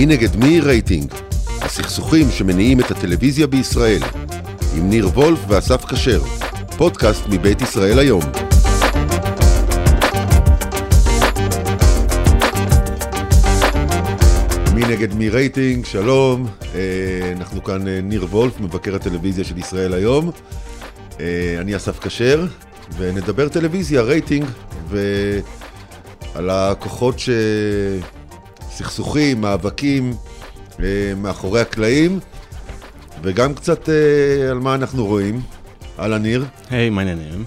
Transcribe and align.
מי 0.00 0.06
נגד 0.06 0.36
מי 0.36 0.60
רייטינג? 0.60 1.12
הסכסוכים 1.60 2.30
שמניעים 2.30 2.80
את 2.80 2.90
הטלוויזיה 2.90 3.46
בישראל. 3.46 4.02
עם 4.76 4.90
ניר 4.90 5.08
וולף 5.08 5.38
ואסף 5.48 5.84
כשר. 5.84 6.22
פודקאסט 6.76 7.22
מבית 7.28 7.62
ישראל 7.62 7.98
היום. 7.98 8.22
מי 14.74 14.82
נגד 14.88 15.14
מי 15.14 15.28
רייטינג, 15.28 15.84
שלום. 15.84 16.46
אה, 16.74 17.32
אנחנו 17.36 17.64
כאן 17.64 17.88
אה, 17.88 18.00
ניר 18.02 18.24
וולף, 18.24 18.60
מבקר 18.60 18.94
הטלוויזיה 18.94 19.44
של 19.44 19.58
ישראל 19.58 19.94
היום. 19.94 20.30
אה, 21.20 21.56
אני 21.58 21.76
אסף 21.76 21.98
כשר, 21.98 22.46
ונדבר 22.96 23.48
טלוויזיה, 23.48 24.02
רייטינג, 24.02 24.46
ועל 24.88 26.50
הכוחות 26.50 27.18
ש... 27.18 27.30
סכסוכים, 28.80 29.40
מאבקים 29.40 30.12
מאחורי 31.16 31.60
הקלעים, 31.60 32.18
וגם 33.22 33.54
קצת 33.54 33.88
על 34.50 34.58
מה 34.58 34.74
אנחנו 34.74 35.06
רואים. 35.06 35.40
אהלן 35.98 36.22
ניר. 36.22 36.44
היי, 36.70 36.90
מה 36.90 37.00
העניינים? 37.00 37.44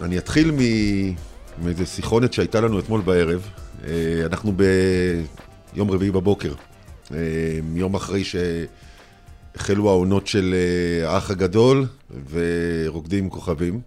אני 0.00 0.18
אתחיל 0.18 0.52
מאיזה 1.62 1.86
שיחונת 1.86 2.32
שהייתה 2.32 2.60
לנו 2.60 2.78
אתמול 2.78 3.00
בערב. 3.00 3.50
אה, 3.84 4.26
אנחנו 4.26 4.52
ביום 5.72 5.90
רביעי 5.90 6.10
בבוקר, 6.10 6.54
אה, 7.14 7.18
יום 7.74 7.94
אחרי 7.94 8.22
שהחלו 8.24 9.88
העונות 9.88 10.26
של 10.26 10.54
אה, 10.54 11.12
האח 11.12 11.30
הגדול 11.30 11.86
ורוקדים 12.30 13.24
עם 13.24 13.30
כוכבים. 13.30 13.80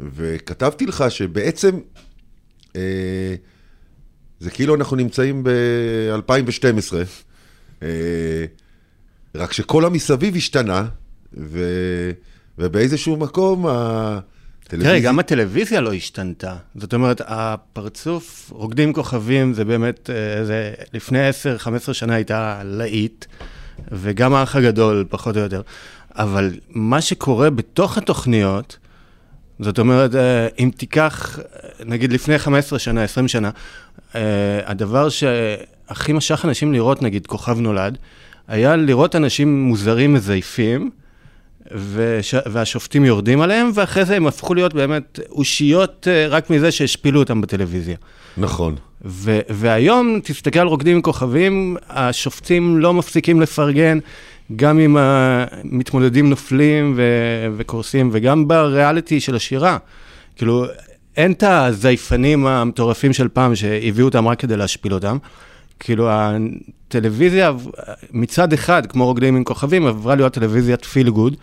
וכתבתי 0.00 0.86
לך 0.86 1.04
שבעצם 1.08 1.78
זה 4.44 4.50
כאילו 4.50 4.74
אנחנו 4.74 4.96
נמצאים 4.96 5.44
ב-2012, 5.44 6.94
רק 9.34 9.52
שכל 9.52 9.84
המסביב 9.84 10.36
השתנה, 10.36 10.84
ו... 11.36 11.60
ובאיזשהו 12.58 13.16
מקום 13.16 13.66
תראה, 14.68 15.00
גם 15.00 15.18
הטלוויזיה 15.18 15.80
לא 15.80 15.92
השתנתה. 15.92 16.56
זאת 16.76 16.94
אומרת, 16.94 17.20
הפרצוף 17.24 18.50
רוקדים 18.54 18.92
כוכבים 18.92 19.54
זה 19.54 19.64
באמת, 19.64 20.10
אה, 20.10 20.44
זה 20.44 20.74
לפני 20.92 21.30
10-15 21.30 21.32
שנה 21.92 22.14
הייתה 22.14 22.60
להיט, 22.64 23.24
וגם 23.92 24.34
האח 24.34 24.56
הגדול, 24.56 25.04
פחות 25.08 25.36
או 25.36 25.40
יותר. 25.40 25.62
אבל 26.10 26.52
מה 26.70 27.00
שקורה 27.00 27.50
בתוך 27.50 27.98
התוכניות, 27.98 28.78
זאת 29.60 29.78
אומרת, 29.78 30.14
אה, 30.14 30.48
אם 30.58 30.70
תיקח, 30.76 31.38
נגיד 31.84 32.12
לפני 32.12 32.38
15 32.38 32.78
שנה, 32.78 33.02
20 33.02 33.28
שנה, 33.28 33.50
אה, 34.14 34.20
הדבר 34.64 35.08
שהכי 35.08 36.12
משך 36.12 36.44
אנשים 36.44 36.72
לראות, 36.72 37.02
נגיד 37.02 37.26
כוכב 37.26 37.60
נולד, 37.60 37.98
היה 38.48 38.76
לראות 38.76 39.16
אנשים 39.16 39.64
מוזרים 39.64 40.14
מזייפים, 40.14 40.90
וש... 41.70 42.34
והשופטים 42.46 43.04
יורדים 43.04 43.40
עליהם, 43.40 43.70
ואחרי 43.74 44.04
זה 44.04 44.16
הם 44.16 44.26
הפכו 44.26 44.54
להיות 44.54 44.74
באמת 44.74 45.20
אושיות 45.30 46.08
אה, 46.10 46.26
רק 46.28 46.50
מזה 46.50 46.72
שהשפילו 46.72 47.20
אותם 47.20 47.40
בטלוויזיה. 47.40 47.96
נכון. 48.36 48.74
ו... 49.04 49.40
והיום, 49.48 50.20
תסתכל 50.24 50.58
על 50.58 50.66
רוקדים 50.66 50.96
עם 50.96 51.02
כוכבים, 51.02 51.76
השופטים 51.88 52.78
לא 52.78 52.94
מפסיקים 52.94 53.40
לפרגן, 53.40 53.98
גם 54.56 54.78
אם 54.78 54.96
המתמודדים 54.96 56.30
נופלים 56.30 56.92
ו... 56.96 57.02
וקורסים, 57.56 58.10
וגם 58.12 58.48
בריאליטי 58.48 59.20
של 59.20 59.36
השירה. 59.36 59.78
כאילו, 60.36 60.66
אין 61.16 61.32
את 61.32 61.42
הזייפנים 61.42 62.46
המטורפים 62.46 63.12
של 63.12 63.28
פעם 63.28 63.56
שהביאו 63.56 64.06
אותם 64.06 64.28
רק 64.28 64.40
כדי 64.40 64.56
להשפיל 64.56 64.94
אותם. 64.94 65.18
כאילו, 65.80 66.08
הטלוויזיה, 66.10 67.52
מצד 68.12 68.52
אחד, 68.52 68.86
כמו 68.86 69.06
רוקדים 69.06 69.36
עם 69.36 69.44
כוכבים, 69.44 69.86
עברה 69.86 70.14
להיות 70.14 70.32
טלוויזיית 70.32 70.84
feel 70.84 71.10
good, 71.10 71.36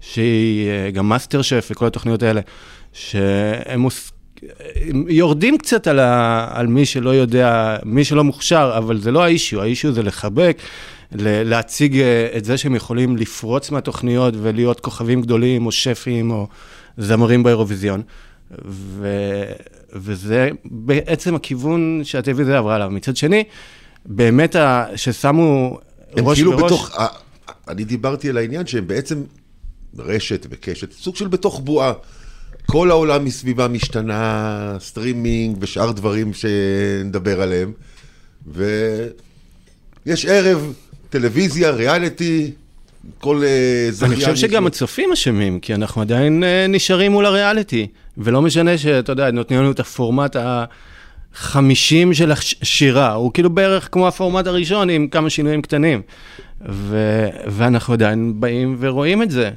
שהיא 0.00 0.68
אה, 0.68 0.90
גם 0.90 1.08
מאסטר 1.08 1.42
שף 1.42 1.68
וכל 1.70 1.86
התוכניות 1.86 2.22
האלה, 2.22 2.40
שהם 2.92 3.80
מוס... 3.80 4.12
יורדים 5.08 5.58
קצת 5.58 5.86
על, 5.86 5.98
ה... 5.98 6.48
על 6.50 6.66
מי 6.66 6.86
שלא 6.86 7.10
יודע, 7.10 7.76
מי 7.84 8.04
שלא 8.04 8.24
מוכשר, 8.24 8.74
אבל 8.78 8.98
זה 8.98 9.12
לא 9.12 9.24
האישיו, 9.24 9.62
האישיו 9.62 9.92
זה 9.92 10.02
לחבק, 10.02 10.58
להציג 11.12 12.00
אה, 12.00 12.28
את 12.36 12.44
זה 12.44 12.58
שהם 12.58 12.74
יכולים 12.74 13.16
לפרוץ 13.16 13.70
מהתוכניות 13.70 14.34
ולהיות 14.42 14.80
כוכבים 14.80 15.22
גדולים, 15.22 15.66
או 15.66 15.72
שפים, 15.72 16.30
או 16.30 16.48
זמרים 16.98 17.42
באירוויזיון. 17.42 18.02
ו... 18.64 19.08
וזה 19.92 20.50
בעצם 20.64 21.34
הכיוון 21.34 22.00
שהטלוויזיה 22.04 22.58
עברה 22.58 22.74
עליו. 22.74 22.90
מצד 22.90 23.16
שני, 23.16 23.44
באמת 24.06 24.56
ששמו 24.96 25.78
ראש 26.18 26.38
כאילו 26.38 26.56
בראש... 26.56 26.72
בתוך, 26.72 26.90
אני 27.68 27.84
דיברתי 27.84 28.28
על 28.28 28.36
העניין 28.36 28.66
שהם 28.66 28.86
בעצם 28.86 29.22
רשת 29.98 30.46
וקשת, 30.50 30.92
סוג 30.92 31.16
של 31.16 31.28
בתוך 31.28 31.60
בועה. 31.60 31.92
כל 32.66 32.90
העולם 32.90 33.24
מסביבה 33.24 33.68
משתנה, 33.68 34.76
סטרימינג 34.80 35.56
ושאר 35.60 35.92
דברים 35.92 36.32
שנדבר 36.34 37.42
עליהם. 37.42 37.72
ויש 38.46 40.26
ערב, 40.26 40.72
טלוויזיה, 41.10 41.70
ריאליטי, 41.70 42.50
כל 43.18 43.42
אה, 43.44 43.88
זכיין... 43.90 44.12
אני 44.12 44.20
חושב 44.20 44.36
שגם 44.36 44.66
הצופים 44.66 45.12
אשמים, 45.12 45.60
כי 45.60 45.74
אנחנו 45.74 46.02
עדיין 46.02 46.44
אה, 46.44 46.66
נשארים 46.68 47.12
מול 47.12 47.26
הריאליטי. 47.26 47.86
ולא 48.18 48.42
משנה 48.42 48.78
שאתה 48.78 49.12
יודע, 49.12 49.30
נותנים 49.30 49.60
לנו 49.60 49.70
את 49.70 49.80
הפורמט 49.80 50.36
ה-50 50.36 52.12
של 52.12 52.32
השירה, 52.32 53.12
הוא 53.12 53.32
כאילו 53.32 53.50
בערך 53.50 53.88
כמו 53.92 54.08
הפורמט 54.08 54.46
הראשון 54.46 54.90
עם 54.90 55.08
כמה 55.08 55.30
שינויים 55.30 55.62
קטנים. 55.62 56.02
ו- 56.68 57.28
ואנחנו 57.46 57.94
עדיין 57.94 58.40
באים 58.40 58.76
ורואים 58.80 59.22
את 59.22 59.30
זה. 59.30 59.50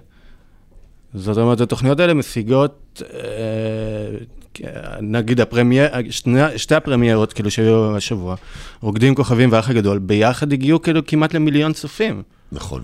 זאת 1.14 1.38
אומרת, 1.38 1.62
התוכניות 1.62 2.00
האלה 2.00 2.14
משיגות, 2.14 3.02
אה, 3.14 3.20
נגיד 5.02 5.42
הפרמייר, 5.42 5.90
שני, 6.10 6.58
שתי 6.58 6.76
הפרמיירות 6.76 7.34
כאילו 7.34 7.52
שהיו 7.52 7.98
השבוע, 7.98 8.36
רוקדים 8.82 9.16
כוכבים 9.16 9.52
ואח 9.52 9.70
הגדול, 9.70 10.00
ביחד 10.00 10.54
הגיעו 10.54 10.82
כאילו 10.82 11.06
כמעט 11.06 11.34
למיליון 11.34 11.74
צופים. 11.74 12.24
נכון. 12.52 12.84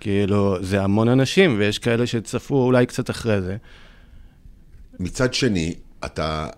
כאילו, 0.00 0.56
זה 0.60 0.82
המון 0.82 1.08
אנשים, 1.08 1.56
ויש 1.58 1.78
כאלה 1.78 2.06
שצפו 2.06 2.62
אולי 2.62 2.86
קצת 2.86 3.10
אחרי 3.10 3.40
זה. 3.42 3.56
מצד 5.00 5.34
שני, 5.34 5.74
אתה, 6.04 6.48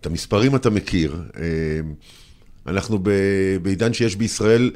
את 0.00 0.06
המספרים 0.06 0.56
אתה 0.56 0.70
מכיר. 0.70 1.22
אה, 1.36 1.42
אנחנו 2.66 2.98
בעידן 3.62 3.92
שיש 3.92 4.16
בישראל 4.16 4.70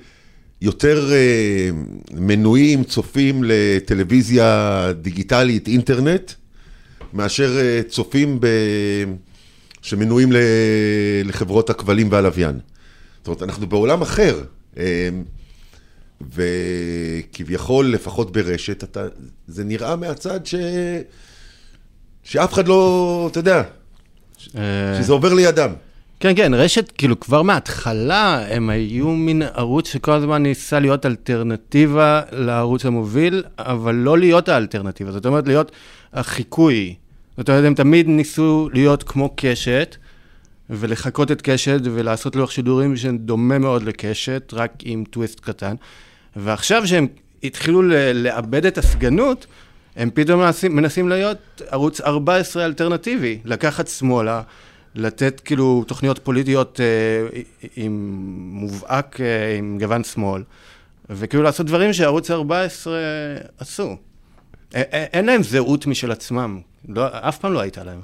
יותר 0.61 1.13
אה, 1.13 1.71
מנויים, 2.13 2.85
צופים 2.85 3.45
לטלוויזיה 3.47 4.93
דיגיטלית, 5.01 5.69
אינטרנט, 5.69 6.33
מאשר 7.15 7.59
אה, 7.61 7.81
צופים 7.89 8.41
ב... 8.41 8.47
שמנויים 9.83 10.33
לחברות 11.25 11.71
הכבלים 11.71 12.13
והלוויין. 12.13 12.59
זאת 13.19 13.27
אומרת, 13.27 13.43
אנחנו 13.43 13.67
בעולם 13.67 14.03
אחר. 14.03 14.41
וכביכול, 16.33 17.87
לפחות 17.87 18.33
ברשת, 18.33 18.85
אתה, 18.85 19.07
זה 19.47 19.65
נראה 19.65 19.97
מהצד 19.97 20.47
ש... 20.47 20.55
שאף 22.23 22.53
אחד 22.53 22.69
לא, 22.69 23.29
אתה 23.31 23.39
יודע, 23.39 23.63
אה. 24.59 24.63
שזה 24.99 25.13
עובר 25.13 25.35
לידם. 25.35 25.71
כן, 26.21 26.33
כן, 26.37 26.55
רשת, 26.55 26.93
כאילו, 26.99 27.21
כבר 27.21 27.43
מההתחלה 27.43 28.47
הם 28.49 28.71
היו 28.71 29.09
מין 29.09 29.43
ערוץ 29.43 29.89
שכל 29.89 30.13
הזמן 30.13 30.43
ניסה 30.43 30.81
להיות 30.81 31.07
אלטרנטיבה 31.07 32.21
לערוץ 32.33 32.87
המוביל, 32.87 33.45
אבל 33.59 33.95
לא 33.95 34.19
להיות 34.19 34.49
האלטרנטיבה, 34.49 35.13
זאת 35.13 35.27
אומרת, 35.27 35.47
להיות 35.49 35.73
החיקוי. 36.13 36.95
זאת 37.37 37.49
אומרת, 37.49 37.65
הם 37.65 37.75
תמיד 37.75 38.09
ניסו 38.09 38.69
להיות 38.73 39.03
כמו 39.03 39.35
קשת, 39.37 39.97
ולחקות 40.71 41.31
את 41.31 41.43
קשת 41.43 41.81
ולעשות 41.83 42.37
לוח 42.37 42.51
שידורים 42.51 42.97
שדומה 42.97 43.59
מאוד 43.59 43.83
לקשת, 43.83 44.51
רק 44.53 44.73
עם 44.83 45.05
טוויסט 45.11 45.41
קטן. 45.41 45.75
ועכשיו 46.37 46.87
שהם 46.87 47.07
התחילו 47.43 47.83
לאבד 48.15 48.67
את 48.67 48.79
הסגנות, 48.79 49.47
הם 49.97 50.11
פתאום 50.15 50.41
מנסים, 50.41 50.77
מנסים 50.77 51.09
להיות 51.09 51.63
ערוץ 51.69 52.01
14 52.01 52.65
אלטרנטיבי, 52.65 53.39
לקחת 53.45 53.89
שמאלה, 53.89 54.43
לתת 54.95 55.41
כאילו 55.41 55.85
תוכניות 55.87 56.19
פוליטיות 56.19 56.81
אה, 56.81 57.41
עם 57.77 58.19
מובהק, 58.53 59.21
אה, 59.21 59.57
עם 59.59 59.79
גוון 59.81 60.05
שמאל, 60.05 60.43
וכאילו 61.11 61.43
לעשות 61.43 61.67
דברים 61.67 61.93
שערוץ 61.93 62.31
14 62.31 62.99
עשו. 63.59 63.97
אין 64.75 65.27
להם 65.27 65.43
זהות 65.43 65.87
משל 65.87 66.11
עצמם, 66.11 66.61
לא, 66.89 67.07
אף 67.11 67.39
פעם 67.39 67.53
לא 67.53 67.61
הייתה 67.61 67.85
להם. 67.85 68.01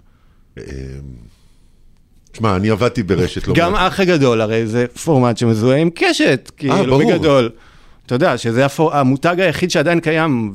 תשמע, 2.33 2.57
אני 2.57 2.71
עבדתי 2.71 3.03
ברשת 3.03 3.49
לא 3.49 3.55
גם 3.55 3.75
אח 3.75 4.01
הגדול, 4.01 4.41
הרי 4.41 4.67
זה 4.67 4.87
פורמט 5.05 5.39
שמזוהה 5.39 5.79
עם 5.79 5.91
קשת, 5.95 6.51
כאילו, 6.57 6.99
בגדול. 6.99 7.51
אתה 8.07 8.15
יודע, 8.15 8.39
שזה 8.39 8.67
הפור... 8.67 8.95
המותג 8.95 9.41
היחיד 9.41 9.71
שעדיין 9.71 10.01
קיים, 10.01 10.55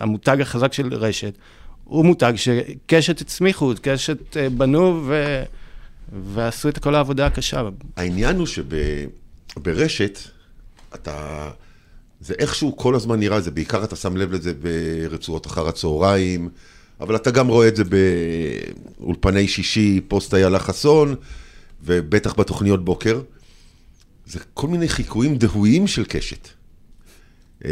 והמותג 0.00 0.40
החזק 0.40 0.72
של 0.72 0.94
רשת, 0.94 1.38
הוא 1.84 2.04
מותג 2.04 2.32
שקשת 2.36 3.20
הצמיחו, 3.20 3.72
קשת 3.82 4.36
אה, 4.36 4.48
בנו, 4.48 5.02
ו... 5.06 5.42
ועשו 6.12 6.68
את 6.68 6.78
כל 6.78 6.94
העבודה 6.94 7.26
הקשה. 7.26 7.62
העניין 7.96 8.36
הוא 8.36 8.46
שברשת, 9.56 10.18
אתה... 10.94 11.48
זה 12.28 12.34
איכשהו 12.38 12.76
כל 12.76 12.94
הזמן 12.94 13.20
נראה, 13.20 13.40
זה 13.40 13.50
בעיקר 13.50 13.84
אתה 13.84 13.96
שם 13.96 14.16
לב 14.16 14.32
לזה 14.32 14.52
ברצועות 14.54 15.46
אחר 15.46 15.68
הצהריים, 15.68 16.48
אבל 17.00 17.16
אתה 17.16 17.30
גם 17.30 17.48
רואה 17.48 17.68
את 17.68 17.76
זה 17.76 17.82
באולפני 17.84 19.48
שישי, 19.48 20.00
פוסט 20.08 20.34
איילה 20.34 20.58
חסון, 20.58 21.14
ובטח 21.84 22.34
בתוכניות 22.34 22.84
בוקר. 22.84 23.20
זה 24.26 24.38
כל 24.54 24.68
מיני 24.68 24.88
חיקויים 24.88 25.36
דהויים 25.36 25.86
של 25.86 26.04
קשת. 26.08 26.48
אמ, 27.64 27.70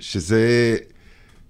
שזה, 0.00 0.76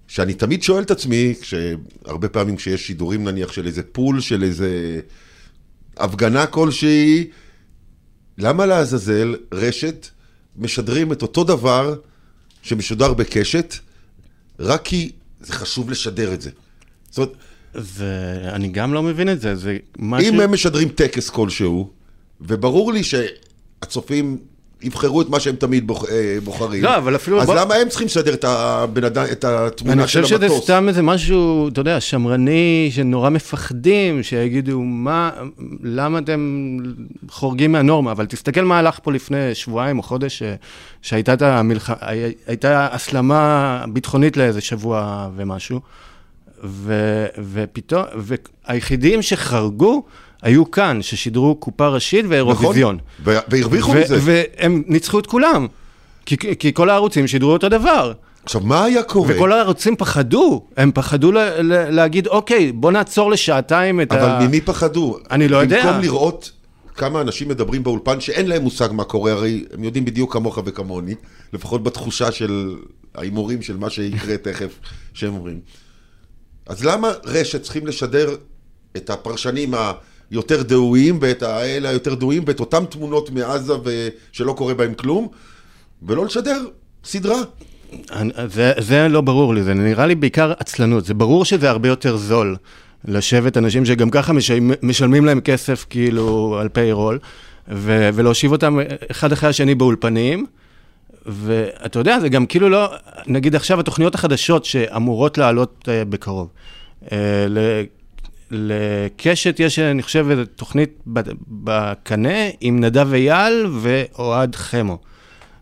שאני 0.07 0.33
תמיד 0.33 0.63
שואל 0.63 0.83
את 0.83 0.91
עצמי, 0.91 1.33
שהרבה 1.41 2.29
פעמים 2.29 2.55
כשיש 2.55 2.87
שידורים 2.87 3.23
נניח 3.23 3.51
של 3.51 3.67
איזה 3.67 3.83
פול, 3.83 4.21
של 4.21 4.43
איזה 4.43 4.99
הפגנה 5.97 6.45
כלשהי, 6.45 7.27
למה 8.37 8.65
לעזאזל 8.65 9.35
רשת 9.51 10.07
משדרים 10.57 11.11
את 11.11 11.21
אותו 11.21 11.43
דבר 11.43 11.95
שמשודר 12.61 13.13
בקשת, 13.13 13.75
רק 14.59 14.81
כי 14.83 15.11
זה 15.41 15.53
חשוב 15.53 15.89
לשדר 15.89 16.33
את 16.33 16.41
זה. 16.41 16.49
זאת 17.09 17.17
אומרת... 17.17 17.31
ואני 17.75 18.67
גם 18.67 18.93
לא 18.93 19.03
מבין 19.03 19.29
את 19.29 19.41
זה, 19.41 19.55
זה 19.55 19.77
ש... 19.97 20.01
אם 20.01 20.39
הם 20.39 20.51
משדרים 20.51 20.89
טקס 20.89 21.29
כלשהו, 21.29 21.89
וברור 22.41 22.93
לי 22.93 23.01
שהצופים 23.03 24.37
יבחרו 24.81 25.21
את 25.21 25.29
מה 25.29 25.39
שהם 25.39 25.55
תמיד 25.55 25.87
בוח, 25.87 26.05
אה, 26.09 26.37
בוחרים. 26.43 26.83
לא, 26.83 26.97
אבל 26.97 27.15
אפילו... 27.15 27.41
אז 27.41 27.45
בוא... 27.45 27.55
למה 27.55 27.75
הם 27.75 27.89
צריכים 27.89 28.05
לשדר 28.07 28.33
את, 28.33 28.43
הבן 28.47 29.03
אדם, 29.03 29.25
את 29.31 29.43
התמונה 29.43 30.07
של 30.07 30.19
המטוס? 30.19 30.31
אני 30.31 30.37
חושב 30.37 30.49
שזה 30.57 30.63
סתם 30.63 30.85
איזה 30.89 31.01
משהו, 31.01 31.67
אתה 31.67 31.81
יודע, 31.81 31.99
שמרני, 31.99 32.89
שנורא 32.91 33.29
מפחדים, 33.29 34.23
שיגידו, 34.23 34.81
מה, 34.81 35.31
למה 35.83 36.19
אתם 36.19 36.77
חורגים 37.29 37.71
מהנורמה? 37.71 38.11
אבל 38.11 38.25
תסתכל 38.25 38.61
מה 38.61 38.79
הלך 38.79 38.99
פה 39.03 39.11
לפני 39.11 39.55
שבועיים 39.55 39.97
או 39.97 40.03
חודש, 40.03 40.43
שהייתה 41.01 41.33
את 41.33 41.41
המלח... 41.41 41.89
הייתה 42.47 42.87
הסלמה 42.91 43.83
ביטחונית 43.93 44.37
לאיזה 44.37 44.61
שבוע 44.61 45.29
ומשהו, 45.35 45.79
ו... 46.63 46.93
ופתאום, 47.53 48.03
והיחידים 48.15 49.21
שחרגו, 49.21 50.03
היו 50.41 50.71
כאן, 50.71 51.01
ששידרו 51.01 51.55
קופה 51.55 51.87
ראשית 51.87 52.25
ואירוויזיון. 52.29 52.97
נכון, 53.19 53.33
והרוויחו 53.49 53.93
מזה. 53.93 54.17
והם 54.21 54.83
ניצחו 54.87 55.19
את 55.19 55.25
כולם, 55.25 55.67
כי, 56.25 56.37
כי 56.37 56.73
כל 56.73 56.89
הערוצים 56.89 57.27
שידרו 57.27 57.51
אותו 57.53 57.69
דבר. 57.69 58.13
עכשיו, 58.43 58.61
מה 58.61 58.83
היה 58.83 59.03
קורה? 59.03 59.35
וכל 59.35 59.51
הערוצים 59.51 59.95
פחדו, 59.95 60.65
הם 60.77 60.91
פחדו 60.93 61.31
ל- 61.31 61.37
ל- 61.39 61.89
להגיד, 61.89 62.27
אוקיי, 62.27 62.71
בוא 62.71 62.91
נעצור 62.91 63.31
לשעתיים 63.31 64.01
את 64.01 64.11
אבל 64.11 64.21
ה... 64.21 64.37
אבל 64.37 64.47
ממי 64.47 64.61
פחדו? 64.61 65.17
אני 65.31 65.47
לא 65.47 65.57
יודע. 65.57 65.85
במקום 65.85 66.01
לראות 66.01 66.51
כמה 66.95 67.21
אנשים 67.21 67.47
מדברים 67.47 67.83
באולפן 67.83 68.21
שאין 68.21 68.47
להם 68.47 68.61
מושג 68.61 68.89
מה 68.91 69.03
קורה, 69.03 69.31
הרי 69.31 69.65
הם 69.73 69.83
יודעים 69.83 70.05
בדיוק 70.05 70.33
כמוך 70.33 70.59
וכמוני, 70.65 71.15
לפחות 71.53 71.83
בתחושה 71.83 72.31
של 72.31 72.75
ההימורים 73.15 73.61
של 73.61 73.77
מה 73.77 73.89
שיקרה 73.89 74.37
תכף, 74.51 74.79
שהם 75.13 75.33
אומרים. 75.33 75.59
אז 76.65 76.85
למה 76.85 77.11
רשת 77.25 77.61
צריכים 77.61 77.87
לשדר 77.87 78.35
את 78.97 79.09
הפרשנים 79.09 79.73
ה... 79.73 79.91
יותר 80.31 80.63
דהויים, 80.63 81.17
ואת 81.21 81.43
האלה 81.43 81.89
היותר 81.89 82.15
דהויים, 82.15 82.43
ואת 82.47 82.59
אותן 82.59 82.85
תמונות 82.85 83.29
מעזה 83.29 83.73
ושלא 83.83 84.53
קורה 84.53 84.73
בהם 84.73 84.93
כלום, 84.93 85.27
ולא 86.03 86.25
לשדר 86.25 86.65
סדרה. 87.03 87.41
זה, 88.47 88.73
זה 88.77 89.07
לא 89.07 89.21
ברור 89.21 89.53
לי, 89.53 89.63
זה 89.63 89.73
נראה 89.73 90.05
לי 90.05 90.15
בעיקר 90.15 90.53
עצלנות. 90.59 91.05
זה 91.05 91.13
ברור 91.13 91.45
שזה 91.45 91.69
הרבה 91.69 91.87
יותר 91.87 92.17
זול 92.17 92.55
לשבת 93.05 93.57
אנשים 93.57 93.85
שגם 93.85 94.09
ככה 94.09 94.33
משלמים, 94.83 95.25
להם 95.25 95.41
כסף 95.41 95.85
כאילו 95.89 96.57
על 96.61 96.69
פיירול, 96.69 97.19
ו- 97.71 98.09
ולהושיב 98.13 98.51
אותם 98.51 98.79
אחד 99.11 99.31
אחרי 99.31 99.49
השני 99.49 99.75
באולפנים. 99.75 100.45
ואתה 101.25 101.99
יודע, 101.99 102.19
זה 102.19 102.29
גם 102.29 102.45
כאילו 102.45 102.69
לא, 102.69 102.89
נגיד 103.27 103.55
עכשיו 103.55 103.79
התוכניות 103.79 104.15
החדשות 104.15 104.65
שאמורות 104.65 105.37
לעלות 105.37 105.87
uh, 105.87 106.05
בקרוב. 106.09 106.49
לקשת 108.51 109.55
יש, 109.59 109.79
אני 109.79 110.03
חושב, 110.03 110.43
תוכנית 110.55 110.99
בקנה 111.47 112.37
עם 112.61 112.79
נדב 112.79 113.13
אייל 113.13 113.65
ואוהד 113.79 114.55
חמו. 114.55 114.99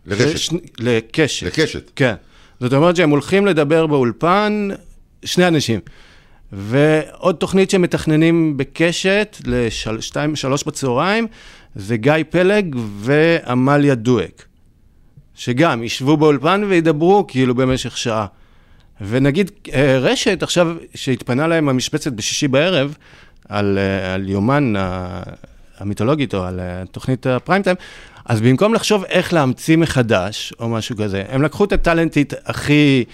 לרשת. 0.06 0.38
ש... 0.38 0.50
לקשת. 0.78 1.46
לקשת. 1.46 1.90
כן. 1.96 2.14
זאת 2.60 2.72
אומרת 2.72 2.96
שהם 2.96 3.10
הולכים 3.10 3.46
לדבר 3.46 3.86
באולפן, 3.86 4.68
שני 5.24 5.48
אנשים. 5.48 5.80
ועוד 6.52 7.34
תוכנית 7.34 7.70
שמתכננים 7.70 8.56
בקשת 8.56 9.36
לשתיים, 9.44 10.36
שלוש 10.36 10.64
בצהריים, 10.64 11.26
זה 11.74 11.96
גיא 11.96 12.12
פלג 12.30 12.76
ועמליה 13.00 13.94
דואק. 13.94 14.44
שגם 15.34 15.82
ישבו 15.82 16.16
באולפן 16.16 16.64
וידברו 16.68 17.24
כאילו 17.28 17.54
במשך 17.54 17.96
שעה. 17.96 18.26
ונגיד 19.00 19.50
אה, 19.74 19.98
רשת 19.98 20.42
עכשיו, 20.42 20.76
שהתפנה 20.94 21.46
להם 21.46 21.68
המשבצת 21.68 22.12
בשישי 22.12 22.48
בערב, 22.48 22.94
על, 23.48 23.78
אה, 23.78 24.14
על 24.14 24.28
יומן 24.28 24.74
המיתולוגית 25.78 26.34
או 26.34 26.44
על 26.44 26.60
אה, 26.60 26.82
תוכנית 26.90 27.26
הפריים 27.26 27.62
טיים, 27.62 27.76
אז 28.24 28.40
במקום 28.40 28.74
לחשוב 28.74 29.04
איך 29.04 29.32
להמציא 29.32 29.76
מחדש 29.76 30.52
או 30.60 30.68
משהו 30.68 30.96
כזה, 30.96 31.22
הם 31.28 31.42
לקחו 31.42 31.64
את 31.64 31.72
הטאלנטית 31.72 32.32
הכי... 32.46 33.04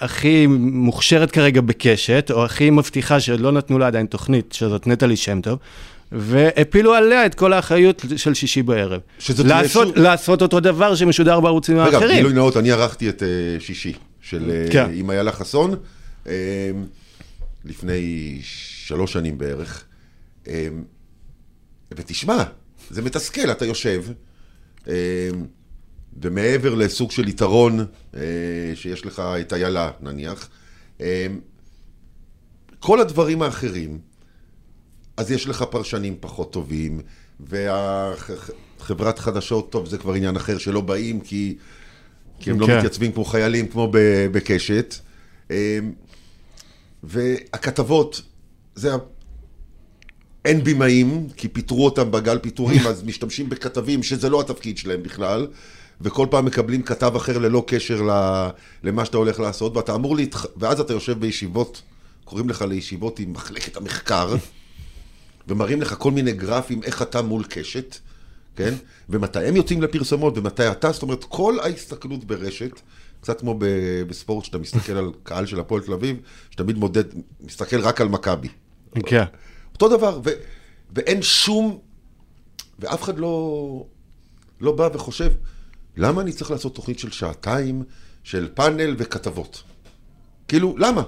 הכי 0.00 0.46
מוכשרת 0.60 1.30
כרגע 1.30 1.60
בקשת, 1.60 2.30
או 2.34 2.44
הכי 2.44 2.70
מבטיחה 2.70 3.20
שלא 3.20 3.52
נתנו 3.52 3.78
לה 3.78 3.86
עדיין 3.86 4.06
תוכנית, 4.06 4.52
שזאת 4.52 4.86
נטלי 4.86 5.16
שם 5.16 5.40
טוב, 5.40 5.58
והפילו 6.12 6.94
עליה 6.94 7.26
את 7.26 7.34
כל 7.34 7.52
האחריות 7.52 8.04
של 8.16 8.34
שישי 8.34 8.62
בערב. 8.62 9.00
לעשות, 9.44 9.86
שוב... 9.88 9.96
לעשות 9.98 10.42
אותו 10.42 10.60
דבר 10.60 10.94
שמשודר 10.94 11.40
בערוצים 11.40 11.78
האחרים. 11.78 12.02
רגע, 12.02 12.14
גילוי 12.14 12.32
נאות, 12.32 12.56
אני 12.56 12.70
ערכתי 12.70 13.08
את 13.08 13.22
uh, 13.22 13.64
שישי. 13.64 13.92
של 14.30 14.50
אה, 14.50 14.66
כן. 14.72 14.90
עם 14.94 15.10
איילה 15.10 15.32
חסון, 15.32 15.74
אה, 16.26 16.70
לפני 17.64 18.38
שלוש 18.42 19.12
שנים 19.12 19.38
בערך. 19.38 19.84
אה, 20.48 20.68
ותשמע, 21.96 22.44
זה 22.90 23.02
מתסכל, 23.02 23.50
אתה 23.50 23.64
יושב, 23.64 24.04
ומעבר 26.22 26.74
לסוג 26.74 27.10
של 27.10 27.28
יתרון 27.28 27.86
שיש 28.74 29.06
לך 29.06 29.22
את 29.40 29.52
איילה 29.52 29.90
נניח, 30.00 30.48
כל 32.80 33.00
הדברים 33.00 33.42
האחרים, 33.42 33.98
אז 35.16 35.30
יש 35.30 35.48
לך 35.48 35.64
פרשנים 35.70 36.16
פחות 36.20 36.52
טובים, 36.52 37.00
והחברת 37.40 39.18
חדשות, 39.18 39.72
טוב, 39.72 39.86
זה 39.86 39.98
כבר 39.98 40.14
עניין 40.14 40.36
אחר 40.36 40.58
שלא 40.58 40.80
באים, 40.80 41.20
כי 41.20 41.56
כי 42.40 42.50
הם 42.50 42.60
לא 42.60 42.66
כן. 42.66 42.78
מתייצבים 42.78 43.12
כמו 43.12 43.24
חיילים, 43.24 43.66
כמו 43.66 43.88
בקשת. 44.32 44.94
אמ, 45.50 45.56
והכתבות, 47.02 48.22
זה... 48.74 48.90
אין 50.44 50.64
בימאים, 50.64 51.28
כי 51.36 51.48
פיטרו 51.48 51.84
אותם 51.84 52.10
בגל 52.10 52.38
פיטורים, 52.38 52.86
אז 52.90 53.02
משתמשים 53.02 53.48
בכתבים 53.48 54.02
שזה 54.02 54.30
לא 54.30 54.40
התפקיד 54.40 54.78
שלהם 54.78 55.02
בכלל, 55.02 55.46
וכל 56.00 56.26
פעם 56.30 56.44
מקבלים 56.44 56.82
כתב 56.82 57.12
אחר 57.16 57.38
ללא 57.38 57.64
קשר 57.66 58.02
למה 58.82 59.04
שאתה 59.04 59.16
הולך 59.16 59.40
לעשות, 59.40 59.76
ואתה 59.76 59.94
אמור 59.94 60.16
להתח... 60.16 60.46
ואז 60.56 60.80
אתה 60.80 60.92
יושב 60.92 61.20
בישיבות, 61.20 61.82
קוראים 62.24 62.48
לך 62.48 62.62
לישיבות 62.62 63.18
עם 63.18 63.32
מחלקת 63.32 63.76
המחקר, 63.76 64.36
ומראים 65.48 65.80
לך 65.80 65.94
כל 65.98 66.10
מיני 66.10 66.32
גרפים 66.32 66.82
איך 66.82 67.02
אתה 67.02 67.22
מול 67.22 67.44
קשת. 67.48 67.96
כן? 68.56 68.74
ומתי 69.08 69.46
הם 69.46 69.56
יוצאים 69.56 69.82
לפרסומות 69.82 70.38
ומתי 70.38 70.70
אתה, 70.70 70.92
זאת 70.92 71.02
אומרת, 71.02 71.24
כל 71.24 71.60
ההסתכלות 71.62 72.24
ברשת, 72.24 72.80
קצת 73.20 73.40
כמו 73.40 73.58
בספורט, 74.08 74.44
שאתה 74.44 74.58
מסתכל 74.58 74.92
על 74.92 75.12
קהל 75.22 75.46
של 75.46 75.60
הפועל 75.60 75.82
תל 75.82 75.92
אביב, 75.92 76.16
שתמיד 76.50 76.78
מודד, 76.78 77.04
מסתכל 77.40 77.80
רק 77.80 78.00
על 78.00 78.08
מכבי. 78.08 78.48
כן. 79.06 79.24
אותו 79.74 79.88
דבר, 79.88 80.20
ו, 80.24 80.30
ואין 80.94 81.22
שום, 81.22 81.78
ואף 82.78 83.02
אחד 83.02 83.18
לא, 83.18 83.86
לא 84.60 84.72
בא 84.72 84.88
וחושב, 84.94 85.32
למה 85.96 86.22
אני 86.22 86.32
צריך 86.32 86.50
לעשות 86.50 86.74
תוכנית 86.74 86.98
של 86.98 87.10
שעתיים, 87.10 87.82
של 88.24 88.48
פאנל 88.54 88.94
וכתבות? 88.98 89.62
כאילו, 90.48 90.74
למה? 90.78 91.02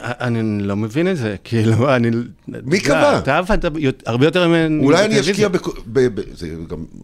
אני 0.00 0.62
לא 0.62 0.76
מבין 0.76 1.10
את 1.10 1.16
זה, 1.16 1.36
כאילו, 1.44 1.94
אני... 1.96 2.10
מי 2.48 2.80
קבע? 2.80 3.18
אתה 3.18 3.38
עבדת 3.38 3.64
הרבה 4.06 4.26
יותר 4.26 4.48
ממני. 4.48 4.84
אולי 4.84 5.04
אני 5.04 5.20
אשקיע 5.20 5.48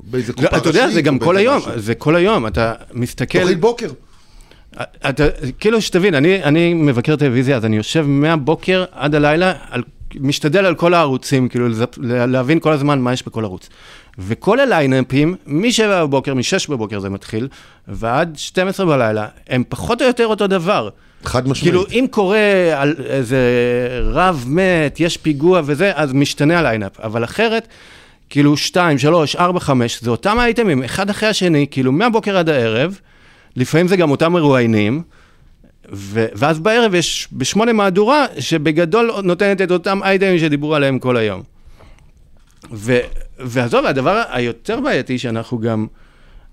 באיזה 0.02 0.32
קופה 0.32 0.46
ראשית. 0.46 0.62
אתה 0.62 0.68
יודע, 0.68 0.90
זה 0.90 1.02
גם 1.02 1.18
כל 1.18 1.36
היום, 1.36 1.60
זה 1.76 1.94
כל 1.94 2.16
היום, 2.16 2.46
אתה 2.46 2.72
מסתכל... 2.92 3.38
תוכנית 3.38 3.60
בוקר. 3.60 3.90
אתה, 5.08 5.26
כאילו, 5.58 5.80
שתבין, 5.80 6.14
אני, 6.14 6.44
אני 6.44 6.74
מבקר 6.74 7.16
טלוויזיה, 7.16 7.56
אז 7.56 7.64
אני 7.64 7.76
יושב 7.76 8.04
מהבוקר 8.06 8.84
עד 8.92 9.14
הלילה, 9.14 9.52
על, 9.70 9.82
משתדל 10.20 10.66
על 10.66 10.74
כל 10.74 10.94
הערוצים, 10.94 11.48
כאילו, 11.48 11.68
להבין 12.02 12.60
כל 12.60 12.72
הזמן 12.72 13.00
מה 13.00 13.12
יש 13.12 13.26
בכל 13.26 13.44
ערוץ. 13.44 13.68
וכל 14.18 14.60
הליינאפים, 14.60 15.34
מ-7 15.46 15.82
בבוקר, 15.88 16.34
מ-6 16.34 16.70
בבוקר 16.70 16.98
זה 16.98 17.08
מתחיל, 17.08 17.48
ועד 17.88 18.34
12 18.36 18.86
בלילה, 18.86 19.26
הם 19.48 19.62
פחות 19.68 20.02
או 20.02 20.06
יותר 20.06 20.26
אותו 20.26 20.46
דבר. 20.46 20.88
חד 21.24 21.48
משמעית. 21.48 21.62
כאילו, 21.62 21.84
אם 21.92 22.06
קורה 22.10 22.38
על 22.74 22.94
איזה 23.06 23.38
רב 24.02 24.44
מת, 24.48 25.00
יש 25.00 25.16
פיגוע 25.16 25.60
וזה, 25.64 25.92
אז 25.94 26.12
משתנה 26.12 26.58
הליינאפ. 26.58 27.00
אבל 27.00 27.24
אחרת, 27.24 27.68
כאילו, 28.30 28.56
שתיים, 28.56 28.98
שלוש, 28.98 29.36
ארבע, 29.36 29.60
חמש, 29.60 30.02
זה 30.02 30.10
אותם 30.10 30.38
האייטמים, 30.38 30.82
אחד 30.82 31.10
אחרי 31.10 31.28
השני, 31.28 31.66
כאילו, 31.70 31.92
מהבוקר 31.92 32.36
עד 32.36 32.48
הערב, 32.48 32.98
לפעמים 33.56 33.88
זה 33.88 33.96
גם 33.96 34.10
אותם 34.10 34.32
מרואיינים, 34.32 35.02
ו- 35.92 36.26
ואז 36.34 36.58
בערב 36.58 36.94
יש 36.94 37.28
בשמונה 37.32 37.72
מהדורה, 37.72 38.24
שבגדול 38.38 39.10
נותנת 39.24 39.60
את 39.60 39.70
אותם 39.70 40.00
אייטמים 40.02 40.38
שדיברו 40.38 40.74
עליהם 40.74 40.98
כל 40.98 41.16
היום. 41.16 41.42
ו- 42.72 43.00
ועזוב, 43.38 43.86
הדבר 43.86 44.22
היותר 44.30 44.80
בעייתי 44.80 45.18
שאנחנו 45.18 45.58
גם... 45.58 45.86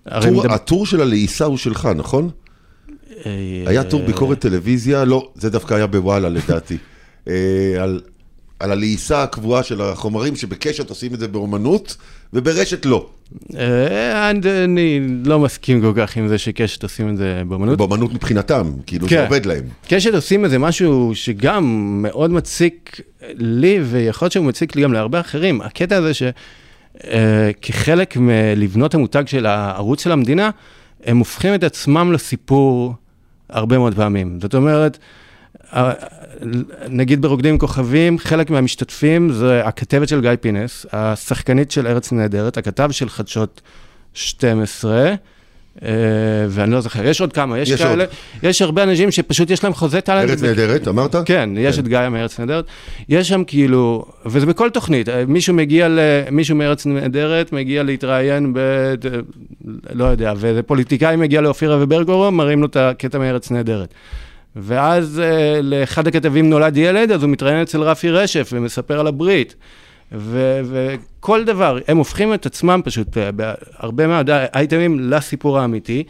הטור- 0.06 0.32
מדבר- 0.32 0.54
הטור 0.54 0.86
של 0.86 1.02
הלעיסה 1.02 1.46
הוא 1.46 1.58
שלך, 1.58 1.90
נכון? 1.96 2.30
אה, 3.26 3.32
היה 3.66 3.84
טור 3.84 4.04
ביקורת 4.06 4.40
טלוויזיה, 4.40 5.06
לא, 5.06 5.30
זה 5.36 5.50
דווקא 5.50 5.74
היה 5.74 5.88
בוואלה 5.88 6.30
לדעתי. 6.30 6.78
אה, 7.28 7.34
על, 7.80 8.02
על 8.60 8.72
הלעיסה 8.72 9.24
הקבועה 9.24 9.64
של 9.64 9.82
החומרים, 9.82 10.36
שבקשת 10.36 10.90
עושים 10.90 11.14
את 11.14 11.20
זה 11.20 11.28
באומנות, 11.28 11.98
וברשת 12.34 12.86
לא. 12.86 13.10
אה, 13.56 14.30
אני 14.30 15.00
לא 15.26 15.40
מסכים 15.40 15.82
כל 15.82 15.94
כך 15.96 16.18
עם 16.18 16.28
זה 16.28 16.38
שקשת 16.38 16.84
עושים 16.84 17.10
את 17.10 17.18
זה 17.18 17.42
באמנות. 17.48 17.78
באומנות 17.78 18.14
מבחינתם, 18.14 18.72
כאילו 18.86 19.08
כן. 19.08 19.16
זה 19.16 19.24
עובד 19.24 19.46
להם. 19.46 19.64
קשת 19.88 20.14
עושים 20.14 20.46
איזה 20.46 20.60
משהו 20.60 21.12
שגם 21.14 21.64
מאוד 22.02 22.32
מציק 22.32 23.02
לי, 23.36 23.80
ויכול 23.84 24.26
להיות 24.26 24.34
שהוא 24.34 24.46
מציק 24.46 24.76
לי 24.76 24.82
גם 24.82 24.94
להרבה 24.94 25.20
אחרים. 25.20 25.62
הקטע 25.62 25.98
הזה 25.98 26.12
שכחלק 26.94 28.18
מלבנות 28.18 28.96
המותג 28.96 29.24
של 29.28 29.46
הערוץ 29.46 30.04
של 30.04 30.12
המדינה, 30.12 30.50
הם 31.04 31.18
הופכים 31.18 31.56
את 31.56 31.64
עצמם 31.64 32.12
לסיפור 32.12 32.94
הרבה 33.50 33.78
מאוד 33.78 33.96
פעמים. 33.96 34.40
זאת 34.42 34.56
אומרת, 34.56 34.98
ה- 35.76 35.92
נגיד 36.90 37.22
ברוקדים 37.22 37.58
כוכבים, 37.58 38.20
חלק 38.20 38.50
מהמשתתפים 38.50 39.32
זה 39.32 39.66
הכתבת 39.66 40.08
של 40.08 40.22
גיא 40.22 40.32
פינס, 40.42 40.86
השחקנית 40.92 41.72
של 41.72 41.88
ארץ 41.88 42.12
נהדרת, 42.12 42.58
הכתב 42.58 42.92
של 42.92 43.10
חדשות 43.10 43.62
12, 44.14 45.06
אה, 45.06 45.16
ואני 46.50 46.72
לא 46.72 46.82
זוכר, 46.82 47.06
יש 47.06 47.22
עוד 47.22 47.34
כמה, 47.34 47.60
יש, 47.60 47.70
יש 47.70 47.82
כאלה, 47.82 48.04
עוד. 48.04 48.14
יש 48.44 48.62
הרבה 48.62 48.84
אנשים 48.84 49.12
שפשוט 49.12 49.50
יש 49.50 49.64
להם 49.64 49.74
חוזה 49.74 50.02
טאלנט. 50.02 50.30
ארץ 50.30 50.44
נהדרת, 50.44 50.88
אמרת? 50.88 51.16
כן, 51.26 51.50
יש 51.58 51.80
את 51.80 51.88
גיא 51.88 52.10
מארץ 52.12 52.40
נהדרת. 52.40 52.66
יש 53.10 53.28
שם 53.28 53.44
כאילו, 53.48 54.06
וזה 54.26 54.46
בכל 54.46 54.70
תוכנית, 54.70 55.10
אה, 55.10 55.24
מישהו 55.28 55.54
מגיע, 55.54 55.88
ל, 55.88 56.00
מישהו 56.32 56.56
מארץ 56.56 56.86
נהדרת 56.86 57.54
מגיע 57.54 57.84
להתראיין 57.84 58.54
ב... 58.54 58.60
לא 59.94 60.06
יודע, 60.06 60.34
ואיזה 60.38 60.64
פוליטיקאי 60.64 61.16
מגיע 61.16 61.42
לאופירה 61.42 61.84
וברגורו, 61.84 62.32
מראים 62.32 62.62
לו 62.62 62.68
את 62.68 62.76
הקטע 62.76 63.18
מארץ 63.18 63.52
נהדרת. 63.52 63.94
ואז 64.56 65.22
אה, 65.24 65.62
לאחד 65.62 66.08
הכתבים 66.08 66.50
נולד 66.50 66.78
ילד, 66.78 67.12
אז 67.12 67.24
הוא 67.24 67.30
מתראיין 67.30 67.62
אצל 67.62 67.82
רפי 67.82 68.10
רשף 68.10 68.50
ומספר 68.54 69.00
על 69.00 69.08
הברית. 69.08 69.56
ו- 70.12 70.62
וכל 70.64 71.44
דבר, 71.44 71.80
הם 71.88 71.98
הופכים 71.98 72.34
את 72.34 72.46
עצמם 72.46 72.82
פשוט, 72.84 73.18
אה, 73.18 73.32
בהרבה 73.32 74.08
מאוד 74.08 74.30
אייטמים, 74.30 75.00
לסיפור 75.00 75.60
האמיתי. 75.60 76.04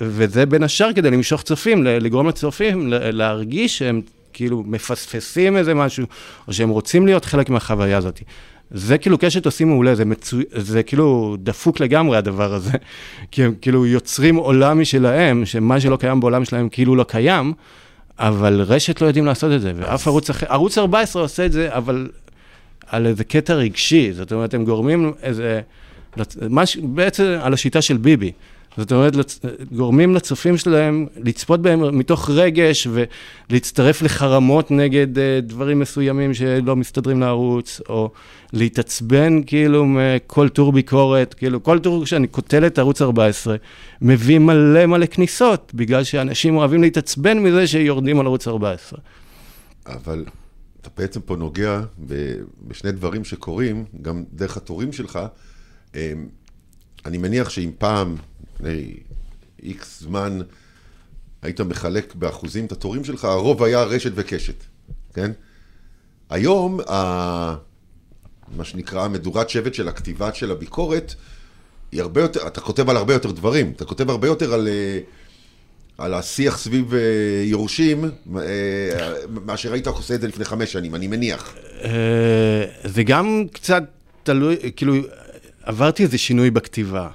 וזה 0.00 0.46
בין 0.46 0.62
השאר 0.62 0.92
כדי 0.92 1.10
למשוך 1.10 1.42
צופים, 1.42 1.84
לגרום 1.84 2.28
לצופים 2.28 2.86
להרגיש 2.88 3.78
שהם 3.78 4.00
כאילו 4.32 4.62
מפספסים 4.66 5.56
איזה 5.56 5.74
משהו, 5.74 6.06
או 6.48 6.52
שהם 6.52 6.68
רוצים 6.68 7.06
להיות 7.06 7.24
חלק 7.24 7.50
מהחוויה 7.50 7.98
הזאת. 7.98 8.20
זה 8.70 8.98
כאילו 8.98 9.18
קשת 9.18 9.46
עושים 9.46 9.68
מעולה, 9.68 9.94
זה, 9.94 10.04
מצו... 10.04 10.36
זה 10.52 10.82
כאילו 10.82 11.36
דפוק 11.42 11.80
לגמרי 11.80 12.16
הדבר 12.16 12.54
הזה, 12.54 12.70
כי 13.30 13.44
הם 13.44 13.54
כאילו 13.60 13.86
יוצרים 13.86 14.36
עולם 14.36 14.80
משלהם, 14.80 15.46
שמה 15.46 15.80
שלא 15.80 15.96
קיים 15.96 16.20
בעולם 16.20 16.44
שלהם 16.44 16.68
כאילו 16.68 16.96
לא 16.96 17.04
קיים, 17.04 17.52
אבל 18.18 18.60
רשת 18.60 19.00
לא 19.00 19.06
יודעים 19.06 19.26
לעשות 19.26 19.52
את 19.52 19.60
זה, 19.60 19.72
ואף 19.76 20.06
ערוץ 20.06 20.30
אחר, 20.30 20.46
ערוץ 20.48 20.78
14 20.78 21.22
עושה 21.22 21.46
את 21.46 21.52
זה, 21.52 21.68
אבל 21.74 22.08
על 22.90 23.06
איזה 23.06 23.24
קטע 23.24 23.54
רגשי, 23.54 24.12
זאת 24.12 24.32
אומרת, 24.32 24.54
הם 24.54 24.64
גורמים 24.64 25.12
איזה, 25.22 25.60
מש, 26.50 26.76
בעצם 26.76 27.38
על 27.42 27.54
השיטה 27.54 27.82
של 27.82 27.96
ביבי. 27.96 28.32
זאת 28.76 28.92
אומרת. 28.92 29.14
גורמים 29.72 30.14
לצופים 30.14 30.56
שלהם 30.56 31.06
לצפות 31.16 31.62
בהם 31.62 31.98
מתוך 31.98 32.30
רגש 32.30 32.88
ולהצטרף 32.90 34.02
לחרמות 34.02 34.70
נגד 34.70 35.18
אה, 35.18 35.40
דברים 35.42 35.78
מסוימים 35.78 36.34
שלא 36.34 36.76
מסתדרים 36.76 37.20
לערוץ, 37.20 37.80
או 37.88 38.10
להתעצבן 38.52 39.42
כאילו 39.42 39.84
מכל 39.86 40.48
טור 40.48 40.72
ביקורת, 40.72 41.34
כאילו 41.34 41.62
כל 41.62 41.78
טור 41.78 42.06
שאני 42.06 42.26
קוטל 42.26 42.66
את 42.66 42.78
ערוץ 42.78 43.02
14, 43.02 43.56
מביא 44.02 44.38
מלא 44.38 44.86
מלא 44.86 45.06
כניסות, 45.06 45.72
בגלל 45.74 46.04
שאנשים 46.04 46.56
אוהבים 46.56 46.82
להתעצבן 46.82 47.38
מזה 47.38 47.66
שיורדים 47.66 48.20
על 48.20 48.26
ערוץ 48.26 48.48
14. 48.48 48.98
אבל 49.86 50.24
אתה 50.86 51.02
בעצם 51.02 51.20
פה 51.20 51.36
נוגע 51.36 51.80
בשני 52.66 52.92
דברים 52.92 53.24
שקורים, 53.24 53.84
גם 54.02 54.24
דרך 54.32 54.56
התורים 54.56 54.92
שלך. 54.92 55.18
אמ, 55.94 56.00
אני 57.04 57.18
מניח 57.18 57.48
שאם 57.48 57.70
פעם, 57.78 58.16
לפני 58.54 58.96
איקס 59.62 60.00
זמן, 60.00 60.38
היית 61.42 61.60
מחלק 61.60 62.14
באחוזים 62.14 62.66
את 62.66 62.72
התורים 62.72 63.04
שלך, 63.04 63.24
הרוב 63.24 63.62
היה 63.62 63.82
רשת 63.82 64.12
וקשת, 64.14 64.64
כן? 65.14 65.32
היום, 66.30 66.80
ה... 66.80 67.56
מה 68.56 68.64
שנקרא 68.64 69.04
המדורת 69.04 69.50
שבט 69.50 69.74
של 69.74 69.88
הכתיבה 69.88 70.34
של 70.34 70.50
הביקורת, 70.50 71.14
היא 71.92 72.00
הרבה 72.00 72.20
יותר, 72.20 72.46
אתה 72.46 72.60
כותב 72.60 72.90
על 72.90 72.96
הרבה 72.96 73.12
יותר 73.12 73.30
דברים, 73.30 73.72
אתה 73.76 73.84
כותב 73.84 74.10
הרבה 74.10 74.26
יותר 74.26 74.54
על, 74.54 74.68
אה, 74.68 75.00
על 75.98 76.14
השיח 76.14 76.58
סביב 76.58 76.94
אה, 76.94 77.00
יורשים, 77.44 78.04
אה, 78.36 78.40
מאשר 79.46 79.72
היית 79.72 79.86
עושה 79.86 80.14
את 80.14 80.20
זה 80.20 80.28
לפני 80.28 80.44
חמש 80.44 80.72
שנים, 80.72 80.94
אני 80.94 81.06
מניח. 81.06 81.54
אה, 81.84 81.90
זה 82.84 83.02
גם 83.02 83.44
קצת 83.52 83.82
תלוי, 84.22 84.56
כאילו, 84.76 84.94
עברתי 85.62 86.02
איזה 86.02 86.18
שינוי 86.18 86.50
בכתיבה. 86.50 87.08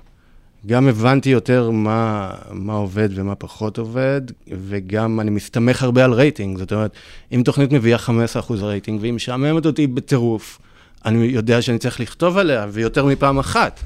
גם 0.66 0.88
הבנתי 0.88 1.30
יותר 1.30 1.70
מה, 1.70 2.32
מה 2.52 2.74
עובד 2.74 3.10
ומה 3.16 3.36
פחות 3.36 3.78
עובד, 3.78 4.22
וגם 4.68 5.20
אני 5.20 5.32
מסתמך 5.32 5.84
הרבה 5.84 6.06
על 6.06 6.14
רייטינג. 6.14 6.58
זאת 6.58 6.74
אומרת, 6.74 6.92
אם 7.32 7.42
תוכנית 7.46 7.72
מביאה 7.72 7.98
15% 7.98 8.10
רייטינג 8.62 9.02
והיא 9.02 9.14
משעממת 9.14 9.66
אותי 9.66 9.88
בטירוף, 9.88 10.60
אני 11.06 11.26
יודע 11.26 11.62
שאני 11.62 11.78
צריך 11.78 12.00
לכתוב 12.00 12.38
עליה, 12.38 12.68
ויותר 12.72 13.06
מפעם 13.06 13.40
אחת. 13.40 13.80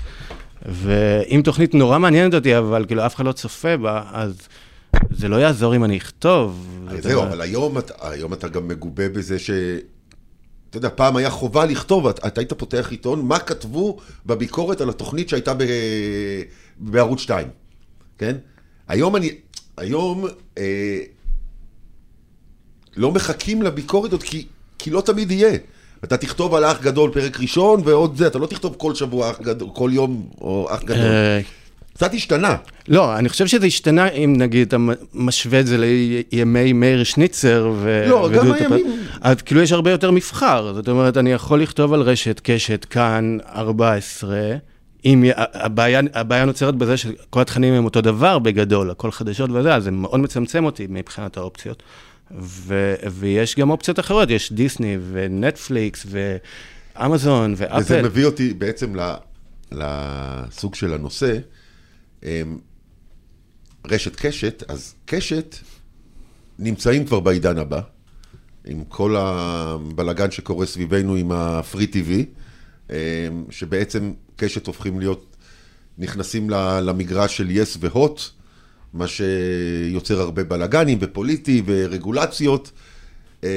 ואם 0.66 1.42
תוכנית 1.44 1.74
נורא 1.74 2.00
מעניינת 2.00 2.34
אותי, 2.34 2.58
אבל 2.58 2.86
כאילו 2.86 3.06
אף 3.06 3.16
אחד 3.16 3.25
לא 3.25 3.32
צופה 3.32 3.78
בה, 3.78 4.04
אז 4.12 4.48
זה 5.12 5.28
לא 5.28 5.36
יעזור 5.36 5.75
אם 5.75 5.84
אני 5.84 5.98
אכתוב. 5.98 6.68
זאת 6.92 7.04
זהו, 7.04 7.24
אבל 7.24 7.42
היום, 7.42 7.78
אתה- 7.78 8.10
היום 8.10 8.34
אתה 8.34 8.48
גם 8.48 8.68
מגובה 8.68 9.10
בזה 9.10 9.40
ש... 9.40 9.50
אתה 10.70 10.78
יודע, 10.78 10.90
פעם 10.96 11.16
היה 11.18 11.30
חובה 11.30 11.66
לכתוב, 11.66 12.08
אתה, 12.08 12.28
אתה 12.28 12.42
היית 12.42 12.54
פותח 12.54 12.88
עיתון, 12.92 13.25
מה 13.25 13.40
כתבו 13.40 13.98
בביקורת 14.25 14.82
על 14.82 14.90
התוכנית 14.90 15.30
שהייתה 15.30 15.54
ב, 15.54 15.64
בערוץ 16.78 17.20
2, 17.20 17.48
כן? 18.18 18.36
היום 18.88 19.16
אני, 19.16 19.30
היום 19.78 20.25
אה, 20.58 21.00
לא 22.96 23.12
מחכים 23.12 23.62
לביקורת 23.62 24.12
עוד, 24.12 24.24
כי, 24.24 24.46
כי 24.80 24.90
לא 24.90 25.02
תמיד 25.02 25.32
יהיה. 25.32 25.58
אתה 26.04 26.18
תכתוב 26.18 26.56
על 26.56 26.66
אח 26.66 26.82
גדול 26.82 27.12
פרק 27.14 27.40
ראשון 27.40 27.82
ועוד 27.86 28.18
זה, 28.18 28.28
אתה 28.28 28.40
לא 28.40 28.48
תכתוב 28.48 28.75
כל 28.78 28.96
שבוע 28.96 29.32
אח 29.32 29.42
גדול, 29.42 29.70
כל 29.74 29.90
יום 29.94 30.30
או 30.42 30.68
אח 30.70 30.84
גדול. 30.84 31.06
קצת 31.96 32.14
השתנה. 32.14 32.56
לא, 32.88 33.18
אני 33.18 33.30
חושב 33.30 33.48
שזה 33.48 33.66
השתנה 33.66 34.08
אם 34.10 34.34
נגיד 34.38 34.68
אתה 34.68 34.78
משווה 35.14 35.60
את 35.60 35.68
זה 35.68 35.78
לימי 36.32 36.74
מאיר 36.74 37.04
שניצר 37.04 37.72
ו... 37.75 38.04
לא, 38.08 38.30
גם. 38.34 38.52
הימים- 38.52 38.86
אז 39.22 39.42
כאילו 39.42 39.62
יש 39.62 39.72
הרבה 39.72 39.92
יותר 39.92 40.12
מבחר, 40.12 40.74
זאת 40.74 40.90
אומרת, 40.90 41.18
אני 41.18 41.32
יכול 41.32 41.62
לכתוב 41.62 41.94
על 41.94 42.02
רשת, 42.02 42.40
קשת, 42.44 42.86
כאן, 42.86 43.38
14, 43.56 44.38
אם 45.06 45.24
הבעיה, 45.54 46.02
הבעיה 46.14 46.46
נוצרת 46.46 46.75
בזה 46.75 46.98
שכל 46.98 47.42
התכנים 47.42 47.74
הם 47.74 47.86
אותו 47.86 48.02
דבר 48.02 48.40
בגדול, 48.40 48.92
הכל 48.92 49.12
חדשות 49.12 49.50
וזה, 49.54 49.75
אז 49.75 49.84
זה 49.84 49.92
מאוד 49.92 50.20
מצמצם 50.20 50.66
אותי 50.66 50.88
מבחינת 50.90 51.38
האופציות. 51.38 51.84
ו, 52.42 52.94
ויש 53.12 53.56
גם 53.60 53.70
אופציות 53.70 54.00
אחרות, 54.00 54.30
יש 54.30 54.52
דיסני 54.54 54.98
ונטפליקס 55.12 56.06
ואמזון 56.96 57.54
וזה 57.54 57.66
ואפל. 57.70 58.02
מביא 58.02 58.25
אותי 58.25 58.54
בעצם 58.54 58.96
ל- 58.96 59.14
לסוג 59.72 60.75
של 60.75 60.94
הנושא. 60.94 61.34
אמ, 62.24 62.58
רשת 63.86 64.16
קשת, 64.16 64.64
אז 64.68 64.96
קשת 65.06 65.56
נמצאים 66.60 67.06
כבר 67.06 67.20
בעידן 67.20 67.58
הבא, 67.58 67.82
עם 68.66 68.84
כל 68.84 69.16
הבלגן 69.18 70.32
שקורה 70.32 70.66
סביבנו 70.66 71.16
עם 71.16 71.32
ה-free 71.32 71.94
TV, 71.94 72.12
אמ, 72.90 72.96
שבעצם 73.50 74.14
קשת 74.36 74.68
הופכים 74.68 75.00
להיות, 75.00 75.36
נכנסים 75.98 76.50
למגרש 76.82 77.38
של 77.38 77.52
יס 77.52 77.78
והוט, 77.80 78.22
מה 78.94 79.06
שיוצר 79.08 80.20
הרבה 80.20 80.44
בלגנים 80.44 80.98
ופוליטי 81.02 81.62
ורגולציות, 81.66 82.72
אמ, 83.44 83.50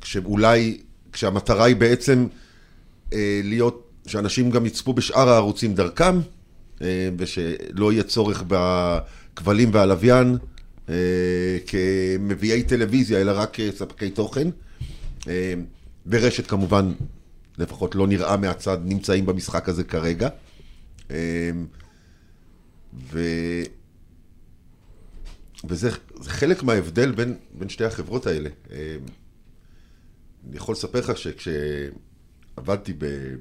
כשאולי, 0.00 0.80
כשהמטרה 1.12 1.64
היא 1.64 1.76
בעצם 1.76 2.26
אה, 3.12 3.40
להיות, 3.44 3.88
שאנשים 4.06 4.50
גם 4.50 4.66
יצפו 4.66 4.92
בשאר 4.92 5.28
הערוצים 5.28 5.74
דרכם, 5.74 6.20
ושלא 7.18 7.92
יהיה 7.92 8.02
צורך 8.02 8.44
בכבלים 8.48 9.70
והלוויין, 9.72 10.36
אה, 10.88 10.94
כמביאי 11.66 12.62
טלוויזיה, 12.62 13.20
אלא 13.20 13.32
רק 13.34 13.50
כספקי 13.52 14.10
תוכן. 14.10 14.48
אה, 15.28 15.54
ברשת 16.06 16.46
כמובן, 16.46 16.92
לפחות 17.58 17.94
לא 17.94 18.06
נראה 18.06 18.36
מהצד, 18.36 18.78
נמצאים 18.84 19.26
במשחק 19.26 19.68
הזה 19.68 19.84
כרגע. 19.84 20.28
אה, 21.10 21.50
ו... 23.12 23.20
וזה 25.68 25.90
זה 26.20 26.30
חלק 26.30 26.62
מההבדל 26.62 27.12
בין, 27.12 27.34
בין 27.58 27.68
שתי 27.68 27.84
החברות 27.84 28.26
האלה. 28.26 28.48
אה, 28.70 28.96
אני 30.48 30.56
יכול 30.56 30.72
לספר 30.72 30.98
לך 30.98 31.12
שכשעבדתי 31.16 32.92
ב- 32.98 33.36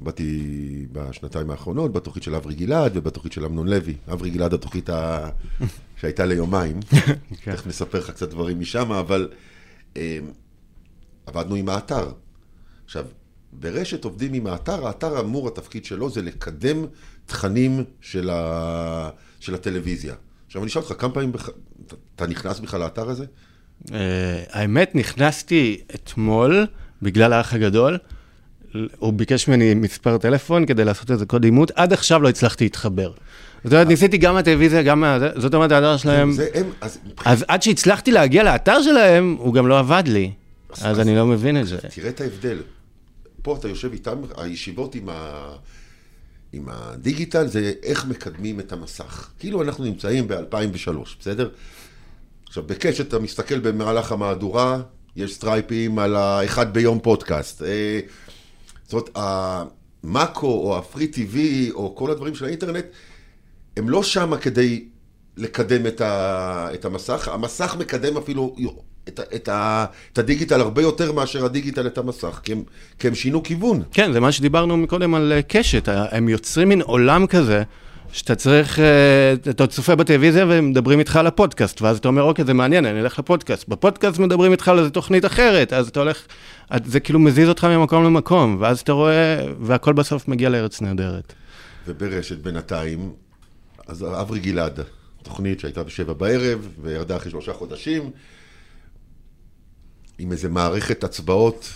עבדתי 0.00 0.86
בשנתיים 0.92 1.50
האחרונות 1.50 1.92
בתוכנית 1.92 2.22
של 2.22 2.34
אברי 2.34 2.54
גלעד 2.54 2.96
ובתוכנית 2.96 3.32
של 3.32 3.44
אמנון 3.44 3.68
לוי. 3.68 3.94
אברי 4.12 4.30
גלעד, 4.30 4.54
התוכנית 4.54 4.90
ה... 4.90 5.28
שהייתה 6.00 6.26
ליומיים. 6.26 6.80
כן. 6.82 7.52
תכף 7.52 7.66
נספר 7.66 7.98
לך 7.98 8.10
קצת 8.10 8.30
דברים 8.30 8.60
משם, 8.60 8.92
אבל 8.92 9.28
אה, 9.96 10.18
עבדנו 11.26 11.54
עם 11.54 11.68
האתר. 11.68 12.12
עכשיו, 12.84 13.04
ברשת 13.52 14.04
עובדים 14.04 14.32
עם 14.32 14.46
האתר, 14.46 14.86
האתר 14.86 15.20
אמור, 15.20 15.48
התפקיד 15.48 15.84
שלו 15.84 16.10
זה 16.10 16.22
לקדם 16.22 16.84
תכנים 17.26 17.84
של, 18.00 18.30
ה... 18.30 19.10
של 19.40 19.54
הטלוויזיה. 19.54 20.14
עכשיו, 20.46 20.62
אני 20.62 20.68
אשאל 20.68 20.82
אותך, 20.82 21.00
כמה 21.00 21.14
פעמים 21.14 21.32
בח... 21.32 21.50
אתה 22.16 22.26
נכנס 22.26 22.60
בכלל 22.60 22.80
לאתר 22.80 23.08
הזה? 23.08 23.24
אה, 23.92 24.44
האמת, 24.50 24.94
נכנסתי 24.94 25.80
אתמול, 25.94 26.66
בגלל 27.02 27.32
האח 27.32 27.54
הגדול, 27.54 27.98
הוא 28.98 29.12
ביקש 29.12 29.48
ממני 29.48 29.74
מספר 29.74 30.18
טלפון 30.18 30.66
כדי 30.66 30.84
לעשות 30.84 31.10
איזה 31.10 31.26
קוד 31.26 31.44
אימות, 31.44 31.70
עד 31.74 31.92
עכשיו 31.92 32.22
לא 32.22 32.28
הצלחתי 32.28 32.64
להתחבר. 32.64 33.12
זאת 33.64 33.72
אומרת, 33.72 33.86
ניסיתי 33.86 34.18
גם 34.18 34.34
מהטלוויזיה, 34.34 34.82
גם 34.82 35.00
מה... 35.00 35.18
זאת 35.36 35.54
אומרת, 35.54 35.72
האתר 35.72 35.96
שלהם... 35.96 36.32
אז 37.24 37.44
עד 37.48 37.62
שהצלחתי 37.62 38.12
להגיע 38.12 38.42
לאתר 38.42 38.82
שלהם, 38.82 39.36
הוא 39.38 39.54
גם 39.54 39.66
לא 39.68 39.78
עבד 39.78 40.02
לי. 40.06 40.30
אז- 40.80 41.00
אני 41.00 41.16
לא 41.16 41.26
מבין 41.26 41.60
את 41.60 41.66
זה. 41.66 41.76
תראה 41.94 42.08
את 42.08 42.20
ההבדל. 42.20 42.58
פה 43.42 43.56
אתה 43.56 43.68
יושב 43.68 43.92
איתם, 43.92 44.18
הישיבות 44.36 44.94
עם, 44.94 45.08
ה... 45.08 45.48
עם 46.52 46.64
הדיגיטל 46.68 47.46
זה 47.46 47.72
איך 47.82 48.06
מקדמים 48.06 48.60
את 48.60 48.72
המסך. 48.72 49.28
כאילו 49.38 49.62
אנחנו 49.62 49.84
נמצאים 49.84 50.28
ב-2003, 50.28 50.90
בסדר? 51.20 51.48
עכשיו, 52.48 52.62
בקשת 52.66 53.08
אתה 53.08 53.18
מסתכל 53.18 53.58
במהלך 53.58 54.12
המהדורה, 54.12 54.80
יש 55.16 55.34
סטרייפים 55.34 55.98
על 55.98 56.16
האחד 56.16 56.74
ביום 56.74 56.98
פודקאסט. 57.02 57.62
זאת 58.86 58.92
אומרת, 58.92 59.10
המאקו 60.04 60.46
או 60.46 60.78
הפרי 60.78 61.06
טיווי 61.06 61.70
או 61.74 61.94
כל 61.96 62.10
הדברים 62.10 62.34
של 62.34 62.44
האינטרנט, 62.44 62.84
הם 63.76 63.88
לא 63.88 64.02
שמה 64.02 64.38
כדי 64.38 64.84
לקדם 65.36 65.86
את, 65.86 66.00
ה, 66.00 66.68
את 66.74 66.84
המסך, 66.84 67.28
המסך 67.28 67.76
מקדם 67.78 68.16
אפילו 68.16 68.56
את, 69.08 69.20
את, 69.34 69.48
ה, 69.48 69.84
את 70.12 70.18
הדיגיטל 70.18 70.60
הרבה 70.60 70.82
יותר 70.82 71.12
מאשר 71.12 71.44
הדיגיטל 71.44 71.86
את 71.86 71.98
המסך, 71.98 72.40
כי 72.42 72.52
הם, 72.52 72.62
כי 72.98 73.08
הם 73.08 73.14
שינו 73.14 73.42
כיוון. 73.42 73.82
כן, 73.92 74.12
זה 74.12 74.20
מה 74.20 74.32
שדיברנו 74.32 74.76
מקודם 74.76 75.14
על 75.14 75.32
אה, 75.32 75.42
קשת, 75.42 75.88
הם 75.88 76.28
יוצרים 76.28 76.68
מין 76.68 76.82
עולם 76.82 77.26
כזה, 77.26 77.62
שאתה 78.16 78.34
צריך, 78.34 78.78
אה, 78.78 79.32
אתה 79.50 79.66
צופה 79.66 79.94
בטלוויזיה 79.94 80.44
ומדברים 80.48 80.98
איתך 80.98 81.16
על 81.16 81.26
הפודקאסט, 81.26 81.82
ואז 81.82 81.98
אתה 81.98 82.08
אומר, 82.08 82.22
אוקיי, 82.22 82.44
זה 82.44 82.54
מעניין, 82.54 82.86
אני 82.86 83.00
אלך 83.00 83.18
לפודקאסט. 83.18 83.68
בפודקאסט 83.68 84.18
מדברים 84.18 84.52
איתך 84.52 84.68
על 84.68 84.78
איזו 84.78 84.90
תוכנית 84.90 85.24
אחרת, 85.24 85.72
אז 85.72 85.88
אתה 85.88 86.00
הולך, 86.00 86.26
זה 86.84 87.00
כאילו 87.00 87.18
מזיז 87.18 87.48
אותך 87.48 87.64
ממקום 87.64 88.04
למקום, 88.04 88.56
ואז 88.60 88.80
אתה 88.80 88.92
רואה, 88.92 89.46
והכל 89.60 89.92
בסוף 89.92 90.28
מגיע 90.28 90.48
לארץ 90.48 90.80
נהדרת. 90.80 91.32
וברשת 91.86 92.38
בינתיים, 92.38 93.12
אז 93.86 94.02
אברי 94.02 94.40
גלעד, 94.40 94.80
תוכנית 95.22 95.60
שהייתה 95.60 95.82
בשבע 95.82 96.12
בערב, 96.12 96.68
וירדה 96.82 97.16
אחרי 97.16 97.30
שלושה 97.30 97.52
חודשים, 97.52 98.10
עם 100.18 100.32
איזה 100.32 100.48
מערכת 100.48 101.04
הצבעות, 101.04 101.68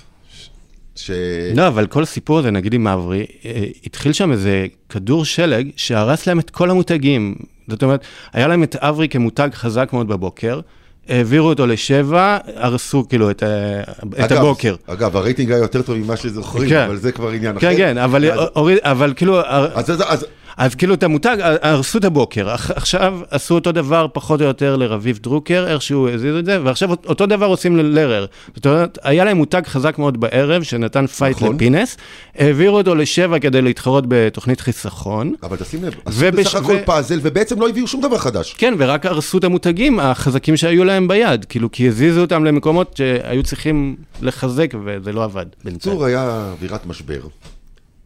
ש... 1.00 1.10
לא, 1.54 1.66
אבל 1.66 1.86
כל 1.86 2.02
הסיפור 2.02 2.38
הזה, 2.38 2.50
נגיד 2.50 2.74
עם 2.74 2.86
אברי, 2.86 3.26
אה, 3.44 3.64
התחיל 3.86 4.12
שם 4.12 4.32
איזה 4.32 4.66
כדור 4.88 5.24
שלג 5.24 5.68
שהרס 5.76 6.26
להם 6.26 6.38
את 6.38 6.50
כל 6.50 6.70
המותגים. 6.70 7.34
זאת 7.68 7.82
אומרת, 7.82 8.00
היה 8.32 8.48
להם 8.48 8.62
את 8.62 8.76
אברי 8.76 9.08
כמותג 9.08 9.48
חזק 9.54 9.88
מאוד 9.92 10.08
בבוקר, 10.08 10.60
העבירו 11.08 11.48
אותו 11.48 11.66
לשבע, 11.66 12.38
הרסו 12.56 13.04
כאילו 13.08 13.30
את, 13.30 13.42
ה- 13.42 13.82
את 14.24 14.32
אגב, 14.32 14.38
הבוקר. 14.38 14.74
אגב, 14.86 15.16
הרייטינג 15.16 15.50
היה 15.50 15.60
יותר 15.60 15.82
טוב 15.82 15.96
ממה 15.96 16.16
שזוכרים, 16.16 16.68
כן. 16.68 16.84
אבל 16.86 16.96
זה 16.96 17.12
כבר 17.12 17.28
עניין 17.30 17.56
אחר. 17.56 17.60
כן, 17.70 17.76
כן, 17.76 17.98
אבל, 17.98 18.30
אז, 18.30 18.48
אבל 18.80 19.12
כאילו, 19.16 19.40
אז, 19.46 19.90
אז, 19.90 20.02
אז, 20.06 20.26
אז 20.60 20.74
כאילו 20.74 20.94
את 20.94 21.02
המותג, 21.02 21.36
הרסו 21.62 21.98
את 21.98 22.04
הבוקר. 22.04 22.50
עכשיו 22.50 23.20
עשו 23.30 23.54
אותו 23.54 23.72
דבר 23.72 24.06
פחות 24.12 24.40
או 24.40 24.46
יותר 24.46 24.76
לרביב 24.76 25.18
דרוקר, 25.22 25.66
איכשהו 25.68 26.08
הזיזו 26.08 26.38
את 26.38 26.44
זה, 26.44 26.58
ועכשיו 26.64 26.90
אותו 27.06 27.26
דבר 27.26 27.46
עושים 27.46 27.76
ללרר. 27.76 28.26
זאת 28.56 28.66
אומרת, 28.66 28.98
היה 29.02 29.24
להם 29.24 29.36
מותג 29.36 29.62
חזק 29.66 29.98
מאוד 29.98 30.20
בערב, 30.20 30.62
שנתן 30.62 31.06
fight 31.06 31.36
נכון. 31.36 31.54
לפינס, 31.54 31.96
העבירו 32.34 32.76
אותו 32.78 32.94
לשבע 32.94 33.38
כדי 33.38 33.62
להתחרות 33.62 34.04
בתוכנית 34.08 34.60
חיסכון. 34.60 35.34
אבל 35.42 35.56
תשים 35.56 35.84
לב, 35.84 35.94
עשו 36.04 36.18
ובש- 36.20 36.46
בסך 36.46 36.54
הכל 36.54 36.76
ו- 36.82 36.86
פאזל, 36.86 37.18
ובעצם 37.22 37.60
לא 37.60 37.68
הביאו 37.68 37.86
שום 37.86 38.00
דבר 38.00 38.18
חדש. 38.18 38.54
כן, 38.58 38.74
ורק 38.78 39.06
הרסו 39.06 39.38
את 39.38 39.44
המותגים 39.44 40.00
החזקים 40.00 40.56
שהיו 40.56 40.84
להם 40.84 41.08
ביד, 41.08 41.44
כאילו, 41.44 41.72
כי 41.72 41.88
הזיזו 41.88 42.20
אותם 42.20 42.44
למקומות 42.44 42.96
שהיו 42.96 43.42
צריכים 43.42 43.96
לחזק, 44.22 44.74
וזה 44.84 45.12
לא 45.12 45.24
עבד. 45.24 45.46
בקיצור, 45.64 46.04
היה 46.04 46.50
אווירת 46.52 46.86
משבר. 46.86 47.20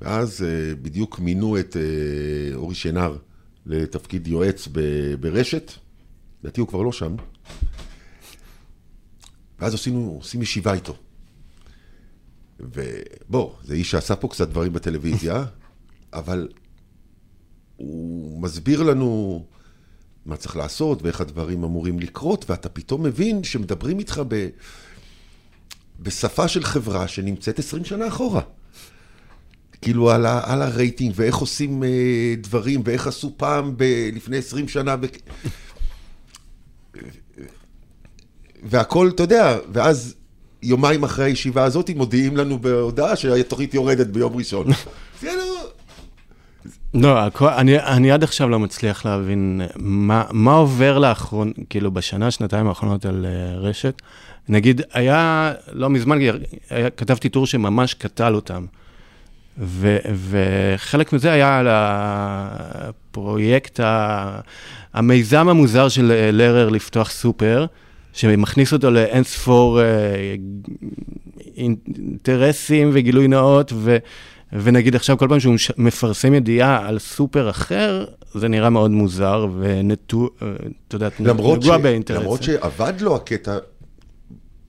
ואז 0.04 0.42
אה, 0.42 0.74
בדיוק 0.82 1.18
מינו 1.18 1.58
את 1.58 1.76
אה, 1.76 2.56
אורי 2.56 2.74
שנהר 2.74 3.16
לתפקיד 3.66 4.26
יועץ 4.26 4.68
ברשת. 5.20 5.72
לדעתי 6.42 6.60
הוא 6.60 6.68
כבר 6.68 6.82
לא 6.82 6.92
שם. 6.92 7.16
ואז 9.58 9.74
עשינו, 9.74 10.14
עושים 10.18 10.42
ישיבה 10.42 10.72
איתו. 10.72 10.96
ובוא, 12.60 13.52
זה 13.62 13.74
איש 13.74 13.90
שעשה 13.90 14.16
פה 14.16 14.28
קצת 14.28 14.48
דברים 14.48 14.72
בטלוויזיה, 14.72 15.44
אבל 16.12 16.48
הוא 17.76 18.42
מסביר 18.42 18.82
לנו 18.82 19.44
מה 20.26 20.36
צריך 20.36 20.56
לעשות 20.56 21.02
ואיך 21.02 21.20
הדברים 21.20 21.64
אמורים 21.64 22.00
לקרות, 22.00 22.50
ואתה 22.50 22.68
פתאום 22.68 23.02
מבין 23.02 23.44
שמדברים 23.44 23.98
איתך 23.98 24.22
ב... 24.28 24.48
בשפה 26.00 26.48
של 26.48 26.64
חברה 26.64 27.08
שנמצאת 27.08 27.58
20 27.58 27.84
שנה 27.84 28.08
אחורה. 28.08 28.42
כאילו 29.84 30.10
על, 30.10 30.26
ה, 30.26 30.40
על 30.44 30.62
הרייטינג 30.62 31.12
ואיך 31.16 31.36
עושים 31.36 31.82
אה, 31.82 31.88
דברים 32.38 32.82
ואיך 32.84 33.06
עשו 33.06 33.32
פעם 33.36 33.74
ב, 33.76 33.84
לפני 34.12 34.36
20 34.36 34.68
שנה. 34.68 34.96
ב... 34.96 35.06
והכל, 38.62 39.10
אתה 39.14 39.22
יודע, 39.22 39.56
ואז 39.72 40.14
יומיים 40.62 41.04
אחרי 41.04 41.24
הישיבה 41.24 41.64
הזאת 41.64 41.90
מודיעים 41.90 42.36
לנו 42.36 42.58
בהודעה 42.58 43.16
שהתוכנית 43.16 43.74
יורדת 43.74 44.06
ביום 44.06 44.36
ראשון. 44.36 44.66
לא... 45.22 45.32
לא, 46.94 47.18
הכל, 47.18 47.48
אני, 47.48 47.78
אני 47.78 48.12
עד 48.12 48.22
עכשיו 48.22 48.48
לא 48.48 48.58
מצליח 48.58 49.06
להבין 49.06 49.60
מה, 49.76 50.24
מה 50.30 50.52
עובר 50.52 50.98
לאחרון, 50.98 51.52
כאילו 51.70 51.90
בשנה, 51.90 52.30
שנתיים 52.30 52.66
האחרונות 52.66 53.06
על 53.06 53.26
uh, 53.26 53.58
רשת. 53.58 54.02
נגיד, 54.48 54.82
היה, 54.92 55.52
לא 55.72 55.90
מזמן, 55.90 56.18
היה, 56.70 56.90
כתבתי 56.90 57.28
טור 57.28 57.46
שממש 57.46 57.94
קטל 57.94 58.34
אותם. 58.34 58.66
ו, 59.58 59.96
וחלק 60.14 61.12
מזה 61.12 61.32
היה 61.32 61.58
על 61.58 61.66
הפרויקט, 61.70 63.80
ה, 63.80 64.40
המיזם 64.94 65.48
המוזר 65.48 65.88
של 65.88 66.12
אה, 66.12 66.30
לרר 66.32 66.68
לפתוח 66.68 67.10
סופר, 67.10 67.66
שמכניס 68.12 68.72
אותו 68.72 68.90
לאין 68.90 69.24
ספור 69.24 69.80
אה, 69.80 69.84
אינטרסים 71.56 72.90
וגילוי 72.92 73.28
נאות, 73.28 73.72
ו... 73.76 73.96
ונגיד 74.52 74.96
עכשיו 74.96 75.18
כל 75.18 75.26
פעם 75.28 75.40
שהוא 75.40 75.54
מפרסם 75.78 76.34
ידיעה 76.34 76.88
על 76.88 76.98
סופר 76.98 77.50
אחר, 77.50 78.04
זה 78.34 78.48
נראה 78.48 78.70
מאוד 78.70 78.90
מוזר 78.90 79.46
ונטו, 79.58 80.30
אה, 80.42 80.48
אתה 80.88 80.96
יודע, 80.96 81.08
למרות, 81.20 81.62
ש... 81.62 81.64
נגוע 81.64 81.78
באינטרסים. 81.78 82.22
למרות 82.22 82.42
שעבד 82.42 82.92
לו 83.00 83.16
הקטע 83.16 83.58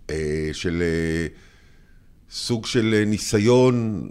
אה, 0.10 0.50
של 0.54 0.82
אה, 0.82 1.28
סוג 2.32 2.66
של 2.66 3.04
ניסיון 3.06 4.10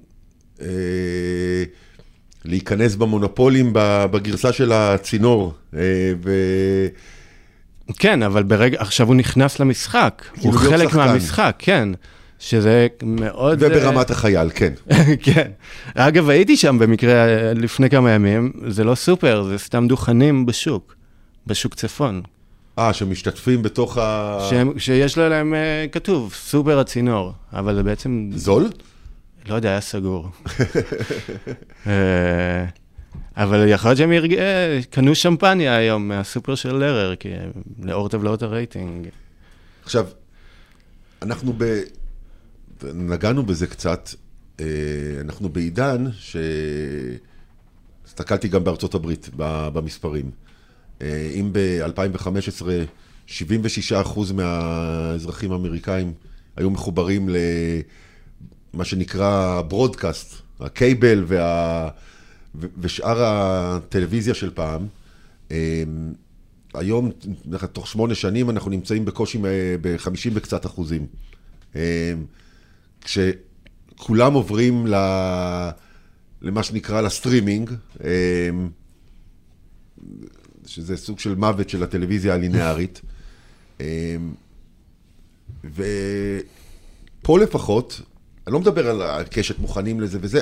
להיכנס 2.45 2.95
במונופולים 2.95 3.71
בגרסה 4.11 4.53
של 4.53 4.73
הצינור. 4.73 5.55
אה, 5.77 5.81
ו... 6.25 6.33
כן, 7.99 8.23
אבל 8.23 8.43
ברגע, 8.43 8.81
עכשיו 8.81 9.07
הוא 9.07 9.15
נכנס 9.15 9.61
למשחק, 9.61 10.25
הוא 10.31 10.41
כאילו 10.41 10.53
להיות 10.53 10.73
חלק 10.73 10.89
שחקן. 10.89 10.99
מהמשחק, 10.99 11.55
כן. 11.59 11.89
שזה 12.39 12.87
מאוד... 13.03 13.63
אה, 13.63 13.69
וברמת 13.71 14.11
החייל, 14.11 14.51
כן. 14.55 14.73
כן. 15.23 15.51
אגב, 15.95 16.29
הייתי 16.29 16.57
שם 16.57 16.79
במקרה 16.79 17.13
אה, 17.13 17.53
לפני 17.55 17.91
כמה 17.91 18.11
ימים, 18.11 18.53
זה 18.69 18.85
לא 18.85 18.95
סופר, 18.95 19.43
זה 19.43 19.59
סתם 19.59 19.89
דוכנים 19.89 20.47
בשוק, 20.47 20.95
בשוק 21.47 21.75
צפון. 21.75 22.23
אה, 22.79 22.93
שמשתתפים 22.93 23.63
בתוך 23.63 23.99
ה... 23.99 24.39
שהם, 24.51 24.79
שיש 24.79 25.19
להם 25.19 25.55
אה, 25.55 25.87
כתוב, 25.93 26.35
סופר 26.35 26.79
הצינור, 26.79 27.33
אבל 27.53 27.75
זה 27.75 27.83
בעצם, 27.83 28.31
זול? 28.35 28.69
לא 29.49 29.55
יודע, 29.55 29.69
היה 29.69 29.81
סגור. 29.81 30.31
אה, 31.87 32.65
אבל 33.37 33.69
יכול 33.69 33.89
להיות 33.91 33.99
שהם 33.99 34.13
ירג... 34.13 34.35
אה, 34.35 34.81
קנו 34.91 35.15
שמפניה 35.15 35.77
היום 35.77 36.09
מהסופר 36.09 36.55
של 36.55 36.73
לרר, 36.73 37.17
כי 37.17 37.29
לאור 37.83 38.09
טבלאות 38.09 38.43
הרייטינג. 38.43 39.09
עכשיו, 39.83 40.07
אנחנו 41.23 41.53
ב... 41.57 41.81
נגענו 42.95 43.43
בזה 43.43 43.67
קצת, 43.67 44.09
אה, 44.61 44.67
אנחנו 45.21 45.49
בעידן 45.49 46.05
ש... 46.19 46.37
הסתכלתי 48.07 48.49
גם 48.49 48.65
בארצות 48.65 48.95
הברית 48.95 49.31
במספרים. 49.37 50.31
אם 51.03 51.51
ב-2015 51.53 52.63
76% 53.29 54.33
מהאזרחים 54.35 55.53
האמריקאים 55.53 56.13
היו 56.57 56.71
מחוברים 56.71 57.29
למה 58.75 58.85
שנקרא 58.85 59.63
ברודקאסט, 59.69 60.35
הקייבל 60.61 61.25
וה... 61.27 61.89
ושאר 62.79 63.25
הטלוויזיה 63.25 64.35
של 64.35 64.51
פעם. 64.55 64.87
אה, 65.51 65.83
היום, 66.75 67.11
תוך 67.73 67.89
שמונה 67.89 68.15
שנים, 68.15 68.51
אנחנו 68.51 68.71
נמצאים 68.71 69.05
בקושי 69.05 69.39
ב-50 69.81 70.31
וקצת 70.35 70.67
אחוזים. 70.67 71.07
אה, 71.77 72.15
כשכולם 73.01 74.35
עוברים 74.35 74.87
ל... 74.87 74.95
למה 76.43 76.63
שנקרא 76.63 77.01
לסטרימינג, 77.01 77.71
שזה 80.67 80.97
סוג 80.97 81.19
של 81.19 81.35
מוות 81.35 81.69
של 81.69 81.83
הטלוויזיה 81.83 82.35
הלינארית. 82.35 83.01
אמ, 83.81 83.87
ופה 85.65 87.39
לפחות, 87.39 88.01
אני 88.47 88.53
לא 88.53 88.61
מדבר 88.61 88.91
על 88.91 89.03
הקשת 89.03 89.59
מוכנים 89.59 90.01
לזה 90.01 90.19
וזה, 90.21 90.41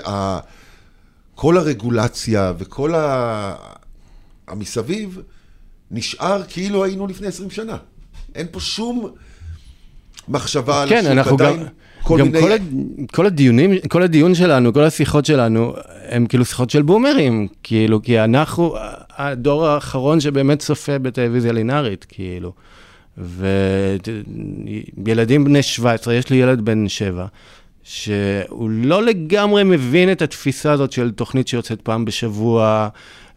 כל 1.35 1.57
הרגולציה 1.57 2.53
וכל 2.59 2.95
ה... 2.95 3.55
המסביב 4.49 5.21
נשאר 5.91 6.43
כאילו 6.49 6.85
היינו 6.85 7.07
לפני 7.07 7.27
20 7.27 7.51
שנה. 7.51 7.77
אין 8.35 8.47
פה 8.51 8.61
שום 8.61 9.11
מחשבה 10.29 10.85
כן, 10.88 11.07
על 11.07 11.19
השוק, 11.19 11.41
עדיין... 11.41 11.61
גם... 11.61 11.67
כל 12.03 12.19
גם 12.19 12.27
מיני... 12.27 12.41
כל, 12.41 12.51
כל 13.12 13.27
הדיונים, 13.27 13.71
כל 13.88 14.03
הדיון 14.03 14.35
שלנו, 14.35 14.73
כל 14.73 14.85
השיחות 14.85 15.27
שלנו, 15.27 15.75
הם 16.09 16.27
כאילו 16.27 16.45
שיחות 16.45 16.71
של 16.71 16.83
בומרים, 16.83 17.49
כאילו, 17.62 18.03
כי 18.03 18.21
אנחנו 18.21 18.75
הדור 19.17 19.67
האחרון 19.67 20.21
שבאמת 20.21 20.59
צופה 20.59 20.99
בטלוויזיה 20.99 21.53
לינארית, 21.53 22.07
כאילו. 22.09 22.53
וילדים 25.05 25.45
בני 25.45 25.62
17, 25.62 26.15
יש 26.15 26.31
לי 26.31 26.37
ילד 26.37 26.61
בן 26.61 26.88
7, 26.88 27.27
שהוא 27.85 28.71
לא 28.71 29.03
לגמרי 29.03 29.64
מבין 29.64 30.12
את 30.12 30.23
התפיסה 30.23 30.73
הזאת 30.73 30.92
של 30.92 31.11
תוכנית 31.11 31.49
שיוצאת 31.49 31.81
פעם 31.81 32.05
בשבוע, 32.05 32.88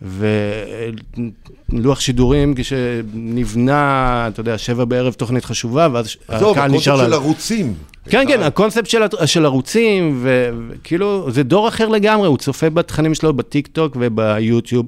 ולוח 0.02 2.00
שידורים 2.00 2.54
כשנבנה, 2.58 4.28
אתה 4.28 4.40
יודע, 4.40 4.58
שבע 4.58 4.86
בערב 4.86 5.14
תוכנית 5.14 5.46
חשובה, 5.46 5.88
ואז 5.94 6.16
הקהל 6.30 6.72
נשאר... 6.72 6.94
עזוב, 6.94 7.04
הקונספט 7.04 7.06
של 7.06 7.14
ערוצים. 7.14 7.74
כן, 8.10 8.26
כן, 8.28 8.42
הקונספט 8.42 8.86
של, 8.86 9.02
של 9.26 9.46
ערוצים, 9.46 10.24
וכאילו, 10.24 11.32
זה 11.32 11.44
דור 11.44 11.68
אחר 11.68 11.88
לגמרי, 11.88 12.28
הוא 12.28 12.38
צופה 12.38 12.70
בתכנים 12.70 13.16
שלו 13.16 13.34
בטיק 13.34 13.68
טוק 13.68 13.98
וביוטיוב. 14.00 14.86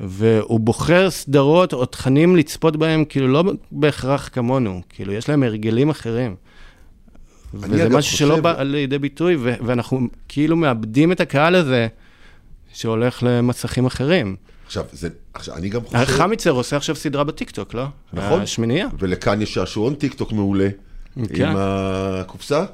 והוא 0.00 0.60
בוחר 0.60 1.10
סדרות 1.10 1.72
או 1.72 1.86
תכנים 1.86 2.36
לצפות 2.36 2.76
בהם, 2.76 3.04
כאילו 3.04 3.28
לא 3.28 3.44
בהכרח 3.72 4.30
כמונו, 4.32 4.80
כאילו 4.88 5.12
יש 5.12 5.28
להם 5.28 5.42
הרגלים 5.42 5.90
אחרים. 5.90 6.34
וזה 7.54 7.88
משהו 7.88 8.16
שלא 8.16 8.40
בא 8.40 8.62
לידי 8.62 8.98
ביטוי, 8.98 9.36
ואנחנו 9.40 10.08
כאילו 10.28 10.56
מאבדים 10.56 11.12
את 11.12 11.20
הקהל 11.20 11.54
הזה 11.54 11.86
שהולך 12.72 13.22
למסכים 13.22 13.86
אחרים. 13.86 14.36
עכשיו, 14.66 14.84
זה, 14.92 15.08
עכשיו, 15.34 15.56
אני 15.56 15.68
גם 15.68 15.80
חושב... 15.84 16.04
חמיצר 16.04 16.50
עושה 16.50 16.76
עכשיו 16.76 16.96
סדרה 16.96 17.24
בטיקטוק, 17.24 17.74
לא? 17.74 17.86
נכון. 18.12 18.40
השמינייה. 18.40 18.88
ולכאן 18.98 19.42
יש 19.42 19.54
שעשועון 19.54 19.94
טיקטוק 19.94 20.32
מעולה. 20.32 20.68
כן. 21.34 21.48
עם 21.48 21.56
הקופסה. 21.58 22.64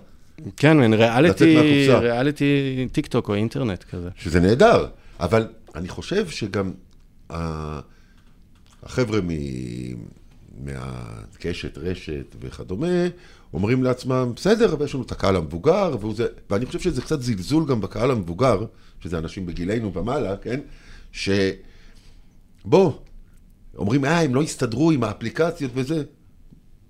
כן, 0.56 0.76
מין 0.76 0.94
ריאליטי, 0.94 1.86
ריאליטי 1.88 2.86
טיקטוק 2.92 3.28
או 3.28 3.34
אינטרנט 3.34 3.84
כזה. 3.84 4.08
שזה 4.16 4.40
נהדר, 4.40 4.86
אבל 5.20 5.46
אני 5.74 5.88
חושב 5.88 6.28
שגם 6.28 6.72
החבר'ה 7.30 9.20
מ... 9.20 9.28
מהקשת, 10.60 11.78
רשת 11.78 12.36
וכדומה, 12.40 13.06
אומרים 13.52 13.82
לעצמם, 13.82 14.32
בסדר, 14.36 14.72
אבל 14.72 14.84
יש 14.84 14.94
לנו 14.94 15.04
את 15.04 15.12
הקהל 15.12 15.36
המבוגר, 15.36 15.96
זה... 16.14 16.26
ואני 16.50 16.66
חושב 16.66 16.80
שזה 16.80 17.02
קצת 17.02 17.22
זלזול 17.22 17.66
גם 17.66 17.80
בקהל 17.80 18.10
המבוגר, 18.10 18.64
שזה 19.00 19.18
אנשים 19.18 19.46
בגילנו 19.46 19.94
ומעלה, 19.94 20.36
כן? 20.36 20.60
ש... 21.12 21.28
בוא, 22.64 22.92
אומרים, 23.76 24.04
אה, 24.04 24.20
הם 24.20 24.34
לא 24.34 24.42
הסתדרו 24.42 24.90
עם 24.90 25.04
האפליקציות 25.04 25.70
וזה. 25.74 26.02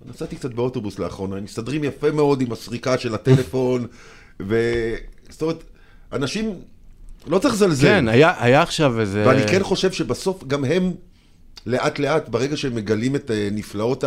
נסעתי 0.05 0.35
קצת 0.35 0.53
באוטובוס 0.53 0.99
לאחרונה, 0.99 1.35
הם 1.35 1.43
מסתדרים 1.43 1.83
יפה 1.83 2.11
מאוד 2.11 2.41
עם 2.41 2.51
הסריקה 2.51 2.97
של 2.97 3.15
הטלפון, 3.15 3.87
ו... 4.39 4.55
זאת 5.29 5.41
אומרת, 5.41 5.63
אנשים 6.11 6.55
לא 7.27 7.39
צריך 7.39 7.53
לזלזל. 7.53 7.87
כן, 7.87 8.07
היה, 8.07 8.33
היה 8.43 8.61
עכשיו 8.61 8.99
איזה... 8.99 9.23
ואני 9.27 9.47
כן 9.47 9.63
חושב 9.63 9.91
שבסוף 9.91 10.43
גם 10.43 10.65
הם, 10.65 10.91
לאט 11.65 11.99
לאט, 11.99 12.29
ברגע 12.29 12.57
שהם 12.57 12.75
מגלים 12.75 13.15
את 13.15 13.31
אה, 13.31 13.49
נפלאות 13.51 14.03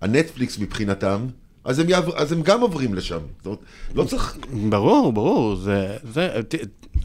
הנטפליקס 0.00 0.58
מבחינתם, 0.58 1.26
אז 1.64 1.78
הם, 1.78 1.88
יעבר, 1.88 2.16
אז 2.16 2.32
הם 2.32 2.42
גם 2.42 2.60
עוברים 2.60 2.94
לשם. 2.94 3.18
זאת 3.38 3.46
אומרת, 3.46 3.58
לא 3.94 4.04
צריך... 4.04 4.36
ברור, 4.68 5.12
ברור. 5.12 5.56
זה, 5.56 5.96
זה, 6.12 6.40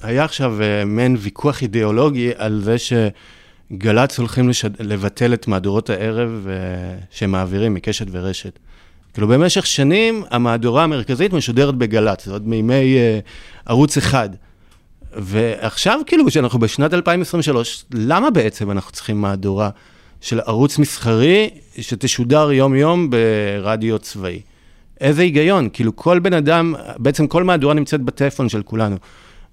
היה 0.01 0.23
עכשיו 0.23 0.61
אה, 0.61 0.85
מעין 0.85 1.15
ויכוח 1.19 1.61
אידיאולוגי 1.61 2.31
על 2.37 2.61
זה 2.63 2.75
שגל"צ 2.77 4.19
הולכים 4.19 4.49
לשד... 4.49 4.81
לבטל 4.81 5.33
את 5.33 5.47
מהדורות 5.47 5.89
הערב 5.89 6.47
אה, 6.49 6.55
שהם 7.11 7.31
מעבירים 7.31 7.73
מקשת 7.73 8.05
ורשת. 8.11 8.59
כאילו, 9.13 9.27
במשך 9.27 9.65
שנים 9.65 10.23
המהדורה 10.31 10.83
המרכזית 10.83 11.33
משודרת 11.33 11.75
בגל"צ, 11.75 12.27
עוד 12.27 12.47
מימי 12.47 12.97
ערוץ 13.65 13.97
אחד. 13.97 14.29
ועכשיו, 15.17 15.99
כאילו, 16.05 16.27
כשאנחנו 16.27 16.59
בשנת 16.59 16.93
2023, 16.93 17.85
למה 17.93 18.29
בעצם 18.29 18.71
אנחנו 18.71 18.91
צריכים 18.91 19.21
מהדורה 19.21 19.69
של 20.21 20.39
ערוץ 20.39 20.77
מסחרי 20.77 21.49
שתשודר 21.81 22.51
יום-יום 22.51 23.09
ברדיו 23.09 23.99
צבאי? 23.99 24.41
איזה 25.01 25.21
היגיון? 25.21 25.69
כאילו, 25.73 25.95
כל 25.95 26.19
בן 26.19 26.33
אדם, 26.33 26.75
בעצם 26.97 27.27
כל 27.27 27.43
מהדורה 27.43 27.73
נמצאת 27.73 28.01
בטלפון 28.01 28.49
של 28.49 28.63
כולנו. 28.63 28.95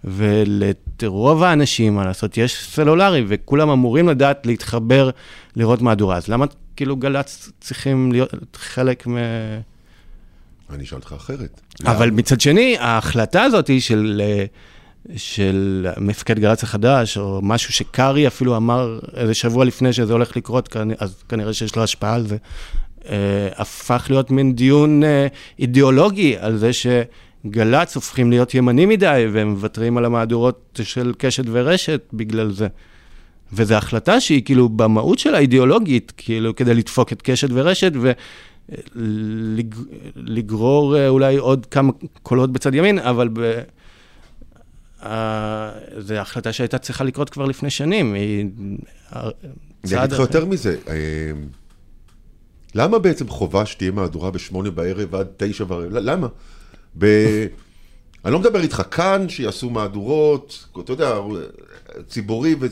ולרוב 0.04 1.42
האנשים, 1.42 1.94
מה 1.94 2.04
לעשות, 2.04 2.38
יש 2.38 2.66
סלולרי, 2.66 3.24
וכולם 3.28 3.70
אמורים 3.70 4.08
לדעת 4.08 4.46
להתחבר, 4.46 5.10
לראות 5.56 5.82
מהדורה. 5.82 6.16
אז 6.16 6.28
למה 6.28 6.46
כאילו 6.76 6.96
גל"צ 6.96 7.50
צריכים 7.60 8.12
להיות 8.12 8.56
חלק 8.56 9.06
מ... 9.06 9.16
אני 10.70 10.84
אשאל 10.84 10.98
אותך 10.98 11.12
אחרת. 11.16 11.60
אבל 11.84 12.10
מצד 12.10 12.40
שני, 12.40 12.76
ההחלטה 12.78 13.42
הזאת 13.42 13.68
היא 13.68 13.80
של... 13.80 14.22
של 15.16 15.86
מפקד 16.00 16.38
גל"צ 16.38 16.62
החדש, 16.62 17.18
או 17.18 17.40
משהו 17.42 17.72
שקארי 17.72 18.26
אפילו 18.26 18.56
אמר 18.56 18.98
איזה 19.16 19.34
שבוע 19.34 19.64
לפני 19.64 19.92
שזה 19.92 20.12
הולך 20.12 20.36
לקרות, 20.36 20.76
אז 20.98 21.22
כנראה 21.28 21.52
שיש 21.52 21.76
לו 21.76 21.82
השפעה 21.82 22.14
על 22.14 22.26
זה, 22.26 22.36
אה, 23.08 23.48
הפך 23.56 24.06
להיות 24.10 24.30
מין 24.30 24.54
דיון 24.54 25.04
אה, 25.04 25.26
אידיאולוגי 25.58 26.36
על 26.40 26.56
זה 26.56 26.70
שגל"צ 26.72 27.94
הופכים 27.94 28.30
להיות 28.30 28.54
ימנים 28.54 28.88
מדי, 28.88 29.26
והם 29.32 29.48
מוותרים 29.48 29.96
על 29.96 30.04
המהדורות 30.04 30.80
של 30.82 31.12
קשת 31.18 31.44
ורשת 31.46 32.00
בגלל 32.12 32.50
זה. 32.50 32.66
וזו 33.52 33.74
החלטה 33.74 34.20
שהיא 34.20 34.42
כאילו 34.44 34.68
במהות 34.68 35.18
שלה 35.18 35.38
אידיאולוגית, 35.38 36.12
כאילו 36.16 36.56
כדי 36.56 36.74
לדפוק 36.74 37.12
את 37.12 37.22
קשת 37.22 37.48
ורשת, 37.52 37.92
ולגרור 40.16 40.96
אה, 40.96 41.08
אולי 41.08 41.36
עוד 41.36 41.66
כמה 41.66 41.92
קולות 42.22 42.52
בצד 42.52 42.74
ימין, 42.74 42.98
אבל 42.98 43.28
ב... 43.32 43.60
זו 45.98 46.14
החלטה 46.14 46.52
שהייתה 46.52 46.78
צריכה 46.78 47.04
לקרות 47.04 47.30
כבר 47.30 47.44
לפני 47.44 47.70
שנים. 47.70 48.14
היא... 48.14 48.46
אני 49.12 49.98
אגיד 49.98 50.12
לך 50.12 50.18
יותר 50.18 50.44
מזה, 50.44 50.76
אה, 50.88 50.94
למה 52.74 52.98
בעצם 52.98 53.28
חובה 53.28 53.66
שתהיה 53.66 53.90
מהדורה 53.90 54.30
בשמונה 54.30 54.70
בערב 54.70 55.14
עד 55.14 55.26
תשע 55.36 55.64
בערב? 55.64 55.92
למה? 55.92 56.26
ב... 56.98 57.06
אני 58.24 58.32
לא 58.32 58.38
מדבר 58.38 58.60
איתך 58.60 58.82
כאן, 58.90 59.28
שיעשו 59.28 59.70
מהדורות, 59.70 60.66
אתה 60.80 60.92
יודע, 60.92 61.14
ציבורי, 62.08 62.54
ו... 62.60 62.66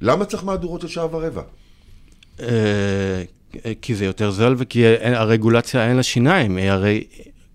למה 0.00 0.24
צריך 0.24 0.44
מהדורות 0.44 0.80
של 0.80 0.88
שעה 0.88 1.06
ורבע? 1.16 1.42
אה, 2.40 3.22
כי 3.82 3.94
זה 3.94 4.04
יותר 4.04 4.30
זול 4.30 4.54
וכי 4.58 4.84
הרגולציה 5.02 5.88
אין 5.88 5.96
לה 5.96 6.02
שיניים, 6.02 6.56
היא 6.56 6.70
הרי 6.70 7.04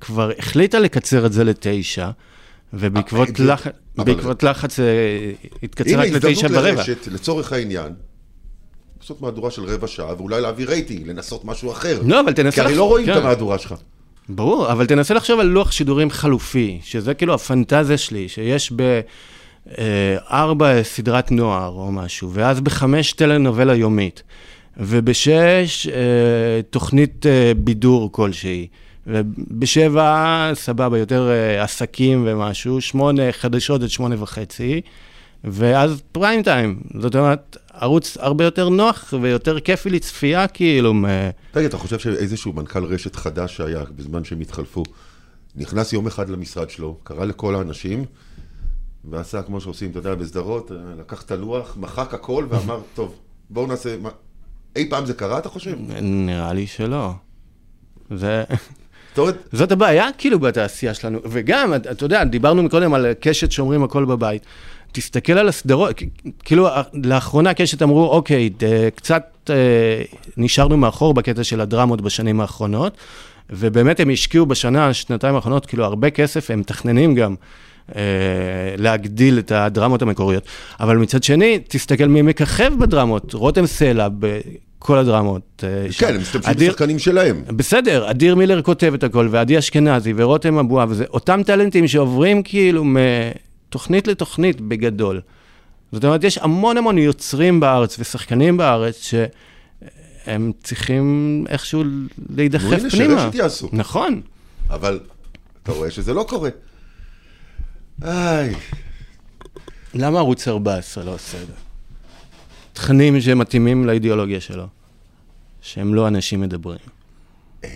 כבר 0.02 0.32
החליטה 0.38 0.80
לקצר 0.80 1.26
את 1.26 1.34
זה 1.34 1.44
לתשע. 1.44 2.10
ובעקבות 2.74 3.30
אה, 3.30 3.72
בעקבות 3.98 4.44
לחץ 4.44 4.80
אה, 4.80 4.86
התקצר 5.64 6.00
רק 6.00 6.10
לתשע 6.10 6.48
ברבע. 6.48 6.60
הנה, 6.60 6.70
הזדמנות 6.70 6.88
לרשת, 6.88 7.08
לצורך 7.08 7.54
העניין, 7.54 7.94
לעשות 9.02 9.22
מהדורה 9.22 9.52
של 9.52 9.64
רבע 9.64 9.88
שעה, 9.88 10.16
ואולי 10.18 10.42
להביא 10.42 10.66
רייטינג, 10.66 11.08
לנסות 11.08 11.46
משהו 11.46 11.72
אחר. 11.72 12.02
לא, 12.06 12.20
אבל 12.20 12.34
תנסה... 12.34 12.56
כי 12.56 12.62
הרי 12.62 12.76
לא 12.76 12.84
רואים 12.84 13.10
את 13.10 13.14
כן. 13.14 13.20
המהדורה 13.20 13.58
שלך. 13.58 13.74
ברור, 14.30 14.72
אבל 14.72 14.86
תנסה 14.86 15.14
לחשוב 15.14 15.40
על 15.40 15.48
לוח 15.48 15.72
שידורים 15.72 16.10
חלופי, 16.10 16.80
שזה 16.84 17.14
כאילו 17.14 17.34
הפנטזיה 17.34 17.98
שלי, 17.98 18.30
שיש 18.30 18.74
ב... 18.76 19.00
אה, 19.78 20.18
ארבע 20.32 20.84
סדרת 20.84 21.32
נוער 21.32 21.70
או 21.70 21.92
משהו, 21.92 22.32
ואז 22.34 22.62
בחמש 22.62 23.14
טלנובלה 23.14 23.76
יומית, 23.76 24.24
ובשש 24.78 25.88
אה, 25.88 26.62
תוכנית 26.70 27.26
אה, 27.26 27.52
בידור 27.58 28.12
כלשהי. 28.12 28.68
ובשבע, 29.08 30.52
סבבה, 30.54 30.98
יותר 30.98 31.30
עסקים 31.60 32.24
ומשהו, 32.28 32.82
שמונה 32.82 33.32
חדשות 33.32 33.84
עד 33.84 33.90
שמונה 33.90 34.24
וחצי, 34.24 34.82
ואז 35.44 36.02
פריים 36.12 36.44
טיים. 36.44 36.80
זאת 37.02 37.16
אומרת, 37.16 37.58
ערוץ 37.74 38.18
הרבה 38.20 38.44
יותר 38.44 38.70
נוח 38.70 39.14
ויותר 39.22 39.60
כיפי 39.60 39.90
לצפייה, 39.90 40.48
כאילו. 40.48 40.94
תגיד, 41.52 41.66
אתה 41.66 41.78
חושב 41.78 42.00
שאיזשהו 42.00 42.54
מנכ"ל 42.54 42.84
רשת 42.84 43.16
חדש 43.16 43.58
שהיה 43.58 43.84
בזמן 43.96 44.24
שהם 44.24 44.42
התחלפו, 44.42 44.84
נכנס 45.56 45.94
יום 45.94 46.08
אחד 46.08 46.30
למשרד 46.30 46.70
שלו, 46.70 46.98
קרא 47.04 47.26
לכל 47.26 47.56
האנשים, 47.56 48.06
ועשה 49.06 49.42
כמו 49.42 49.62
שעושים, 49.62 49.92
אתה 49.92 50.00
יודע, 50.00 50.16
בסדרות, 50.16 50.72
לקח 51.00 51.22
את 51.22 51.32
הלוח, 51.32 51.78
מחק 51.78 52.14
הכל 52.14 52.46
ואמר, 52.50 52.82
טוב, 52.96 53.16
בואו 53.50 53.68
נעשה... 53.68 53.96
אי 54.76 54.90
פעם 54.90 55.06
זה 55.06 55.14
קרה, 55.14 55.38
אתה 55.38 55.50
חושב? 55.50 55.78
נראה 56.02 56.54
לי 56.54 56.68
שלא. 56.68 57.12
זה... 58.12 58.44
זאת 59.52 59.72
הבעיה 59.72 60.08
כאילו 60.18 60.40
בתעשייה 60.40 60.94
שלנו, 60.94 61.20
וגם, 61.26 61.74
אתה 61.74 62.06
יודע, 62.06 62.24
דיברנו 62.24 62.64
מקודם 62.64 62.94
על 62.94 63.06
קשת 63.20 63.52
שאומרים 63.52 63.84
הכל 63.84 64.06
בבית. 64.06 64.46
תסתכל 64.92 65.34
על 65.34 65.48
הסדרות, 65.48 66.02
כאילו 66.44 66.68
לאחרונה 66.94 67.54
קשת 67.54 67.82
אמרו, 67.82 68.08
אוקיי, 68.10 68.50
קצת 68.96 69.50
אה, 69.50 69.56
נשארנו 70.38 70.78
מאחור 70.78 71.14
בקטע 71.14 71.44
של 71.44 71.62
הדרמות 71.62 72.02
בשנים 72.02 72.42
האחרונות, 72.42 72.98
ובאמת 73.50 74.00
הם 74.00 74.10
השקיעו 74.10 74.46
בשנה, 74.46 74.94
שנתיים 74.94 75.36
האחרונות, 75.36 75.66
כאילו 75.66 75.86
הרבה 75.86 76.10
כסף, 76.10 76.52
הם 76.52 76.60
מתכננים 76.60 77.16
גם. 77.16 77.36
אה, 77.96 78.02
להגדיל 78.78 79.40
את 79.40 79.52
הדרמות 79.52 80.02
המקוריות. 80.02 80.44
אבל 80.80 80.98
מצד 80.98 81.24
שני, 81.24 81.60
תסתכל 81.68 82.06
מי 82.06 82.22
מככב 82.22 82.74
בדרמות, 82.80 83.34
רותם 83.34 83.66
סלע 83.66 84.08
בכל 84.86 84.98
הדרמות. 84.98 85.64
אה, 85.64 85.88
כן, 85.98 86.16
הם 86.16 86.22
משתמשים 86.22 86.54
בשחקנים 86.58 87.00
שלהם. 87.00 87.44
בסדר, 87.48 88.12
אדיר 88.12 88.36
מילר 88.36 88.62
כותב 88.62 88.94
את 88.94 89.04
הכל, 89.04 89.28
ועדי 89.32 89.60
אשכנזי, 89.60 90.14
ורותם 90.16 90.58
אבואב, 90.58 90.92
וזה 90.92 91.06
אותם 91.10 91.42
טלנטים 91.46 91.88
שעוברים 91.88 92.44
כאילו 92.44 92.84
מתוכנית 92.86 94.08
לתוכנית 94.08 94.62
בגדול. 94.62 95.22
זאת 95.92 96.06
אומרת, 96.06 96.24
יש 96.24 96.38
המון 96.38 96.78
המון 96.78 96.98
יוצרים 96.98 97.60
בארץ 97.60 98.00
ושחקנים 98.00 98.58
בארץ 98.58 99.10
שהם 100.26 100.52
צריכים 100.64 101.46
איכשהו 101.50 101.84
להידחף 102.30 102.80
פנימה. 102.92 103.14
הנה, 103.14 103.22
שרשת 103.22 103.36
יעשו. 103.36 103.70
נכון. 103.74 104.22
אבל 104.70 105.00
אתה 105.64 105.72
רואה 105.72 105.92
שזה 105.92 106.14
לא 106.14 106.26
קורה. 106.30 106.50
איי. 108.04 108.54
למה 109.94 110.20
ערוץ 110.20 110.48
14 110.48 111.04
לא 111.04 111.14
עושה 111.14 111.42
את 111.42 111.48
זה? 111.48 111.54
תכנים 112.74 113.22
שמתאימים 113.22 113.86
לאידיאולוגיה 113.86 114.42
שלו, 114.42 114.68
שהם 115.66 115.94
לא 115.94 116.08
אנשים 116.08 116.42
מדברים. 116.42 116.80
אמ, 117.64 117.70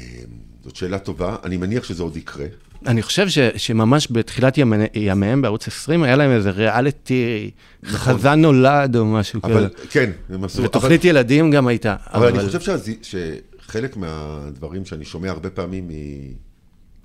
זאת 0.63 0.75
שאלה 0.75 0.99
טובה, 0.99 1.35
אני 1.43 1.57
מניח 1.57 1.83
שזה 1.83 2.03
עוד 2.03 2.17
יקרה. 2.17 2.45
אני 2.85 3.01
חושב 3.01 3.29
ש, 3.29 3.39
שממש 3.39 4.07
בתחילת 4.11 4.57
ימי, 4.57 4.75
ימיהם 4.93 5.41
בערוץ 5.41 5.67
20, 5.67 6.03
היה 6.03 6.15
להם 6.15 6.31
איזה 6.31 6.51
ריאליטי, 6.51 7.51
נכון. 7.83 7.97
חזן 7.99 8.41
נולד 8.41 8.95
או 8.95 9.05
משהו 9.05 9.41
כזה. 9.41 9.53
אבל, 9.53 9.69
כן, 9.89 10.11
הם 10.29 10.43
עשו... 10.43 10.63
ותוכנית 10.63 11.01
אבל, 11.01 11.09
ילדים 11.09 11.51
גם 11.51 11.67
הייתה. 11.67 11.95
אבל, 12.13 12.27
אבל... 12.27 12.39
אני 12.39 12.47
חושב 12.47 12.59
שהז... 12.61 12.89
שחלק 13.01 13.97
מהדברים 13.97 14.85
שאני 14.85 15.05
שומע 15.05 15.29
הרבה 15.29 15.49
פעמים 15.49 15.89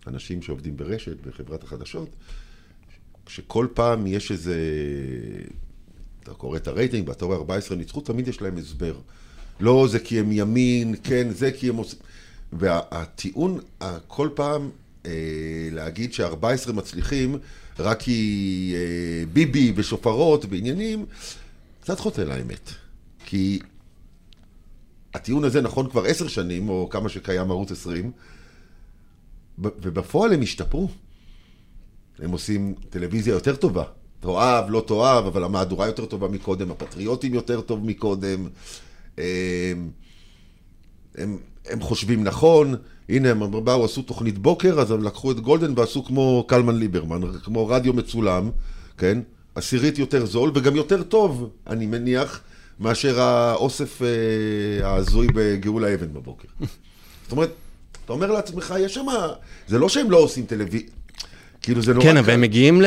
מאנשים 0.06 0.42
שעובדים 0.42 0.76
ברשת, 0.76 1.26
בחברת 1.26 1.62
החדשות, 1.62 2.08
שכל 3.28 3.66
פעם 3.74 4.06
יש 4.06 4.32
איזה... 4.32 4.56
אתה 6.22 6.34
קורא 6.34 6.56
את 6.56 6.68
הרייטינג, 6.68 7.08
ואתה 7.08 7.24
רואה 7.24 7.36
14 7.36 7.76
ניצחו, 7.76 8.00
תמיד 8.00 8.28
יש 8.28 8.42
להם 8.42 8.56
הסבר. 8.56 8.94
לא, 9.64 9.86
זה 9.90 9.98
כי 9.98 10.18
הם 10.18 10.32
ימין, 10.32 10.94
כן, 11.02 11.30
זה 11.30 11.52
כי 11.52 11.68
הם 11.68 11.76
עושים... 11.76 11.98
והטיעון, 12.52 13.60
כל 14.06 14.28
פעם 14.34 14.70
אה, 15.06 15.12
להגיד 15.72 16.12
ש-14 16.12 16.72
מצליחים 16.72 17.38
רק 17.78 18.00
כי 18.00 18.74
אה, 18.76 19.26
ביבי 19.32 19.72
ושופרות 19.76 20.44
ועניינים, 20.48 21.06
קצת 21.80 22.00
חוטא 22.00 22.20
לאמת. 22.20 22.70
כי 23.24 23.58
הטיעון 25.14 25.44
הזה 25.44 25.60
נכון 25.60 25.90
כבר 25.90 26.04
עשר 26.04 26.28
שנים, 26.28 26.68
או 26.68 26.88
כמה 26.90 27.08
שקיים 27.08 27.50
ערוץ 27.50 27.72
20, 27.72 28.12
ובפועל 29.58 30.32
הם 30.32 30.42
השתפרו. 30.42 30.88
הם 32.18 32.30
עושים 32.30 32.74
טלוויזיה 32.90 33.32
יותר 33.32 33.56
טובה. 33.56 33.84
תאהב, 34.20 34.70
לא 34.70 34.84
תאהב, 34.86 35.26
אבל 35.26 35.44
המהדורה 35.44 35.86
יותר 35.86 36.06
טובה 36.06 36.28
מקודם, 36.28 36.70
הפטריוטים 36.70 37.34
יותר 37.34 37.60
טוב 37.60 37.86
מקודם. 37.86 38.48
הם, 39.18 39.90
הם, 41.14 41.38
הם 41.70 41.80
חושבים 41.80 42.24
נכון, 42.24 42.74
הנה 43.08 43.30
הם 43.30 43.64
באו, 43.64 43.84
עשו 43.84 44.02
תוכנית 44.02 44.38
בוקר, 44.38 44.80
אז 44.80 44.90
הם 44.90 45.02
לקחו 45.02 45.30
את 45.30 45.40
גולדן 45.40 45.72
ועשו 45.76 46.04
כמו 46.04 46.44
קלמן 46.48 46.76
ליברמן, 46.76 47.20
כמו 47.44 47.68
רדיו 47.68 47.92
מצולם, 47.92 48.50
כן? 48.98 49.18
עשירית 49.54 49.98
יותר 49.98 50.26
זול 50.26 50.50
וגם 50.54 50.76
יותר 50.76 51.02
טוב, 51.02 51.50
אני 51.66 51.86
מניח, 51.86 52.40
מאשר 52.80 53.20
האוסף 53.20 54.02
אה, 54.02 54.88
ההזוי 54.88 55.26
בגאולה 55.34 55.94
אבן 55.94 56.12
בבוקר. 56.12 56.48
זאת 57.22 57.32
אומרת, 57.32 57.50
אתה 58.04 58.12
אומר 58.12 58.32
לעצמך, 58.32 58.74
יש 58.80 58.94
שם... 58.94 59.06
זה 59.68 59.78
לא 59.78 59.88
שהם 59.88 60.10
לא 60.10 60.16
עושים 60.16 60.46
טלוויזיה, 60.46 60.88
כאילו 61.62 61.82
זה 61.82 61.94
נורא... 61.94 62.04
כן, 62.04 62.16
אבל 62.16 62.32
הם 62.32 62.40
מגיעים 62.40 62.82
ל... 62.82 62.86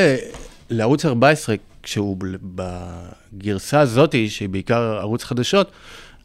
לערוץ 0.70 1.06
14, 1.06 1.56
כשהוא 1.84 2.18
בגרסה 2.42 3.80
הזאת, 3.80 4.16
שהיא 4.28 4.50
בעיקר 4.50 4.82
ערוץ 4.82 5.24
חדשות, 5.24 5.72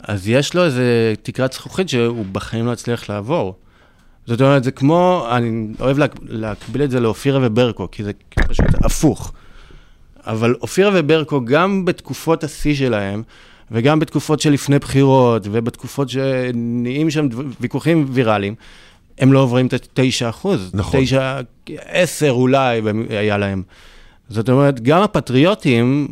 אז 0.03 0.29
יש 0.29 0.55
לו 0.55 0.65
איזה 0.65 1.15
תקרת 1.23 1.53
זכוכית 1.53 1.89
שהוא 1.89 2.25
בחיים 2.33 2.67
לא 2.67 2.73
יצליח 2.73 3.11
לעבור. 3.11 3.55
זאת 4.27 4.41
אומרת, 4.41 4.65
זה 4.65 4.71
כמו, 4.71 5.27
אני 5.31 5.67
אוהב 5.81 5.99
לה, 5.99 6.07
להקביל 6.23 6.83
את 6.83 6.91
זה 6.91 7.01
לאופירה 7.01 7.39
וברקו, 7.43 7.89
כי 7.91 8.05
זה 8.05 8.13
פשוט 8.49 8.85
הפוך. 8.85 9.33
אבל 10.27 10.55
אופירה 10.61 10.91
וברקו, 10.95 11.45
גם 11.45 11.85
בתקופות 11.85 12.45
השיא 12.45 12.75
שלהם, 12.75 13.23
וגם 13.71 13.99
בתקופות 13.99 14.41
שלפני 14.41 14.79
בחירות, 14.79 15.47
ובתקופות 15.51 16.09
שנהיים 16.09 17.11
שם 17.11 17.29
ויכוחים 17.61 18.07
ויראליים, 18.11 18.55
הם 19.19 19.33
לא 19.33 19.39
עוברים 19.39 19.67
את 19.67 19.73
ה-9 19.73 20.29
אחוז. 20.29 20.71
נכון. 20.75 21.05
9, 21.05 21.41
10 21.87 22.31
אולי 22.31 22.81
היה 23.09 23.39
להם. 23.39 23.63
זאת 24.29 24.49
אומרת, 24.49 24.81
גם 24.81 25.03
הפטריוטים, 25.03 26.09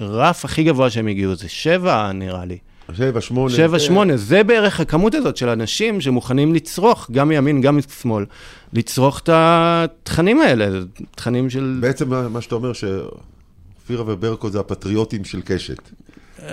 הרף 0.00 0.44
הכי 0.44 0.64
גבוה 0.64 0.90
שהם 0.90 1.06
הגיעו 1.06 1.34
זה 1.34 1.48
7 1.48 2.12
נראה 2.12 2.44
לי. 2.44 2.58
שבע, 2.92 3.20
שמונה. 3.20 3.54
שבע, 3.54 3.78
שמונה, 3.78 4.16
זה 4.16 4.44
בערך 4.44 4.80
הכמות 4.80 5.14
הזאת 5.14 5.36
של 5.36 5.48
אנשים 5.48 6.00
שמוכנים 6.00 6.54
לצרוך, 6.54 7.10
גם 7.12 7.28
מימין, 7.28 7.60
גם 7.60 7.76
משמאל, 7.76 8.24
לצרוך 8.72 9.20
את 9.20 9.28
התכנים 9.32 10.40
האלה, 10.40 10.80
תכנים 11.16 11.50
של... 11.50 11.78
בעצם 11.80 12.32
מה 12.32 12.40
שאתה 12.40 12.54
אומר, 12.54 12.72
שאופירה 12.72 14.04
וברקו 14.06 14.50
זה 14.50 14.60
הפטריוטים 14.60 15.24
של 15.24 15.40
קשת. 15.44 15.90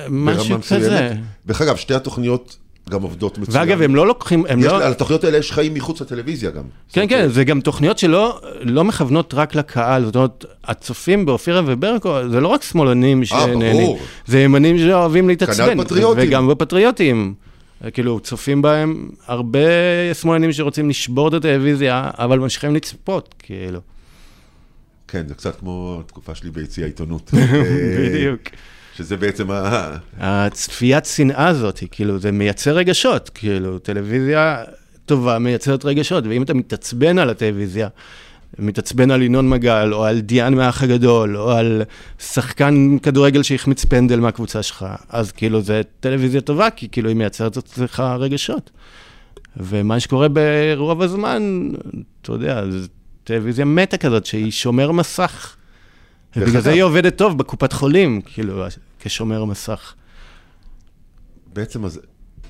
משהו 0.10 0.58
כזה. 0.62 1.14
דרך 1.46 1.62
אגב, 1.62 1.76
שתי 1.76 1.94
התוכניות 1.94 2.58
גם 2.90 3.02
עובדות 3.02 3.38
מצוין. 3.38 3.58
ואגב, 3.58 3.82
הם 3.82 3.96
לא 3.96 4.08
לוקחים, 4.08 4.46
הם 4.50 4.64
לא... 4.64 4.84
על 4.84 4.92
התוכניות 4.92 5.24
האלה 5.24 5.38
יש 5.38 5.52
חיים 5.52 5.74
מחוץ 5.74 6.02
לטלוויזיה 6.02 6.52
גם. 6.52 6.64
כן, 6.94 7.08
כן, 7.08 7.28
זה 7.30 7.44
גם 7.44 7.62
תוכניות 7.62 7.98
שלא 7.98 8.42
לא 8.62 8.84
מכוונות 8.84 9.34
רק 9.34 9.56
לקהל, 9.56 10.06
זאת 10.06 10.16
אומרת, 10.16 10.46
הצופים 10.64 11.26
באופירה 11.26 11.62
וברקו, 11.66 12.30
זה 12.30 12.40
לא 12.40 12.48
רק 12.48 12.64
שמאלנים 12.64 13.22
אה, 13.22 13.26
שנהנים, 13.26 13.98
זה 14.26 14.40
ימנים 14.40 14.78
שאוהבים 14.78 15.28
להתעצבן. 15.28 15.74
כנ"ל 15.74 15.84
פטריוטים. 15.84 16.24
וגם 16.28 16.48
בפטריוטים. 16.48 17.34
כאילו, 17.94 18.20
צופים 18.20 18.62
בהם 18.62 19.10
הרבה 19.28 19.60
שמאלנים 20.14 20.52
שרוצים 20.52 20.90
לשבור 20.90 21.28
את 21.28 21.34
הטלוויזיה, 21.34 22.10
אבל 22.14 22.40
ממשיכים 22.40 22.76
לצפות, 22.76 23.36
כאילו. 23.40 23.80
כן, 25.08 25.28
זה 25.28 25.34
קצת 25.34 25.60
כמו 25.60 26.02
התקופה 26.06 26.36
שלי 26.36 26.50
ביציע 26.50 26.84
העיתונות. 26.84 27.32
בדיוק. 28.00 28.42
שזה 28.96 29.18
בעצם 29.18 29.52
ה... 29.52 29.98
הצפיית 30.20 31.06
שנאה 31.06 31.48
הזאת, 31.48 31.84
כאילו, 31.92 32.20
זה 32.20 32.32
מייצר 32.32 32.76
רגשות, 32.76 33.30
כאילו, 33.30 33.80
טלוויזיה 33.80 34.64
טובה 35.06 35.40
מייצרת 35.40 35.86
רגשות, 35.86 36.24
ואם 36.28 36.44
אתה 36.44 36.54
מתעצבן 36.54 37.20
על 37.20 37.30
הטלוויזיה, 37.30 37.88
מתעצבן 38.60 39.12
על 39.12 39.22
ינון 39.22 39.50
מגל, 39.50 39.94
או 39.94 40.06
על 40.06 40.20
דיאן 40.20 40.54
מהאח 40.54 40.84
הגדול, 40.84 41.38
או 41.38 41.52
על 41.52 41.82
שחקן 42.20 42.98
כדורגל 43.04 43.44
שהחמיץ 43.44 43.86
פנדל 43.86 44.20
מהקבוצה 44.20 44.64
שלך, 44.64 44.86
אז 45.10 45.32
כאילו 45.32 45.62
זה 45.62 45.82
טלוויזיה 46.00 46.42
טובה, 46.42 46.70
כי 46.70 46.90
כאילו 46.90 47.10
היא 47.10 47.18
מייצרת 47.18 47.58
אצלך 47.58 48.00
רגשות. 48.00 48.72
ומה 49.58 50.00
שקורה 50.00 50.28
ברוב 50.30 51.02
הזמן, 51.02 51.70
אתה 52.22 52.32
יודע, 52.32 52.64
זה 52.72 52.88
טלוויזיה 53.24 53.66
מתה 53.66 53.98
כזאת, 53.98 54.26
שהיא 54.26 54.52
שומר 54.52 54.92
מסך. 54.92 55.56
ובגלל 56.36 56.62
זה 56.62 56.72
היא 56.72 56.84
עובדת 56.84 57.18
טוב 57.18 57.38
בקופת 57.38 57.74
חולים, 57.74 58.22
כאילו, 58.22 58.66
כשומר 59.00 59.46
מסך. 59.46 59.94
בעצם, 61.54 61.86
אז, 61.86 62.00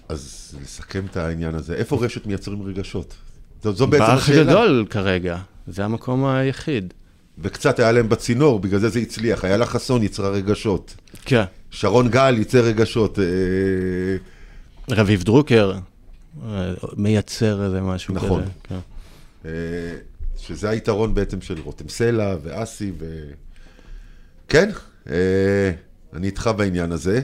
אז 0.10 0.56
לסכם 0.64 1.06
את 1.12 1.18
העניין 1.18 1.56
הזה, 1.56 1.76
איפה 1.76 2.06
רשת 2.06 2.26
מייצרים 2.26 2.64
רגשות? 2.64 3.16
זו, 3.64 3.74
זו 3.74 3.88
בעצם 3.88 4.04
השאלה. 4.04 4.44
באח 4.44 4.50
הגדול 4.50 4.86
כרגע, 4.90 5.38
זה 5.68 5.86
המקום 5.86 6.26
היחיד. 6.26 6.94
וקצת 7.40 7.80
היה 7.80 7.92
להם 7.92 8.10
בצינור, 8.10 8.60
בגלל 8.60 8.80
זה 8.80 8.90
זה 8.90 9.00
הצליח. 9.00 9.46
איילה 9.46 9.66
חסון 9.66 10.04
יצרה 10.04 10.30
רגשות. 10.30 10.96
כן. 11.26 11.44
שרון 11.72 12.10
גל 12.10 12.38
ייצר 12.38 12.60
רגשות. 12.60 13.20
אה, 13.20 13.26
רביב 14.90 15.24
דרוקר 15.24 15.74
אה, 16.46 16.74
מייצר 16.98 17.66
איזה 17.66 17.82
משהו 17.82 18.16
כזה. 18.16 18.26
נכון. 18.26 18.44
כן. 18.64 18.80
אה, 19.46 19.52
שזה 20.38 20.70
היתרון 20.70 21.14
בעצם 21.14 21.42
של 21.42 21.62
רותם 21.62 21.90
סלע 21.90 22.36
ואסי 22.44 22.92
ו... 23.00 23.32
כן, 24.52 24.70
אה, 25.10 25.72
אני 26.14 26.28
איתך 26.28 26.50
בעניין 26.58 26.92
הזה. 26.92 27.22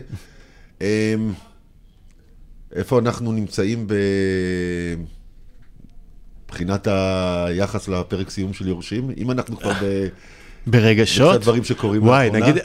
אה, 0.82 1.16
איפה 2.76 3.00
אנחנו 3.00 3.32
נמצאים. 3.32 3.88
מבחינת 6.46 6.88
היחס 6.88 7.88
לפרק 7.88 8.30
סיום 8.30 8.54
של 8.54 8.68
יורשים? 8.68 9.12
אם 9.18 9.32
אנחנו 9.32 9.58
כבר 9.58 9.74
ב... 9.74 10.08
ברגשות? 10.68 11.36
קצת 11.36 11.42
דברים 11.42 11.64
שקורים 11.64 12.04
וואי, 12.04 12.28
לאחרונה. 12.28 12.48
נגיד, 12.48 12.64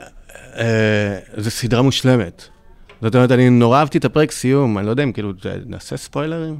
אה, 0.57 1.19
זו 1.37 1.51
סדרה 1.51 1.83
מושלמת. 1.83 2.43
זאת 3.03 3.15
אומרת, 3.15 3.33
אני 3.33 3.51
נורא 3.51 3.79
אהבתי 3.79 3.99
את 3.99 4.05
הפרק 4.05 4.31
סיום, 4.31 4.79
אני 4.79 4.87
לא 4.87 4.91
יודע 4.91 5.03
אם 5.03 5.13
כאילו, 5.13 5.33
נעשה 5.67 5.97
ספוילרים? 5.97 6.59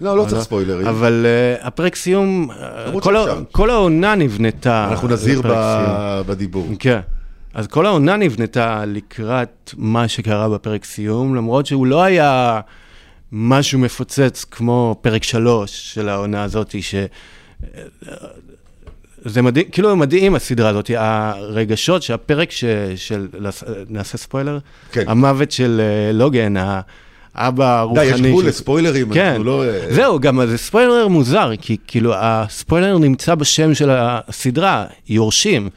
לא, 0.00 0.16
לא 0.16 0.24
צריך 0.28 0.42
ספוילרים. 0.42 0.86
אבל 0.86 1.26
uh, 1.60 1.66
הפרק 1.66 1.96
סיום, 1.96 2.50
אה, 2.50 3.00
כל, 3.52 3.70
ה- 3.70 3.72
העונה 3.72 4.14
נבנתה. 4.14 4.88
אנחנו 4.90 5.08
נזהיר 5.08 5.42
בדיבור. 6.26 6.68
כן. 6.78 7.00
אז 7.54 7.66
כל 7.66 7.86
העונה 7.86 8.16
נבנתה 8.16 8.84
לקראת 8.86 9.70
מה 9.76 10.08
שקרה 10.08 10.48
בפרק 10.48 10.84
סיום, 10.84 11.34
למרות 11.34 11.66
שהוא 11.66 11.86
לא 11.86 12.02
היה 12.02 12.60
משהו 13.32 13.78
מפוצץ 13.78 14.44
כמו 14.50 14.96
פרק 15.00 15.22
שלוש 15.22 15.94
של 15.94 16.08
העונה 16.08 16.42
הזאת, 16.42 16.74
ש... 16.80 16.94
זה 19.24 19.42
מדהים, 19.42 19.66
כאילו 19.72 19.96
מדהים 19.96 20.34
הסדרה 20.34 20.68
הזאת, 20.68 20.90
הרגשות 20.96 22.02
שהפרק 22.02 22.50
ש... 22.50 22.64
של, 22.96 23.28
נעשה 23.88 24.18
ספוילר? 24.18 24.58
כן. 24.92 25.04
המוות 25.06 25.50
של 25.50 25.80
אה, 25.80 26.12
לוגן, 27.34 27.44
האבא 27.44 27.84
די. 27.94 28.04
יש 28.04 28.20
גבול 28.20 28.46
לספוילרים, 28.46 29.12
כן, 29.12 29.26
אנחנו 29.26 29.44
לא... 29.44 29.64
אה, 29.64 29.94
זהו, 29.94 30.20
גם 30.20 30.46
זה 30.46 30.58
ספוילר 30.58 31.08
מוזר, 31.08 31.50
כי 31.60 31.76
כאילו 31.86 32.12
הספוילר 32.16 32.98
נמצא 32.98 33.34
בשם 33.34 33.74
של 33.74 33.90
הסדרה, 33.90 34.84
יורשים. 35.08 35.68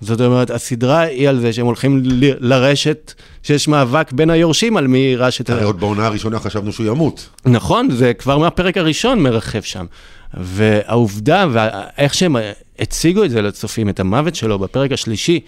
זאת 0.00 0.20
אומרת, 0.20 0.50
הסדרה 0.50 1.00
היא 1.00 1.28
על 1.28 1.40
זה 1.40 1.52
שהם 1.52 1.66
הולכים 1.66 2.02
לרשת, 2.40 3.12
שיש 3.42 3.68
מאבק 3.68 4.12
בין 4.12 4.30
היורשים 4.30 4.76
על 4.76 4.86
מי 4.86 4.98
יירש 4.98 5.40
את 5.40 5.50
ה... 5.50 5.52
הרי 5.52 5.64
עוד 5.64 5.80
בעונה 5.80 6.06
הראשונה 6.06 6.38
חשבנו 6.38 6.72
שהוא 6.72 6.86
ימות. 6.86 7.28
נכון, 7.46 7.90
זה 7.90 8.14
כבר 8.14 8.38
מהפרק 8.38 8.76
הראשון 8.76 9.20
מרחף 9.20 9.64
שם. 9.64 9.86
והעובדה, 10.34 11.46
ואיך 11.52 12.14
שהם 12.14 12.36
הציגו 12.78 13.24
את 13.24 13.30
זה 13.30 13.42
לצופים, 13.42 13.88
את 13.88 14.00
המוות 14.00 14.34
שלו 14.34 14.58
בפרק 14.58 14.92
השלישי, 14.92 15.40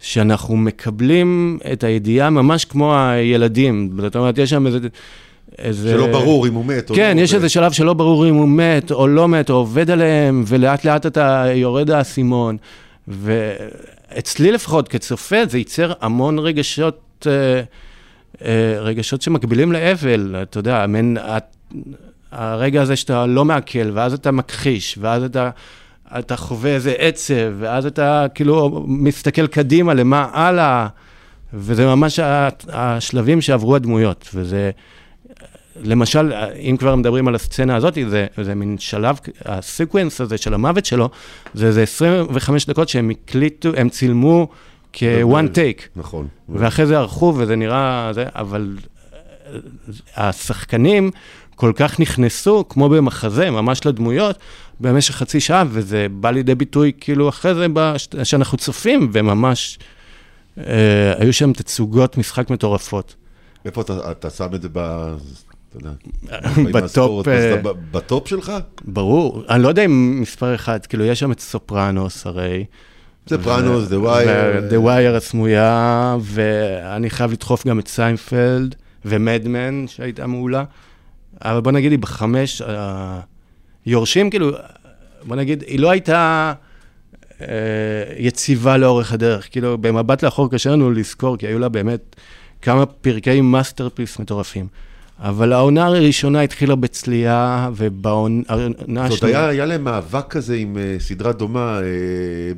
שאנחנו 0.00 0.56
מקבלים 0.56 1.58
את 1.72 1.84
הידיעה 1.84 2.30
ממש 2.30 2.64
כמו 2.64 2.98
הילדים. 2.98 3.90
זאת 4.00 4.16
אומרת, 4.16 4.38
יש 4.38 4.50
שם 4.50 4.66
איזה... 4.66 4.78
איזה... 5.58 5.90
שלא 5.90 6.06
ברור 6.06 6.46
אם 6.46 6.54
הוא 6.54 6.64
מת 6.64 6.90
או 6.90 6.94
כן, 6.94 7.16
לא. 7.16 7.22
יש 7.22 7.32
ו- 7.32 7.36
איזה 7.36 7.48
שלב 7.48 7.72
שלא 7.72 7.94
ברור 7.94 8.28
אם 8.28 8.34
הוא 8.34 8.48
מת 8.48 8.90
או 8.92 9.08
לא 9.08 9.28
מת, 9.28 9.50
או 9.50 9.54
עובד 9.54 9.90
עליהם, 9.90 10.44
ולאט 10.46 10.84
לאט 10.84 11.06
אתה 11.06 11.44
יורד 11.54 11.90
האסימון. 11.90 12.56
ואצלי 13.08 14.52
לפחות, 14.52 14.88
כצופה, 14.88 15.36
זה 15.46 15.58
ייצר 15.58 15.92
המון 16.00 16.38
רגשות, 16.38 17.26
אה, 17.26 17.62
אה, 18.44 18.80
רגשות 18.80 19.22
שמקבילים 19.22 19.72
לאבל, 19.72 20.36
אתה 20.42 20.58
יודע, 20.58 20.86
מן, 20.86 21.14
הרגע 22.32 22.82
הזה 22.82 22.96
שאתה 22.96 23.26
לא 23.26 23.44
מעכל, 23.44 23.90
ואז 23.92 24.12
אתה 24.12 24.30
מכחיש, 24.30 24.98
ואז 25.00 25.24
אתה, 25.24 25.50
אתה 26.18 26.36
חווה 26.36 26.70
איזה 26.70 26.94
עצב, 26.98 27.52
ואז 27.58 27.86
אתה 27.86 28.26
כאילו 28.34 28.84
מסתכל 28.86 29.46
קדימה 29.46 29.94
למה 29.94 30.28
הלאה, 30.32 30.86
וזה 31.54 31.86
ממש 31.86 32.20
השלבים 32.68 33.40
שעברו 33.40 33.76
הדמויות, 33.76 34.28
וזה... 34.34 34.70
למשל, 35.82 36.32
אם 36.56 36.76
כבר 36.78 36.96
מדברים 36.96 37.28
על 37.28 37.34
הסצנה 37.34 37.76
הזאת, 37.76 37.98
זה, 38.08 38.26
זה 38.42 38.54
מין 38.54 38.78
שלב, 38.78 39.18
הסקוונס 39.44 40.20
הזה 40.20 40.38
של 40.38 40.54
המוות 40.54 40.84
שלו, 40.84 41.08
זה 41.54 41.66
איזה 41.66 41.82
25 41.82 42.66
דקות 42.66 42.88
שהם 42.88 43.10
הקליטו, 43.10 43.68
הם 43.76 43.88
צילמו 43.88 44.48
כ-one 44.92 45.54
take, 45.54 45.82
נכון. 45.96 46.28
ואחרי 46.48 46.86
זה 46.86 46.98
ערכו 46.98 47.34
וזה 47.36 47.56
נראה, 47.56 48.10
זה, 48.14 48.24
אבל 48.34 48.76
השחקנים 50.16 51.10
כל 51.54 51.72
כך 51.76 52.00
נכנסו, 52.00 52.64
כמו 52.68 52.88
במחזה, 52.88 53.50
ממש 53.50 53.86
לדמויות, 53.86 54.36
במשך 54.80 55.14
חצי 55.14 55.40
שעה, 55.40 55.64
וזה 55.68 56.06
בא 56.10 56.30
לידי 56.30 56.54
ביטוי 56.54 56.92
כאילו 57.00 57.28
אחרי 57.28 57.54
זה, 57.54 57.66
בש- 57.72 58.08
שאנחנו 58.24 58.58
צופים, 58.58 59.10
וממש 59.12 59.78
אה, 60.58 60.64
היו 61.18 61.32
שם 61.32 61.52
תצוגות 61.52 62.18
משחק 62.18 62.50
מטורפות. 62.50 63.14
איפה 63.64 63.80
אתה, 63.80 64.10
אתה 64.10 64.30
שם 64.30 64.54
את 64.54 64.62
זה 64.62 64.68
ב... 64.72 64.78
אתה 64.78 65.76
יודע, 65.76 65.90
בטופ, 66.80 67.28
אה, 67.28 67.56
בטופ 67.90 68.28
שלך? 68.28 68.52
ברור, 68.84 69.42
אני 69.48 69.62
לא 69.62 69.68
יודע 69.68 69.84
אם 69.84 70.18
מספר 70.20 70.54
אחד, 70.54 70.86
כאילו 70.86 71.04
יש 71.04 71.20
שם 71.20 71.32
את 71.32 71.40
סופרנוס 71.40 72.26
הרי. 72.26 72.64
סופרנוס, 73.30 73.84
ו- 73.88 73.94
The 73.94 74.04
Wire. 74.06 74.28
ו- 74.28 74.68
The 74.70 74.84
Wire 74.86 75.16
הסמויה, 75.16 76.16
ואני 76.20 77.10
חייב 77.10 77.32
לדחוף 77.32 77.66
גם 77.66 77.78
את 77.78 77.88
סיינפלד 77.88 78.74
ומד 79.04 79.52
מן 79.52 79.84
שהייתה 79.86 80.26
מעולה. 80.26 80.64
אבל 81.44 81.60
בוא 81.60 81.72
נגיד, 81.72 81.90
היא 81.90 81.98
בחמש, 81.98 82.62
אה, 82.62 83.20
יורשים 83.86 84.30
כאילו, 84.30 84.50
בוא 85.22 85.36
נגיד, 85.36 85.64
היא 85.66 85.80
לא 85.80 85.90
הייתה 85.90 86.52
אה, 87.40 87.46
יציבה 88.16 88.76
לאורך 88.76 89.12
הדרך. 89.12 89.48
כאילו, 89.50 89.78
במבט 89.78 90.24
לאחור 90.24 90.50
קשה 90.50 90.70
לנו 90.70 90.90
לזכור, 90.90 91.36
כי 91.36 91.46
היו 91.46 91.58
לה 91.58 91.68
באמת 91.68 92.16
כמה 92.62 92.86
פרקי 92.86 93.40
masterpiece 93.40 94.18
מטורפים. 94.18 94.66
אבל 95.20 95.52
העונה 95.52 95.86
הראשונה 95.86 96.40
התחילה 96.40 96.74
בצליעה, 96.74 97.70
ובעונה 97.76 98.42
השנייה... 98.88 99.08
זאת 99.08 99.24
היה, 99.24 99.48
היה 99.48 99.64
להם 99.64 99.84
מאבק 99.84 100.24
כזה 100.28 100.54
עם 100.54 100.76
אה, 100.76 101.02
סדרה 101.02 101.32
דומה, 101.32 101.80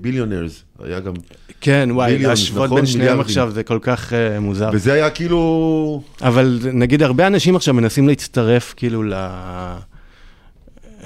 ביליונרס, 0.01 0.65
היה 0.85 1.01
גם... 1.01 1.13
כן, 1.61 1.89
וואי, 1.93 2.19
להשוות 2.19 2.65
נכון? 2.65 2.77
בין 2.77 2.87
שניהם. 2.87 3.21
עכשיו 3.21 3.51
זה 3.51 3.63
כל 3.63 3.79
כך 3.83 4.13
אה, 4.13 4.41
מוזר. 4.41 4.71
וזה 4.73 4.93
היה 4.93 5.11
כאילו... 5.11 6.03
אבל 6.23 6.61
נגיד, 6.73 7.03
הרבה 7.03 7.27
אנשים 7.27 7.57
עכשיו 7.57 7.75
מנסים 7.75 8.09
להצטרף, 8.09 8.75
כאילו, 8.77 9.03
ל... 9.03 9.15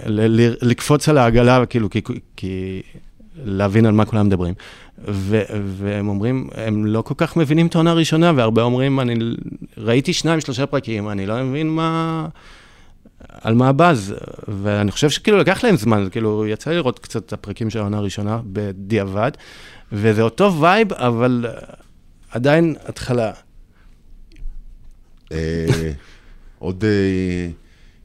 ל... 0.06 0.40
ל... 0.40 0.54
לקפוץ 0.62 1.08
על 1.08 1.18
העגלה, 1.18 1.66
כאילו, 1.66 1.88
כי... 2.36 2.82
להבין 3.36 3.86
על 3.86 3.92
מה 3.92 4.04
כולם 4.04 4.26
מדברים. 4.26 4.54
ו... 5.08 5.42
והם 5.64 6.08
אומרים, 6.08 6.48
הם 6.54 6.86
לא 6.86 7.02
כל 7.02 7.14
כך 7.16 7.36
מבינים 7.36 7.66
את 7.66 7.74
העונה 7.74 7.90
הראשונה, 7.90 8.32
והרבה 8.36 8.62
אומרים, 8.62 9.00
אני 9.00 9.14
ראיתי 9.78 10.12
שניים, 10.12 10.40
שלושה 10.40 10.66
פרקים, 10.66 11.08
אני 11.08 11.26
לא 11.26 11.42
מבין 11.42 11.68
מה... 11.68 12.26
על 13.42 13.54
מה 13.54 13.68
הבאז, 13.68 14.14
ואני 14.48 14.90
חושב 14.90 15.10
שכאילו 15.10 15.38
לקח 15.38 15.64
להם 15.64 15.76
זמן, 15.76 16.08
כאילו 16.10 16.46
יצא 16.46 16.70
לי 16.70 16.76
לראות 16.76 16.98
קצת 16.98 17.26
את 17.26 17.32
הפרקים 17.32 17.70
של 17.70 17.78
העונה 17.78 17.96
הראשונה 17.96 18.40
בדיעבד, 18.52 19.30
וזה 19.92 20.22
אותו 20.22 20.60
וייב, 20.60 20.92
אבל 20.92 21.46
עדיין 22.30 22.74
התחלה. 22.84 23.32
אה, 25.32 25.92
עוד 26.58 26.84
אה, 26.84 27.48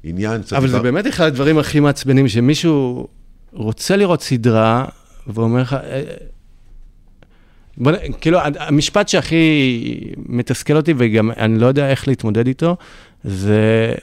עניין, 0.04 0.42
אבל 0.58 0.68
זה 0.68 0.80
באמת 0.80 1.08
אחד 1.08 1.26
הדברים 1.26 1.58
הכי 1.58 1.80
מעצבנים, 1.80 2.28
שמישהו 2.28 3.08
רוצה 3.54 3.96
לראות 3.96 4.22
סדרה, 4.22 4.86
ואומר 5.34 5.62
לך, 5.62 5.74
אה, 5.74 6.02
בוא, 7.78 7.92
כאילו, 8.22 8.40
המשפט 8.60 9.08
שהכי 9.08 10.14
מתסכל 10.26 10.76
אותי, 10.76 10.94
וגם 10.98 11.32
אני 11.32 11.60
לא 11.60 11.66
יודע 11.66 11.90
איך 11.90 12.08
להתמודד 12.08 12.48
איתו, 12.48 12.76
זה 13.24 13.94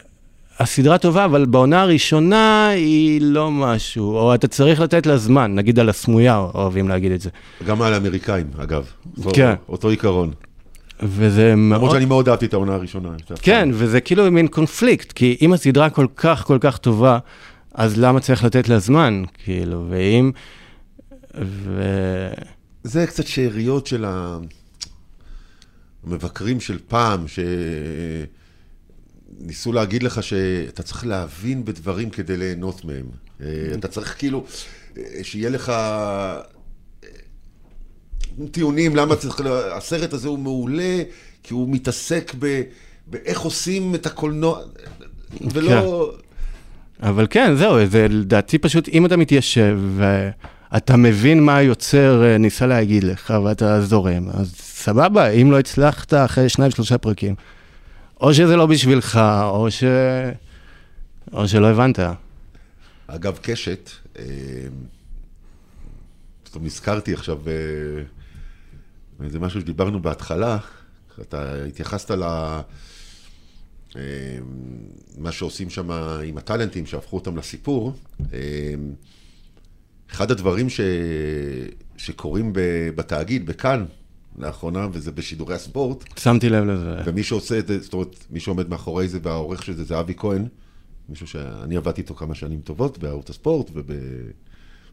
הסדרה 0.58 0.98
טובה, 0.98 1.24
אבל 1.24 1.44
בעונה 1.44 1.82
הראשונה 1.82 2.68
היא 2.68 3.20
לא 3.22 3.50
משהו, 3.50 4.16
או 4.16 4.34
אתה 4.34 4.48
צריך 4.48 4.80
לתת 4.80 5.06
לה 5.06 5.16
זמן, 5.16 5.54
נגיד 5.54 5.78
על 5.78 5.88
הסמויה, 5.88 6.38
אוהבים 6.54 6.88
להגיד 6.88 7.12
את 7.12 7.20
זה. 7.20 7.30
גם 7.66 7.82
על 7.82 7.94
האמריקאים, 7.94 8.46
אגב. 8.58 8.86
כן. 9.32 9.54
אותו 9.68 9.88
עיקרון. 9.88 10.30
וזה 11.02 11.54
מאוד... 11.56 11.78
למרות 11.78 11.92
שאני 11.92 12.04
מאוד 12.04 12.28
אהבתי 12.28 12.46
את 12.46 12.54
העונה 12.54 12.74
הראשונה. 12.74 13.08
כן, 13.42 13.68
וזה 13.72 14.00
כאילו 14.00 14.30
מין 14.30 14.48
קונפליקט, 14.48 15.12
כי 15.12 15.36
אם 15.42 15.52
הסדרה 15.52 15.90
כל 15.90 16.06
כך 16.16 16.44
כל 16.44 16.58
כך 16.60 16.78
טובה, 16.78 17.18
אז 17.74 17.98
למה 17.98 18.20
צריך 18.20 18.44
לתת 18.44 18.68
לה 18.68 18.78
זמן, 18.78 19.22
כאילו, 19.44 19.84
ואם... 19.90 20.32
ו... 21.44 21.82
זה 22.84 23.06
קצת 23.06 23.26
שאריות 23.26 23.86
של 23.86 24.04
המבקרים 26.04 26.60
של 26.60 26.78
פעם, 26.88 27.24
שניסו 29.40 29.72
להגיד 29.72 30.02
לך 30.02 30.22
שאתה 30.22 30.82
צריך 30.82 31.06
להבין 31.06 31.64
בדברים 31.64 32.10
כדי 32.10 32.36
ליהנות 32.36 32.84
מהם. 32.84 33.06
אה, 33.40 33.46
אתה 33.74 33.88
צריך 33.88 34.18
כאילו, 34.18 34.44
אה, 34.98 35.02
שיהיה 35.22 35.50
לך 35.50 35.68
אה, 35.68 36.40
טיעונים 38.50 38.96
למה 38.96 39.16
צריך, 39.16 39.40
הסרט 39.72 40.12
הזה 40.12 40.28
הוא 40.28 40.38
מעולה, 40.38 41.02
כי 41.42 41.54
הוא 41.54 41.68
מתעסק 41.70 42.34
ב... 42.38 42.62
באיך 43.06 43.40
עושים 43.40 43.94
את 43.94 44.06
הקולנוע, 44.06 44.60
ולא... 45.40 46.12
אבל 47.02 47.26
כן, 47.30 47.54
זהו, 47.56 47.86
זה 47.86 48.06
לדעתי 48.08 48.58
פשוט, 48.58 48.88
אם 48.88 49.06
אתה 49.06 49.16
מתיישב, 49.16 49.80
אתה 50.76 50.96
מבין 50.96 51.42
מה 51.42 51.56
היוצר 51.56 52.24
אה, 52.24 52.38
ניסה 52.38 52.66
להגיד 52.66 53.04
לך 53.04 53.34
ואתה 53.44 53.80
זורם, 53.80 54.28
אז 54.30 54.54
סבבה, 54.56 55.28
אם 55.28 55.50
לא 55.50 55.58
הצלחת 55.58 56.14
אחרי 56.14 56.48
שניים, 56.48 56.70
שלושה 56.70 56.98
פרקים, 56.98 57.34
או 58.20 58.34
שזה 58.34 58.56
לא 58.56 58.66
בשבילך, 58.66 59.20
או, 59.42 59.70
ש... 59.70 59.84
או 61.32 61.48
שלא 61.48 61.66
הבנת. 61.66 61.98
אגב, 63.06 63.38
קשת, 63.42 63.90
אה, 64.18 64.24
פתאום 66.42 66.64
נזכרתי 66.64 67.12
עכשיו, 67.14 67.38
אה, 67.46 69.28
זה 69.28 69.38
משהו 69.38 69.60
שדיברנו 69.60 70.02
בהתחלה, 70.02 70.58
אתה 71.20 71.64
התייחסת 71.64 72.10
ל... 72.10 72.22
אה, 72.22 72.62
מה 75.18 75.32
שעושים 75.32 75.70
שם 75.70 75.90
עם 76.24 76.38
הטאלנטים, 76.38 76.86
שהפכו 76.86 77.16
אותם 77.16 77.36
לסיפור. 77.36 77.94
אחד 80.10 80.30
הדברים 80.30 80.68
ש... 80.68 80.80
שקורים 81.96 82.52
בתאגיד, 82.94 83.46
בכאן, 83.46 83.84
לאחרונה, 84.38 84.88
וזה 84.92 85.12
בשידורי 85.12 85.54
הספורט. 85.54 86.04
שמתי 86.18 86.48
לב 86.48 86.64
לזה. 86.64 86.96
ומי 87.04 87.22
שעושה 87.22 87.58
את 87.58 87.66
זה, 87.66 87.80
זאת 87.80 87.92
אומרת, 87.92 88.24
מי 88.30 88.40
שעומד 88.40 88.68
מאחורי 88.68 89.08
זה 89.08 89.18
והעורך 89.22 89.62
של 89.62 89.72
זה 89.72 89.84
זה 89.84 90.00
אבי 90.00 90.14
כהן, 90.16 90.46
מישהו 91.08 91.26
שאני 91.26 91.76
עבדתי 91.76 92.00
איתו 92.00 92.14
כמה 92.14 92.34
שנים 92.34 92.60
טובות 92.60 92.98
בערוץ 92.98 93.30
הספורט 93.30 93.70
וב... 93.74 93.90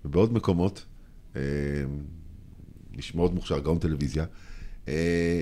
ובעוד 0.05 0.33
מקומות. 0.33 0.85
אה, 1.35 1.41
איש 2.97 3.15
מאוד 3.15 3.33
מוכשר, 3.33 3.59
גאון 3.59 3.79
טלוויזיה. 3.79 4.25
אה, 4.87 5.41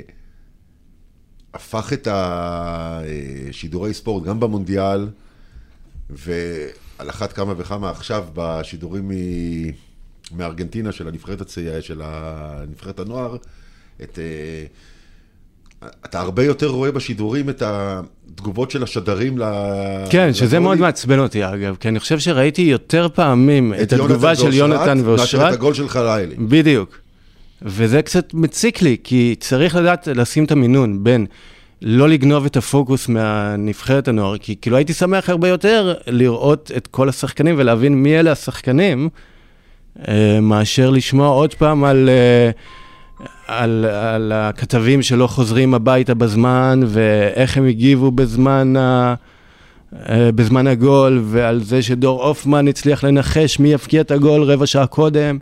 הפך 1.53 1.93
את 1.93 2.07
השידורי 2.11 3.93
ספורט, 3.93 4.23
גם 4.23 4.39
במונדיאל, 4.39 5.07
ועל 7.01 7.09
אחת 7.09 7.33
כמה 7.33 7.53
וכמה 7.57 7.89
עכשיו 7.89 8.25
בשידורים 8.33 9.11
מארגנטינה 10.37 10.91
של 10.91 11.07
הנבחרת 11.07 11.41
הצעירה, 11.41 11.81
של 11.81 12.01
הנבחרת 12.03 12.99
הנוער, 12.99 13.35
את... 14.03 14.19
אה, 14.19 14.65
אתה 16.05 16.19
הרבה 16.19 16.43
יותר 16.43 16.67
רואה 16.67 16.91
בשידורים 16.91 17.49
את 17.49 17.63
התגובות 17.65 18.71
של 18.71 18.83
השדרים 18.83 19.37
ל... 19.37 19.43
כן, 20.09 20.33
שזה 20.33 20.59
מאוד 20.59 20.77
מעצבן 20.77 21.19
אותי 21.19 21.45
אגב, 21.45 21.75
כי 21.79 21.87
אני 21.87 21.99
חושב 21.99 22.19
שראיתי 22.19 22.61
יותר 22.61 23.07
פעמים 23.13 23.73
את 23.81 23.93
התגובה 23.93 24.35
של 24.35 24.53
יונתן 24.53 25.01
ואושרת. 25.05 25.19
מאשר 25.19 25.49
את 25.49 25.53
הגול 25.53 25.73
של 25.73 25.89
חלילי. 25.89 26.35
בדיוק. 26.35 26.97
וזה 27.61 28.01
קצת 28.01 28.33
מציק 28.33 28.81
לי, 28.81 28.97
כי 29.03 29.35
צריך 29.39 29.75
לדעת 29.75 30.07
לשים 30.07 30.43
את 30.43 30.51
המינון 30.51 31.03
בין 31.03 31.25
לא 31.81 32.09
לגנוב 32.09 32.45
את 32.45 32.57
הפוקוס 32.57 33.07
מהנבחרת 33.07 34.07
הנוער, 34.07 34.37
כי 34.37 34.55
כאילו 34.61 34.77
הייתי 34.77 34.93
שמח 34.93 35.29
הרבה 35.29 35.47
יותר 35.47 35.93
לראות 36.07 36.71
את 36.77 36.87
כל 36.87 37.09
השחקנים 37.09 37.55
ולהבין 37.57 37.93
מי 37.93 38.19
אלה 38.19 38.31
השחקנים, 38.31 39.09
אה, 40.07 40.39
מאשר 40.41 40.89
לשמוע 40.89 41.27
עוד 41.27 41.53
פעם 41.53 41.83
על... 41.83 42.09
Uh, 42.09 42.81
על, 43.47 43.85
על 43.85 44.31
הכתבים 44.31 45.01
שלא 45.01 45.27
חוזרים 45.27 45.73
הביתה 45.73 46.13
בזמן, 46.13 46.79
ואיך 46.87 47.57
הם 47.57 47.65
הגיבו 47.65 48.11
בזמן, 48.11 48.75
ה, 48.75 49.15
אה, 50.09 50.31
בזמן 50.31 50.67
הגול, 50.67 51.21
ועל 51.25 51.63
זה 51.63 51.81
שדור 51.81 52.23
הופמן 52.25 52.67
הצליח 52.67 53.03
לנחש 53.03 53.59
מי 53.59 53.73
יפקיע 53.73 54.01
את 54.01 54.11
הגול 54.11 54.43
רבע 54.43 54.65
שעה 54.65 54.87
קודם. 54.87 55.37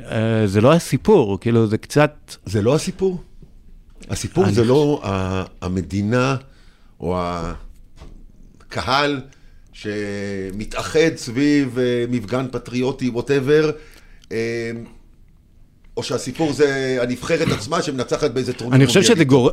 אה, 0.00 0.46
זה 0.46 0.60
לא 0.60 0.72
הסיפור, 0.72 1.40
כאילו, 1.40 1.66
זה 1.66 1.78
קצת... 1.78 2.34
זה 2.44 2.62
לא 2.62 2.74
הסיפור? 2.74 3.22
הסיפור 4.08 4.50
זה 4.50 4.64
לא 4.64 5.02
המדינה 5.62 6.36
או 7.00 7.18
הקהל 8.60 9.20
שמתאחד 9.72 11.16
סביב 11.16 11.78
אה, 11.78 12.04
מפגן 12.08 12.46
פטריוטי, 12.52 13.08
ווטאבר. 13.08 13.70
או 15.96 16.02
שהסיפור 16.02 16.52
זה 16.52 16.98
הנבחרת 17.02 17.48
עצמה 17.48 17.82
שמנצחת 17.82 18.30
באיזה 18.30 18.52
טורניר 18.52 18.76
אני 18.76 18.86
חושב 18.86 19.02
שזה 19.02 19.24
גור, 19.24 19.50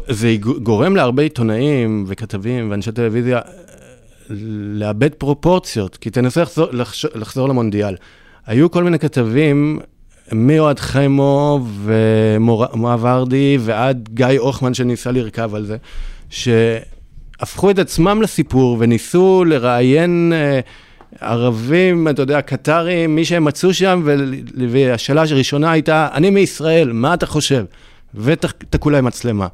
גורם 0.63 0.95
להרבה 0.95 1.23
עיתונאים 1.23 2.05
וכתבים 2.07 2.71
ואנשי 2.71 2.91
טלוויזיה 2.91 3.37
אה, 3.37 3.41
לאבד 4.73 5.13
פרופורציות, 5.13 5.97
כי 5.97 6.09
תנסה 6.09 6.41
לחזור, 6.41 6.67
לחזור 7.15 7.49
למונדיאל. 7.49 7.95
היו 8.45 8.71
כל 8.71 8.83
מיני 8.83 8.99
כתבים, 8.99 9.79
מאוהד 10.31 10.79
חיימו 10.79 11.65
ומואב 11.83 13.03
ורדי 13.03 13.57
ועד 13.61 14.09
גיא 14.13 14.39
הוחמן 14.39 14.73
שניסה 14.73 15.11
לרכב 15.11 15.55
על 15.55 15.65
זה, 15.65 15.77
שהפכו 16.29 17.69
את 17.71 17.79
עצמם 17.79 18.21
לסיפור 18.21 18.77
וניסו 18.79 19.43
לראיין... 19.47 20.33
Uh, 20.33 20.87
ערבים, 21.21 22.07
אתה 22.07 22.21
יודע, 22.21 22.41
קטרים, 22.41 23.15
מי 23.15 23.25
שהם 23.25 23.45
מצאו 23.45 23.73
שם, 23.73 24.07
והשאלה 24.69 25.21
הראשונה 25.21 25.71
הייתה, 25.71 26.07
אני 26.13 26.29
מישראל, 26.29 26.91
מה 26.93 27.13
אתה 27.13 27.25
חושב? 27.25 27.65
ותקעו 28.15 28.91
להם 28.91 29.05
מצלמה. 29.05 29.47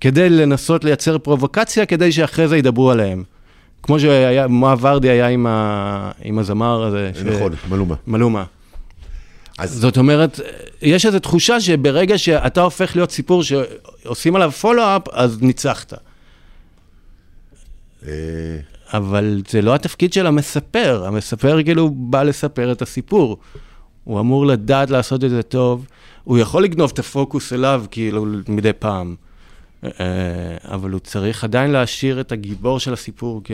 כדי 0.00 0.30
לנסות 0.30 0.84
לייצר 0.84 1.18
פרובוקציה, 1.18 1.86
כדי 1.86 2.12
שאחרי 2.12 2.48
זה 2.48 2.56
ידברו 2.56 2.90
עליהם. 2.90 3.22
כמו 3.82 4.00
שהיה, 4.00 4.46
מואב 4.46 4.84
ורדי 4.84 5.08
היה 5.08 5.28
עם, 5.28 5.46
ה, 5.46 6.10
עם 6.24 6.38
הזמר 6.38 6.82
הזה. 6.82 7.10
נכון, 7.24 7.52
ש... 7.52 7.70
מלומה. 7.70 7.94
מלומה. 8.06 8.44
אז... 9.58 9.72
זאת 9.80 9.96
אומרת, 9.96 10.40
יש 10.82 11.06
איזו 11.06 11.18
תחושה 11.18 11.60
שברגע 11.60 12.18
שאתה 12.18 12.60
הופך 12.60 12.96
להיות 12.96 13.10
סיפור 13.10 13.42
שעושים 13.42 14.36
עליו 14.36 14.50
פולו-אפ, 14.50 15.08
אז 15.12 15.42
ניצחת. 15.42 15.92
אה, 18.06 18.10
אבל 18.92 19.42
זה 19.48 19.62
לא 19.62 19.74
התפקיד 19.74 20.12
של 20.12 20.26
המספר, 20.26 21.04
המספר 21.06 21.62
כאילו 21.62 21.90
בא 21.90 22.22
לספר 22.22 22.72
את 22.72 22.82
הסיפור. 22.82 23.38
הוא 24.04 24.20
אמור 24.20 24.46
לדעת 24.46 24.90
לעשות 24.90 25.24
את 25.24 25.30
זה 25.30 25.42
טוב, 25.42 25.86
הוא 26.24 26.38
יכול 26.38 26.64
לגנוב 26.64 26.90
את 26.94 26.98
הפוקוס 26.98 27.52
אליו 27.52 27.84
כאילו 27.90 28.26
מדי 28.48 28.72
פעם, 28.72 29.16
אה, 29.84 29.90
אבל 30.64 30.90
הוא 30.90 31.00
צריך 31.00 31.44
עדיין 31.44 31.70
להשאיר 31.70 32.20
את 32.20 32.32
הגיבור 32.32 32.80
של 32.80 32.92
הסיפור 32.92 33.40
כ... 33.44 33.50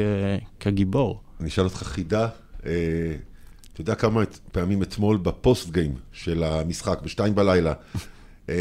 כגיבור. 0.61 1.21
אני 1.41 1.49
אשאל 1.49 1.65
אותך 1.65 1.77
חידה, 1.77 2.29
אה, 2.67 2.73
אתה 3.83 3.91
יודע 3.91 4.01
כמה 4.01 4.23
פעמים 4.53 4.83
אתמול 4.83 5.17
בפוסט 5.17 5.71
גיים 5.71 5.93
של 6.13 6.45
המשחק, 6.45 6.99
בשתיים 7.05 7.35
בלילה, 7.35 7.73
אה, 8.49 8.55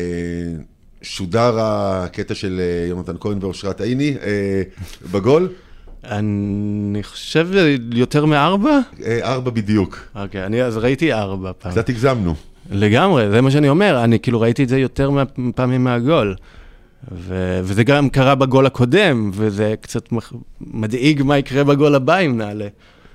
שודר 1.02 1.60
הקטע 1.60 2.36
של 2.36 2.62
יונתן 2.90 3.16
כהן 3.20 3.38
ואושרת 3.42 3.82
עיני 3.82 4.18
בגול? 5.12 5.50
אני 6.04 7.04
חושב 7.04 7.48
יותר 7.94 8.26
מארבע? 8.26 8.80
אה, 9.06 9.20
ארבע 9.24 9.52
בדיוק. 9.52 10.00
אוקיי, 10.16 10.46
אני 10.46 10.64
אז 10.64 10.78
ראיתי 10.78 11.14
ארבע 11.14 11.52
פעם. 11.60 11.72
קצת 11.72 11.90
הגזמנו. 11.90 12.36
לגמרי, 12.72 13.30
זה 13.30 13.42
מה 13.42 13.52
שאני 13.52 13.70
אומר, 13.70 14.04
אני 14.04 14.20
כאילו 14.20 14.42
ראיתי 14.42 14.64
את 14.64 14.70
זה 14.70 14.80
יותר 14.80 15.12
פעמים 15.56 15.84
מהגול. 15.84 16.36
ו- 17.12 17.60
וזה 17.64 17.84
גם 17.84 18.10
קרה 18.10 18.36
בגול 18.36 18.66
הקודם, 18.66 19.32
וזה 19.34 19.76
קצת 19.82 20.10
מדאיג 20.62 21.24
מה 21.24 21.38
יקרה 21.38 21.64
בגול 21.64 21.96
הבא 21.96 22.18
אם 22.18 22.38
נעלה. 22.38 22.68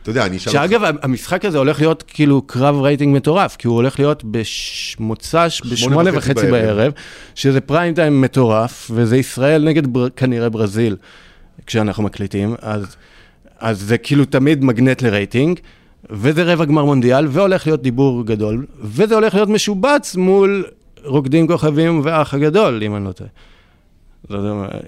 אתה 0.07 0.11
יודע, 0.11 0.27
אני 0.27 0.37
אשאל 0.37 0.53
אותך... 0.53 0.63
שאגב, 0.63 0.83
המשחק 1.03 1.45
הזה 1.45 1.59
הולך 1.59 1.81
להיות 1.81 2.05
כאילו 2.07 2.43
קרב 2.43 2.81
רייטינג 2.81 3.17
מטורף, 3.17 3.57
כי 3.57 3.69
הוא 3.69 3.77
הולך 3.77 3.99
להיות 3.99 4.25
במוצ"ש, 4.25 5.63
בשמונה 5.71 6.11
וחצי 6.15 6.51
בערב, 6.51 6.93
שזה 7.35 7.61
פריים 7.61 7.95
טיים 7.95 8.21
מטורף, 8.21 8.91
וזה 8.95 9.17
ישראל 9.17 9.65
נגד 9.65 9.87
בר... 9.87 10.09
כנראה 10.09 10.49
ברזיל. 10.49 10.97
כשאנחנו 11.67 12.03
מקליטים, 12.03 12.55
אז, 12.63 12.97
אז 13.59 13.81
זה 13.81 13.99
כאילו 13.99 14.25
תמיד 14.25 14.65
מגנט 14.65 15.03
לרייטינג, 15.03 15.61
וזה 16.11 16.53
רבע 16.53 16.65
גמר 16.65 16.85
מונדיאל, 16.85 17.27
והולך 17.31 17.67
להיות 17.67 17.83
דיבור 17.83 18.27
גדול, 18.27 18.67
וזה 18.81 19.15
הולך 19.15 19.35
להיות 19.35 19.49
משובץ 19.49 20.17
מול 20.17 20.65
רוקדים 21.05 21.47
כוכבים 21.47 22.01
והאח 22.05 22.35
הגדול, 22.35 22.83
אם 22.83 22.97
אני 22.97 23.05
לא 23.05 23.13
טועה. 23.13 23.31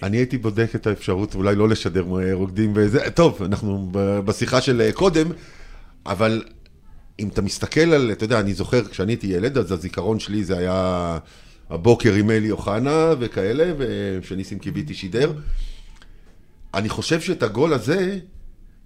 אני 0.03 0.17
הייתי 0.17 0.39
בודק 0.39 0.71
את 0.75 0.87
האפשרות 0.87 1.35
אולי 1.35 1.57
לא 1.57 1.69
לשדר 1.69 2.05
רוקדים 2.33 2.73
וזה, 2.75 3.11
טוב, 3.11 3.43
אנחנו 3.43 3.89
בשיחה 4.25 4.61
של 4.61 4.81
אה, 4.81 4.93
קודם, 4.93 5.27
אבל 6.07 6.45
אם 7.19 7.29
אתה 7.29 7.43
מסתכל 7.43 7.81
על, 7.81 8.13
אתה 8.13 8.25
יודע, 8.25 8.41
אני 8.41 8.55
זוכר 8.55 8.85
כשאני 8.85 9.13
הייתי 9.13 9.27
ילד, 9.27 9.59
אז 9.59 9.73
הזיכרון 9.73 10.19
שלי 10.19 10.45
זה 10.45 10.59
היה 10.59 11.19
הבוקר 11.71 12.15
עם 12.15 12.31
אלי 12.31 12.51
אוחנה 12.51 13.15
וכאלה, 13.19 13.73
ושניסים 13.79 14.59
קיוויתי 14.59 14.95
שידר. 14.95 15.33
אני 16.75 16.89
חושב 16.89 17.21
שאת 17.21 17.43
הגול 17.43 17.73
הזה, 17.73 18.19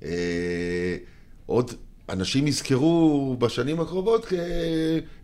אה, 0.02 0.96
עוד 1.46 1.72
אנשים 2.08 2.46
יזכרו 2.46 3.36
בשנים 3.38 3.80
הקרובות 3.80 4.24
כ... 4.24 4.32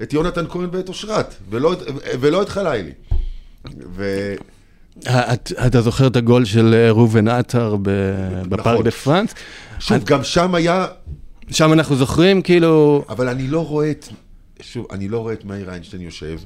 את 0.03 0.13
יונתן 0.13 0.49
כהן 0.49 0.69
ואת 0.73 0.89
אושרת, 0.89 1.35
ולא, 1.51 1.77
ולא 2.21 2.43
את 2.43 2.49
חלילי. 2.49 2.93
ו... 3.91 4.35
אתה 5.67 5.81
זוכר 5.81 6.07
את 6.07 6.17
הגול 6.17 6.45
של 6.45 6.75
ראובן 6.91 7.29
עטר 7.29 7.77
בפארק 8.49 8.67
נכון. 8.67 8.85
דה 8.85 8.91
פרנס? 8.91 9.35
שוב. 9.79 10.05
גם 10.05 10.25
שם 10.25 10.55
היה... 10.55 10.87
שם 11.51 11.73
אנחנו 11.73 11.97
זוכרים, 11.97 12.43
כאילו... 12.43 13.05
אבל 13.09 13.29
אני 13.29 13.49
לא 13.49 13.67
רואה 13.67 13.91
את... 13.91 14.09
שוב, 14.61 14.87
אני 14.91 15.09
לא 15.09 15.19
רואה 15.19 15.33
את 15.33 15.45
מאיר 15.45 15.71
איינשטיין 15.71 16.03
יושב 16.03 16.39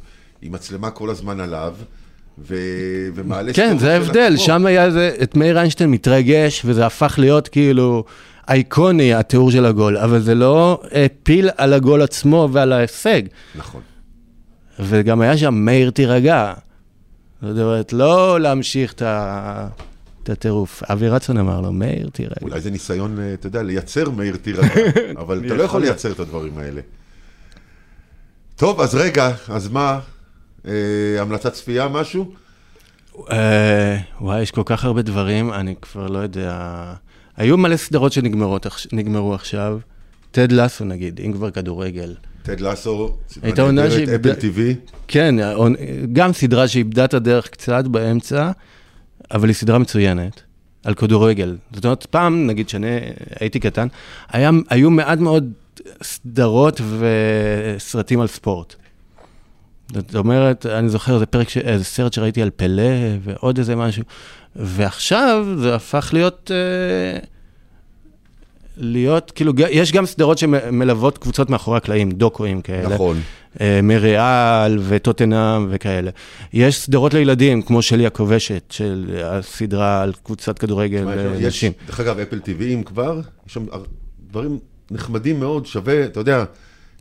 עם 0.43 0.53
מצלמה 0.53 0.91
כל 0.91 1.11
הזמן 1.11 1.41
עליו. 1.41 1.75
ו... 2.39 2.57
ומעלה 3.15 3.53
כן, 3.53 3.79
זה 3.79 3.93
ההבדל, 3.93 4.37
שם 4.37 4.67
היה 4.67 4.91
זה, 4.91 5.17
את 5.23 5.37
מאיר 5.37 5.59
איינשטיין 5.59 5.91
מתרגש, 5.91 6.63
וזה 6.65 6.87
הפך 6.87 7.15
להיות 7.19 7.49
כאילו 7.49 8.05
אייקוני, 8.49 9.15
התיאור 9.15 9.51
של 9.51 9.67
הגול, 9.67 9.97
אבל 9.97 10.21
זה 10.21 10.35
לא 10.35 10.83
פיל 11.23 11.51
על 11.57 11.73
הגול 11.73 12.03
עצמו 12.03 12.49
ועל 12.53 12.73
ההישג. 12.73 13.23
נכון. 13.55 13.81
וגם 14.81 15.21
היה 15.21 15.37
שם 15.37 15.55
מאיר 15.55 15.91
תירגע. 15.91 16.53
זאת 17.43 17.59
אומרת, 17.59 17.93
לא 17.93 18.41
להמשיך 18.41 18.93
את 18.93 19.03
ה... 19.03 19.69
את 20.23 20.31
הטירוף. 20.31 20.83
אבי 20.83 21.09
רצון 21.09 21.39
אמר 21.39 21.61
לו, 21.61 21.73
מאיר, 21.73 22.09
תירגע. 22.13 22.35
אולי 22.43 22.61
זה 22.61 22.71
ניסיון, 22.71 23.21
אה, 23.21 23.35
אתה 23.35 23.47
יודע, 23.47 23.63
לייצר 23.63 24.11
מאיר 24.11 24.37
תירגע, 24.37 24.75
אבל 25.23 25.43
אתה 25.47 25.55
לא 25.55 25.63
יכול 25.63 25.81
לייצר 25.81 26.13
את 26.13 26.21
הדברים 26.21 26.59
האלה. 26.59 26.81
טוב, 28.57 28.81
אז 28.81 28.95
רגע, 28.95 29.31
אז 29.49 29.69
מה? 29.69 30.01
אה, 30.67 30.73
המלצת 31.19 31.53
צפייה, 31.53 31.89
משהו? 31.89 32.35
אה, 33.31 33.99
וואי, 34.21 34.43
יש 34.43 34.51
כל 34.51 34.63
כך 34.67 34.85
הרבה 34.85 35.03
דברים, 35.03 35.53
אני 35.53 35.75
כבר 35.83 36.07
לא 36.07 36.19
יודע. 36.19 36.95
היו 37.37 37.57
מלא 37.59 37.77
סדרות 37.77 38.13
שנגמרו 38.13 39.35
עכשיו. 39.35 39.79
טד 40.31 40.53
לסו 40.53 40.85
נגיד, 40.85 41.21
אם 41.25 41.33
כבר 41.33 41.51
כדורגל. 41.51 42.15
טד 42.43 42.61
לסו, 42.61 43.17
עונה 43.59 43.91
שאיבדה... 43.91 44.31
אפל 44.31 44.41
טיווי. 44.41 44.75
כן, 45.09 45.35
גם 46.13 46.33
סדרה 46.33 46.69
שאיבדה 46.69 47.05
את 47.05 47.15
הדרך 47.15 47.49
קצת 47.49 47.85
באמצע, 47.85 48.51
אבל 49.31 49.49
היא 49.49 49.55
סדרה 49.55 49.79
מצוינת. 49.79 50.43
על 50.85 50.95
כדורגל. 50.95 51.57
זאת 51.75 51.85
אומרת, 51.85 52.07
פעם, 52.07 52.47
נגיד 52.47 52.69
שאני 52.69 52.99
הייתי 53.41 53.61
קטן, 53.61 53.87
היה, 54.29 54.51
היו 54.71 54.91
מעט 54.91 55.19
מאוד 55.19 55.53
סדרות 56.03 56.81
וסרטים 56.99 58.21
על 58.21 58.27
ספורט. 58.27 58.75
זאת 59.93 60.15
אומרת, 60.15 60.67
אני 60.67 60.89
זוכר, 60.89 61.19
זה 61.19 61.27
פרק, 61.27 61.57
איזה 61.57 61.85
סרט 61.85 62.13
שראיתי 62.13 62.43
על 62.43 62.51
פלא 62.57 62.93
ועוד 63.23 63.59
איזה 63.59 63.77
משהו, 63.77 64.03
ועכשיו 64.57 65.47
זה 65.59 65.75
הפך 65.75 66.11
להיות, 66.13 66.51
אה, 66.55 67.19
להיות, 68.77 69.31
כאילו, 69.31 69.53
יש 69.71 69.93
גם 69.93 70.07
סדרות 70.07 70.39
שמלוות 70.39 71.19
קבוצות 71.19 71.51
מאחורי 71.51 71.77
הקלעים, 71.77 72.11
דוקואים 72.11 72.63
כאלה. 72.63 72.95
נכון. 72.95 73.21
אה, 73.61 73.81
מריאל 73.83 74.79
וטוטנאם 74.89 75.67
וכאלה. 75.71 76.11
יש 76.53 76.79
סדרות 76.79 77.15
לילדים, 77.15 77.63
כמו 77.63 77.83
שלי 77.83 78.07
הכובשת, 78.07 78.63
של 78.71 79.21
הסדרה 79.25 80.03
על 80.03 80.13
קבוצת 80.23 80.59
כדורגל 80.59 81.09
אה, 81.09 81.47
נשים. 81.47 81.73
דרך 81.87 82.01
אגב, 82.01 82.19
אפל 82.19 82.41
אם 82.61 82.83
כבר, 82.83 83.21
יש 83.47 83.55
שם 83.55 83.67
דברים 84.31 84.59
נחמדים 84.91 85.41
מאוד, 85.41 85.67
שווה, 85.67 86.05
אתה 86.05 86.21
יודע, 86.21 86.45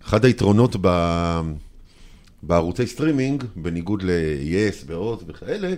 אחד 0.06 0.26
היתרונות 0.26 0.76
ב... 0.82 0.88
בערוצי 2.44 2.88
סטרימינג, 2.88 3.44
בניגוד 3.56 4.04
ל-yes 4.04 4.84
ועוד 4.88 5.24
וכאלה, 5.28 5.74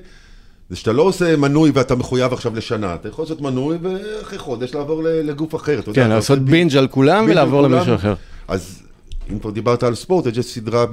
זה 0.70 0.76
שאתה 0.76 0.92
לא 0.92 1.02
עושה 1.02 1.36
מנוי 1.36 1.72
ואתה 1.74 1.96
מחויב 1.96 2.34
עכשיו 2.34 2.56
לשנה, 2.56 2.96
אתה 2.96 3.10
יכול 3.10 3.24
לעשות 3.24 3.42
מנוי 3.42 3.78
ואחרי 3.82 4.38
חודש 4.38 4.74
לעבור 4.74 5.04
לגוף 5.04 5.56
אחר. 5.56 5.82
כן, 5.94 6.10
לעשות 6.10 6.40
בינג' 6.40 6.78
על 6.78 6.88
כולם 6.88 7.26
ולעבור 7.30 7.62
למישהו 7.62 7.96
אחר. 7.96 8.14
אז 8.48 8.84
אם 9.32 9.40
כבר 9.40 9.52
דיברת 9.52 9.84
על 9.84 9.96
ספורט, 9.96 10.26
יש 10.26 10.46
סדרה 10.46 10.86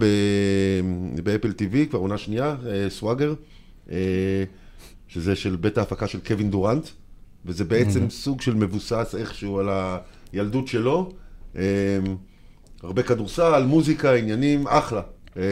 באפל 1.25 1.53
TV, 1.59 1.87
כבר 1.91 1.99
עונה 1.99 2.19
שנייה, 2.19 2.57
Swagger, 2.89 3.35
אה, 3.91 3.97
שזה 5.09 5.37
של 5.37 5.57
בית 5.57 5.79
ההפקה 5.79 6.07
של 6.07 6.19
קווין 6.27 6.51
דורנט, 6.51 6.89
וזה 7.47 7.65
בעצם 7.65 8.11
סוג 8.11 8.41
של 8.41 8.55
מבוסס 8.55 9.15
איכשהו 9.19 9.59
על 9.59 9.69
הילדות 10.33 10.69
שלו. 10.69 11.13
אה, 11.57 11.63
הרבה 12.83 13.03
כדורסל, 13.03 13.65
מוזיקה, 13.67 14.15
עניינים, 14.15 14.67
אחלה. 14.67 15.01
אה, 15.37 15.43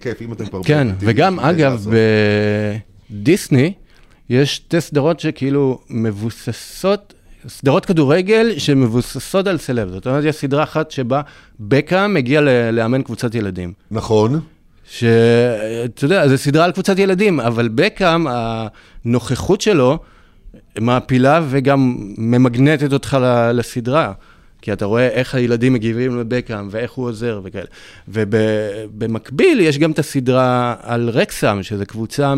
כיף, 0.00 0.22
אם 0.22 0.32
אתם 0.32 0.46
כבר... 0.46 0.62
כן, 0.64 0.88
וגם 1.00 1.40
אגב, 1.40 1.86
בדיסני 3.10 3.72
יש 4.30 4.56
שתי 4.56 4.80
סדרות 4.80 5.20
שכאילו 5.20 5.80
מבוססות, 5.90 7.14
סדרות 7.48 7.86
כדורגל 7.86 8.58
שמבוססות 8.58 9.46
על 9.46 9.58
סלב. 9.58 9.88
זאת 9.88 10.06
אומרת, 10.06 10.24
יש 10.24 10.36
סדרה 10.36 10.62
אחת 10.62 10.90
שבה 10.90 11.20
בקאם 11.60 12.14
מגיע 12.14 12.40
לאמן 12.72 13.02
קבוצת 13.02 13.34
ילדים. 13.34 13.72
נכון. 13.90 14.40
שאתה 14.84 16.04
יודע, 16.04 16.28
זו 16.28 16.38
סדרה 16.38 16.64
על 16.64 16.72
קבוצת 16.72 16.98
ילדים, 16.98 17.40
אבל 17.40 17.68
בקאם, 17.74 18.26
הנוכחות 18.30 19.60
שלו 19.60 19.98
מעפילה 20.80 21.40
וגם 21.48 21.96
ממגנטת 22.18 22.92
אותך 22.92 23.18
לסדרה. 23.54 24.12
כי 24.62 24.72
אתה 24.72 24.84
רואה 24.84 25.08
איך 25.08 25.34
הילדים 25.34 25.72
מגיבים 25.72 26.20
לבקאם 26.20 26.68
ואיך 26.70 26.92
הוא 26.92 27.06
עוזר 27.06 27.40
וכאלה. 27.44 27.64
ובמקביל 28.08 29.60
יש 29.60 29.78
גם 29.78 29.90
את 29.90 29.98
הסדרה 29.98 30.74
על 30.82 31.08
רקסם, 31.08 31.58
שזו 31.62 31.84
קבוצה 31.86 32.34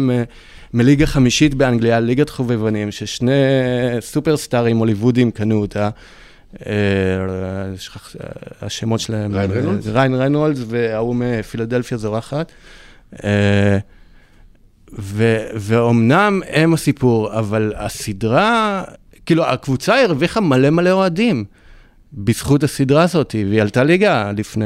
מליגה 0.75 1.07
חמישית 1.07 1.55
באנגליה, 1.55 2.01
ליגת 2.01 2.31
חובבנים, 2.31 2.91
ששני 2.91 3.33
סופרסטארים 4.01 4.77
הוליוודים 4.77 5.31
קנו 5.31 5.61
אותה. 5.61 5.91
אה, 6.67 6.73
השמות 8.63 9.01
שלהם, 9.01 9.35
ריין 9.35 9.51
רנולדס? 9.51 9.87
ריין 9.87 10.15
רנולדס 10.15 10.61
וההוא 10.67 11.17
מפילדלפיה 11.17 11.99
זורחת. 11.99 12.53
אה, 13.25 13.79
ואומנם 15.55 16.41
הם 16.49 16.75
הסיפור, 16.75 17.39
אבל 17.39 17.73
הסדרה, 17.77 18.85
כאילו, 19.27 19.47
הקבוצה 19.47 20.03
הרוויחה 20.03 20.41
מלא 20.41 20.71
מלא 20.71 20.91
אוהדים. 20.91 21.45
בזכות 22.13 22.63
הסדרה 22.63 23.03
הזאת, 23.03 23.35
והיא 23.49 23.63
עלתה 23.63 23.85
ליגה 23.85 24.33
לפני, 24.37 24.65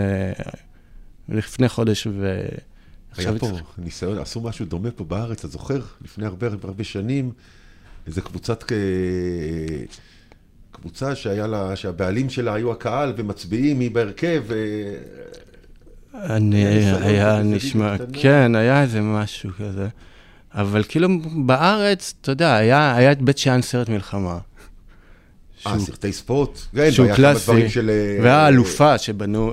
לפני 1.29 1.69
חודש, 1.69 2.07
ו... 2.07 2.45
היה 3.17 3.39
פה. 3.39 3.51
ניסיון, 3.79 4.19
עשו 4.19 4.41
משהו 4.41 4.67
דומה 4.67 4.91
פה 4.91 5.05
בארץ, 5.05 5.39
אתה 5.39 5.49
זוכר? 5.49 5.81
לפני 6.05 6.27
הרבה 6.27 6.47
הרבה 6.63 6.85
שנים, 6.85 7.33
איזה 8.07 8.21
קבוצת, 8.21 8.65
קבוצה 10.71 11.15
שהיה 11.15 11.47
לה, 11.47 11.77
שהבעלים 11.77 12.31
שלה 12.31 12.55
היו 12.55 12.73
הקהל 12.73 13.13
ומצביעים, 13.17 13.79
מי 13.79 13.89
בהרכב. 13.89 14.45
אני, 16.15 16.65
היה 17.03 17.43
נשמע, 17.43 17.95
כן, 18.13 18.55
היה 18.55 18.83
איזה 18.83 19.01
משהו 19.01 19.51
כזה. 19.59 19.89
אבל 20.55 20.85
כאילו 20.89 21.09
בארץ, 21.47 22.15
אתה 22.21 22.33
יודע, 22.33 22.57
היה, 22.57 22.97
היה 22.97 23.13
את 23.13 23.23
בית 23.23 23.39
שאן 23.39 23.63
סרט 23.63 23.89
מלחמה. 23.89 24.39
אה, 25.67 25.79
סרטי 25.79 26.13
ספורט? 26.13 26.59
שהוא 26.91 27.15
קלאסי, 27.17 27.67
והאלופה 28.23 28.99
שבנו, 28.99 29.53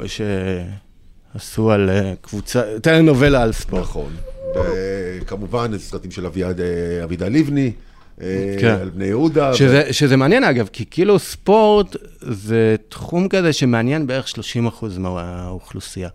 שעשו 1.34 1.72
על 1.72 1.90
אה, 1.90 2.14
קבוצה, 2.22 2.62
טלנובלה 2.82 3.44
על 3.44 3.52
ספורט. 3.52 3.84
נכון, 3.84 4.12
וכמובן 4.56 5.78
סרטים 5.78 6.12
של 6.12 6.26
אה, 6.26 7.04
אבידה 7.04 7.28
לבני. 7.28 7.72
אה, 8.22 8.56
כן. 8.60 8.78
על 8.82 8.90
בני 8.90 9.06
יהודה. 9.06 9.54
שזה, 9.54 9.84
ו... 9.90 9.94
שזה 9.94 10.18
מעניין 10.18 10.44
אגב, 10.44 10.70
כי 10.74 10.86
כאילו 10.92 11.20
ספורט 11.20 11.96
זה 12.22 12.76
תחום 12.90 13.28
כזה 13.28 13.54
שמעניין 13.54 14.08
בערך 14.08 14.28
30% 14.28 15.00
מהאוכלוסייה. 15.00 16.10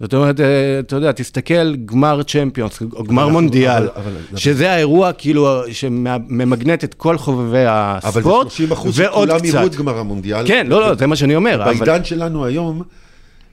זאת 0.00 0.14
אומרת, 0.14 0.40
אתה 0.80 0.96
יודע, 0.96 1.12
תסתכל, 1.12 1.76
גמר 1.76 2.22
צ'מפיונס, 2.22 2.82
או 2.92 3.04
גמר 3.04 3.28
מונדיאל, 3.28 3.88
אבל, 3.96 4.12
אבל, 4.30 4.38
שזה 4.38 4.72
האירוע 4.72 5.12
כאילו 5.12 5.62
שממגנט 5.72 6.84
את 6.84 6.94
כל 6.94 7.18
חובבי 7.18 7.64
הספורט, 7.68 8.14
אבל 8.14 8.22
זה 8.22 8.50
30 8.50 8.72
אחוז 8.72 8.96
שכולם 8.96 9.44
יראו 9.44 9.66
את 9.66 9.74
גמר 9.74 9.98
המונדיאל. 9.98 10.46
כן, 10.46 10.66
לא, 10.66 10.80
לא, 10.80 10.94
זה 10.94 11.06
מה 11.06 11.16
שאני 11.16 11.36
אומר. 11.36 11.62
בעידן 11.64 11.94
אבל... 11.94 12.04
שלנו 12.04 12.44
היום, 12.44 12.82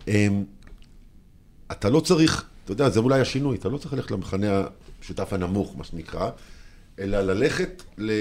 אמ, 0.07 0.43
אתה 1.71 1.89
לא 1.89 1.99
צריך, 1.99 2.45
אתה 2.63 2.71
יודע, 2.71 2.89
זה 2.89 2.99
אולי 2.99 3.19
השינוי, 3.19 3.57
אתה 3.57 3.69
לא 3.69 3.77
צריך 3.77 3.93
ללכת 3.93 4.11
למחנה 4.11 4.63
המשותף 4.99 5.33
הנמוך, 5.33 5.75
מה 5.77 5.83
שנקרא, 5.83 6.29
אלא 6.99 7.21
ללכת 7.21 7.83
ל... 7.97 8.11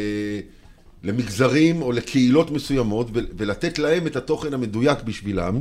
למגזרים 1.03 1.82
או 1.82 1.92
לקהילות 1.92 2.51
מסוימות 2.51 3.09
ולתת 3.12 3.78
להם 3.78 4.07
את 4.07 4.16
התוכן 4.16 4.55
המדויק 4.55 5.03
בשבילם, 5.03 5.61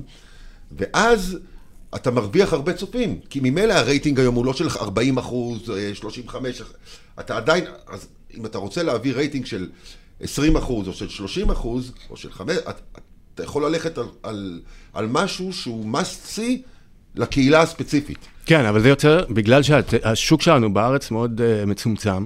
ואז... 0.71 1.37
אתה 1.95 2.11
מרוויח 2.11 2.53
הרבה 2.53 2.73
צופים, 2.73 3.19
כי 3.29 3.39
ממילא 3.43 3.73
הרייטינג 3.73 4.19
היום 4.19 4.35
הוא 4.35 4.45
לא 4.45 4.53
של 4.53 4.67
40 4.69 5.17
אחוז, 5.17 5.71
35, 5.93 6.61
אה, 6.61 6.67
אתה 7.19 7.37
עדיין, 7.37 7.65
אז 7.87 8.07
אם 8.37 8.45
אתה 8.45 8.57
רוצה 8.57 8.83
להביא 8.83 9.13
רייטינג 9.13 9.45
של 9.45 9.69
20 10.21 10.55
אחוז, 10.55 10.87
או 10.87 10.93
של 10.93 11.09
30 11.09 11.49
אחוז, 11.49 11.91
או 12.09 12.17
של 12.17 12.31
5, 12.31 12.57
אתה, 12.57 12.71
אתה 13.35 13.43
יכול 13.43 13.65
ללכת 13.65 13.97
על, 13.97 14.05
על, 14.23 14.61
על 14.93 15.07
משהו 15.07 15.53
שהוא 15.53 15.93
must 15.93 16.37
see 16.37 16.72
לקהילה 17.15 17.61
הספציפית. 17.61 18.17
כן, 18.45 18.65
אבל 18.65 18.81
זה 18.81 18.89
יוצר, 18.89 19.25
בגלל 19.29 19.63
שהשוק 19.63 20.41
שלנו 20.41 20.73
בארץ 20.73 21.11
מאוד 21.11 21.41
uh, 21.41 21.65
מצומצם, 21.69 22.25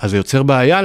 אז 0.00 0.10
זה 0.10 0.16
יוצר 0.16 0.42
בעיה 0.42 0.80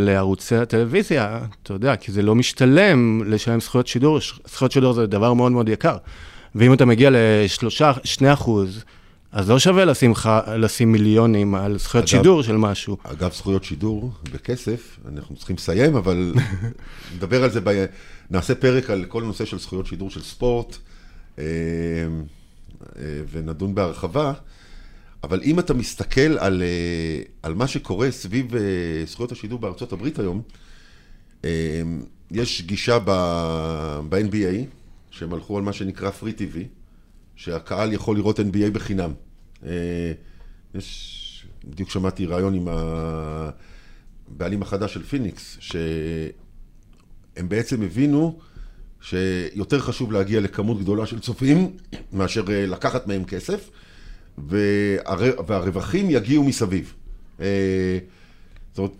לערוצי 0.00 0.56
הטלוויזיה, 0.56 1.40
אתה 1.62 1.72
יודע, 1.72 1.96
כי 1.96 2.12
זה 2.12 2.22
לא 2.22 2.34
משתלם 2.34 3.22
לשלם 3.26 3.60
זכויות 3.60 3.86
שידור, 3.86 4.18
זכויות 4.46 4.72
שידור 4.72 4.92
זה 4.92 5.06
דבר 5.06 5.34
מאוד 5.34 5.52
מאוד 5.52 5.68
יקר. 5.68 5.96
ואם 6.54 6.72
אתה 6.72 6.84
מגיע 6.84 7.10
לשלושה, 7.12 7.92
שני 8.04 8.32
אחוז, 8.32 8.84
אז 9.32 9.50
לא 9.50 9.58
שווה 9.58 9.84
לשים, 9.84 10.12
לשים 10.56 10.92
מיליונים 10.92 11.54
על 11.54 11.78
זכויות 11.78 12.04
אגב, 12.04 12.10
שידור 12.10 12.42
של 12.42 12.56
משהו. 12.56 12.96
אגב, 13.02 13.32
זכויות 13.32 13.64
שידור 13.64 14.12
בכסף, 14.32 14.98
אנחנו 15.12 15.36
צריכים 15.36 15.56
לסיים, 15.56 15.96
אבל 15.96 16.34
נדבר 17.16 17.44
על 17.44 17.50
זה, 17.50 17.60
ב... 17.64 17.84
נעשה 18.30 18.54
פרק 18.54 18.90
על 18.90 19.04
כל 19.04 19.22
נושא 19.22 19.44
של 19.44 19.58
זכויות 19.58 19.86
שידור 19.86 20.10
של 20.10 20.22
ספורט, 20.22 20.76
אה, 21.38 21.44
ונדון 23.30 23.74
בהרחבה. 23.74 24.32
אבל 25.22 25.40
אם 25.42 25.58
אתה 25.58 25.74
מסתכל 25.74 26.38
על, 26.38 26.62
אה, 26.62 27.22
על 27.42 27.54
מה 27.54 27.66
שקורה 27.66 28.10
סביב 28.10 28.52
זכויות 29.06 29.32
השידור 29.32 29.58
בארצות 29.58 29.92
הברית 29.92 30.18
היום, 30.18 30.42
יש 32.30 32.62
גישה 32.62 32.98
ב-NBA, 32.98 34.64
שהם 35.10 35.34
הלכו 35.34 35.56
על 35.58 35.62
מה 35.62 35.72
שנקרא 35.72 36.10
Free 36.20 36.38
TV, 36.38 36.56
שהקהל 37.36 37.92
יכול 37.92 38.16
לראות 38.16 38.40
NBA 38.40 38.70
בחינם. 38.72 39.12
אה, 39.66 40.12
יש, 40.74 41.46
בדיוק 41.64 41.90
שמעתי 41.90 42.26
ראיון 42.26 42.54
עם 42.54 42.68
הבעלים 44.28 44.62
החדש 44.62 44.94
של 44.94 45.02
פיניקס, 45.02 45.56
שהם 45.60 47.48
בעצם 47.48 47.82
הבינו 47.82 48.38
שיותר 49.04 49.80
חשוב 49.80 50.12
להגיע 50.12 50.40
לכמות 50.40 50.80
גדולה 50.80 51.06
של 51.06 51.20
צופים 51.20 51.70
מאשר 52.12 52.44
אה, 52.48 52.66
לקחת 52.66 53.06
מהם 53.06 53.24
כסף, 53.24 53.70
והרווחים 55.46 56.10
יגיעו 56.10 56.44
מסביב. 56.44 56.94
אה, 57.40 57.98
זאת 58.72 58.78
אומרת, 58.78 58.92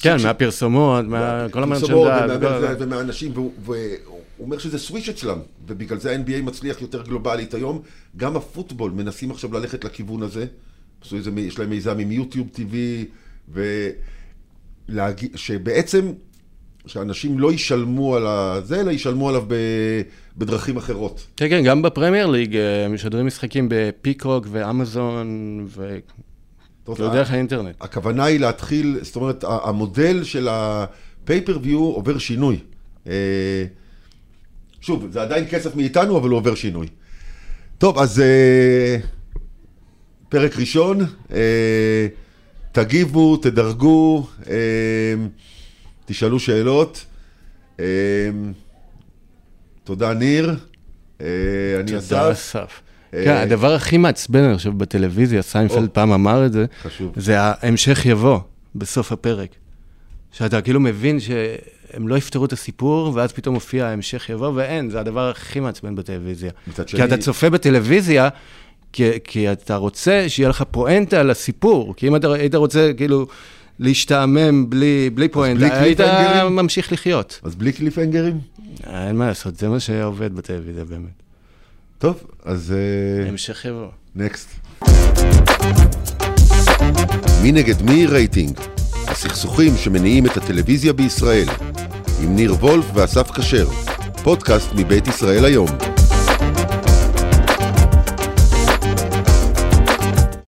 כן, 0.00 0.16
מהפרסומות, 0.22 1.04
מכל 1.04 1.62
המרצ'נדייז. 1.62 2.76
ומהאנשים, 2.78 3.32
והוא 3.34 4.22
אומר 4.40 4.58
שזה 4.58 4.78
סוויש 4.78 5.08
אצלם, 5.08 5.38
ובגלל 5.66 5.98
זה 5.98 6.12
ה-NBA 6.12 6.42
מצליח 6.42 6.82
יותר 6.82 7.02
גלובלית 7.02 7.54
היום. 7.54 7.82
גם 8.16 8.36
הפוטבול 8.36 8.90
מנסים 8.90 9.30
עכשיו 9.30 9.52
ללכת 9.52 9.84
לכיוון 9.84 10.22
הזה. 10.22 10.46
יש 11.36 11.58
להם 11.58 11.70
מיזם 11.70 11.98
עם 11.98 12.12
יוטיוב 12.12 12.48
TV, 12.54 13.58
שבעצם, 15.34 16.12
שאנשים 16.86 17.38
לא 17.38 17.52
ישלמו 17.52 18.16
על 18.16 18.26
זה, 18.64 18.80
אלא 18.80 18.90
ישלמו 18.90 19.28
עליו 19.28 19.44
בדרכים 20.36 20.76
אחרות. 20.76 21.26
כן, 21.36 21.48
כן, 21.48 21.62
גם 21.64 21.82
בפרמייר 21.82 22.26
ליג 22.26 22.56
אה, 22.56 22.88
משדרים 22.88 23.26
משחקים 23.26 23.68
בפיקרוק 23.70 24.46
ואמזון 24.50 25.66
ו... 25.68 25.98
לא 26.88 27.12
דרך 27.12 27.30
האינטרנט. 27.30 27.74
הכוונה 27.80 28.24
היא 28.24 28.40
להתחיל, 28.40 28.98
זאת 29.02 29.16
אומרת, 29.16 29.44
המודל 29.48 30.24
של 30.24 30.48
ה-pay-per-view 30.48 31.76
עובר 31.76 32.18
שינוי. 32.18 32.58
אה, 33.06 33.64
שוב, 34.80 35.06
זה 35.10 35.22
עדיין 35.22 35.44
כסף 35.50 35.76
מאיתנו, 35.76 36.18
אבל 36.18 36.28
הוא 36.28 36.36
עובר 36.36 36.54
שינוי. 36.54 36.86
טוב, 37.78 37.98
אז 37.98 38.20
אה, 38.20 38.96
פרק 40.28 40.56
ראשון, 40.56 40.98
תגיבו, 42.72 43.36
תדרגו, 43.36 44.26
תשאלו 46.06 46.40
שאלות. 46.40 47.06
תודה, 49.84 50.14
ניר. 50.14 50.56
אני 51.20 51.98
אסף. 51.98 52.08
תודה, 52.08 52.32
אסף. 52.32 52.80
כן, 53.12 53.36
הדבר 53.36 53.74
הכי 53.74 53.96
מעצבן, 53.96 54.42
אני 54.44 54.56
חושב, 54.56 54.78
בטלוויזיה, 54.78 55.42
סיינפלד 55.42 55.88
פעם 55.88 56.12
אמר 56.12 56.46
את 56.46 56.52
זה, 56.52 56.66
זה 57.16 57.40
ההמשך 57.40 58.06
יבוא 58.06 58.38
בסוף 58.74 59.12
הפרק. 59.12 59.50
שאתה 60.32 60.60
כאילו 60.60 60.80
מבין 60.80 61.20
שהם 61.20 62.08
לא 62.08 62.16
יפתרו 62.16 62.44
את 62.44 62.52
הסיפור, 62.52 63.12
ואז 63.14 63.32
פתאום 63.32 63.54
מופיע 63.54 63.86
ההמשך 63.86 64.30
יבוא, 64.30 64.52
ואין, 64.54 64.90
זה 64.90 65.00
הדבר 65.00 65.30
הכי 65.30 65.60
מעצבן 65.60 65.94
בטלוויזיה. 65.94 66.50
כי 66.86 67.04
אתה 67.04 67.16
צופה 67.16 67.50
בטלוויזיה, 67.50 68.28
כי, 68.92 69.10
כי 69.24 69.52
אתה 69.52 69.76
רוצה 69.76 70.24
שיהיה 70.28 70.48
לך 70.48 70.64
פואנטה 70.70 71.20
על 71.20 71.30
הסיפור, 71.30 71.94
כי 71.96 72.08
אם 72.08 72.16
אתה 72.16 72.32
היית 72.32 72.54
רוצה, 72.54 72.90
כאילו... 72.96 73.26
להשתעמם 73.78 74.70
בלי, 74.70 75.10
בלי 75.14 75.28
פואנטה, 75.28 75.80
היית 75.80 76.00
ממשיך 76.50 76.92
לחיות. 76.92 77.40
אז 77.42 77.54
בלי 77.54 77.72
קליפהנגרים? 77.72 78.40
אין 78.86 79.16
מה 79.16 79.26
לעשות, 79.26 79.56
זה 79.56 79.68
מה 79.68 79.80
שעובד 79.80 80.34
בטלוויזיה 80.34 80.84
באמת. 80.84 81.22
טוב, 81.98 82.22
אז... 82.44 82.74
אה, 83.22 83.28
המשך 83.28 83.64
יבוא. 83.64 83.88
נקסט. 84.16 84.48
מי 87.42 87.52
נגד 87.52 87.82
מי 87.82 88.06
רייטינג? 88.06 88.58
הסכסוכים 89.06 89.76
שמניעים 89.76 90.26
את 90.26 90.36
הטלוויזיה 90.36 90.92
בישראל. 90.92 91.48
עם 92.22 92.36
ניר 92.36 92.54
וולף 92.54 92.84
ואסף 92.94 93.30
כשר. 93.30 93.68
פודקאסט 94.22 94.68
מבית 94.74 95.06
ישראל 95.06 95.44
היום. 95.44 95.68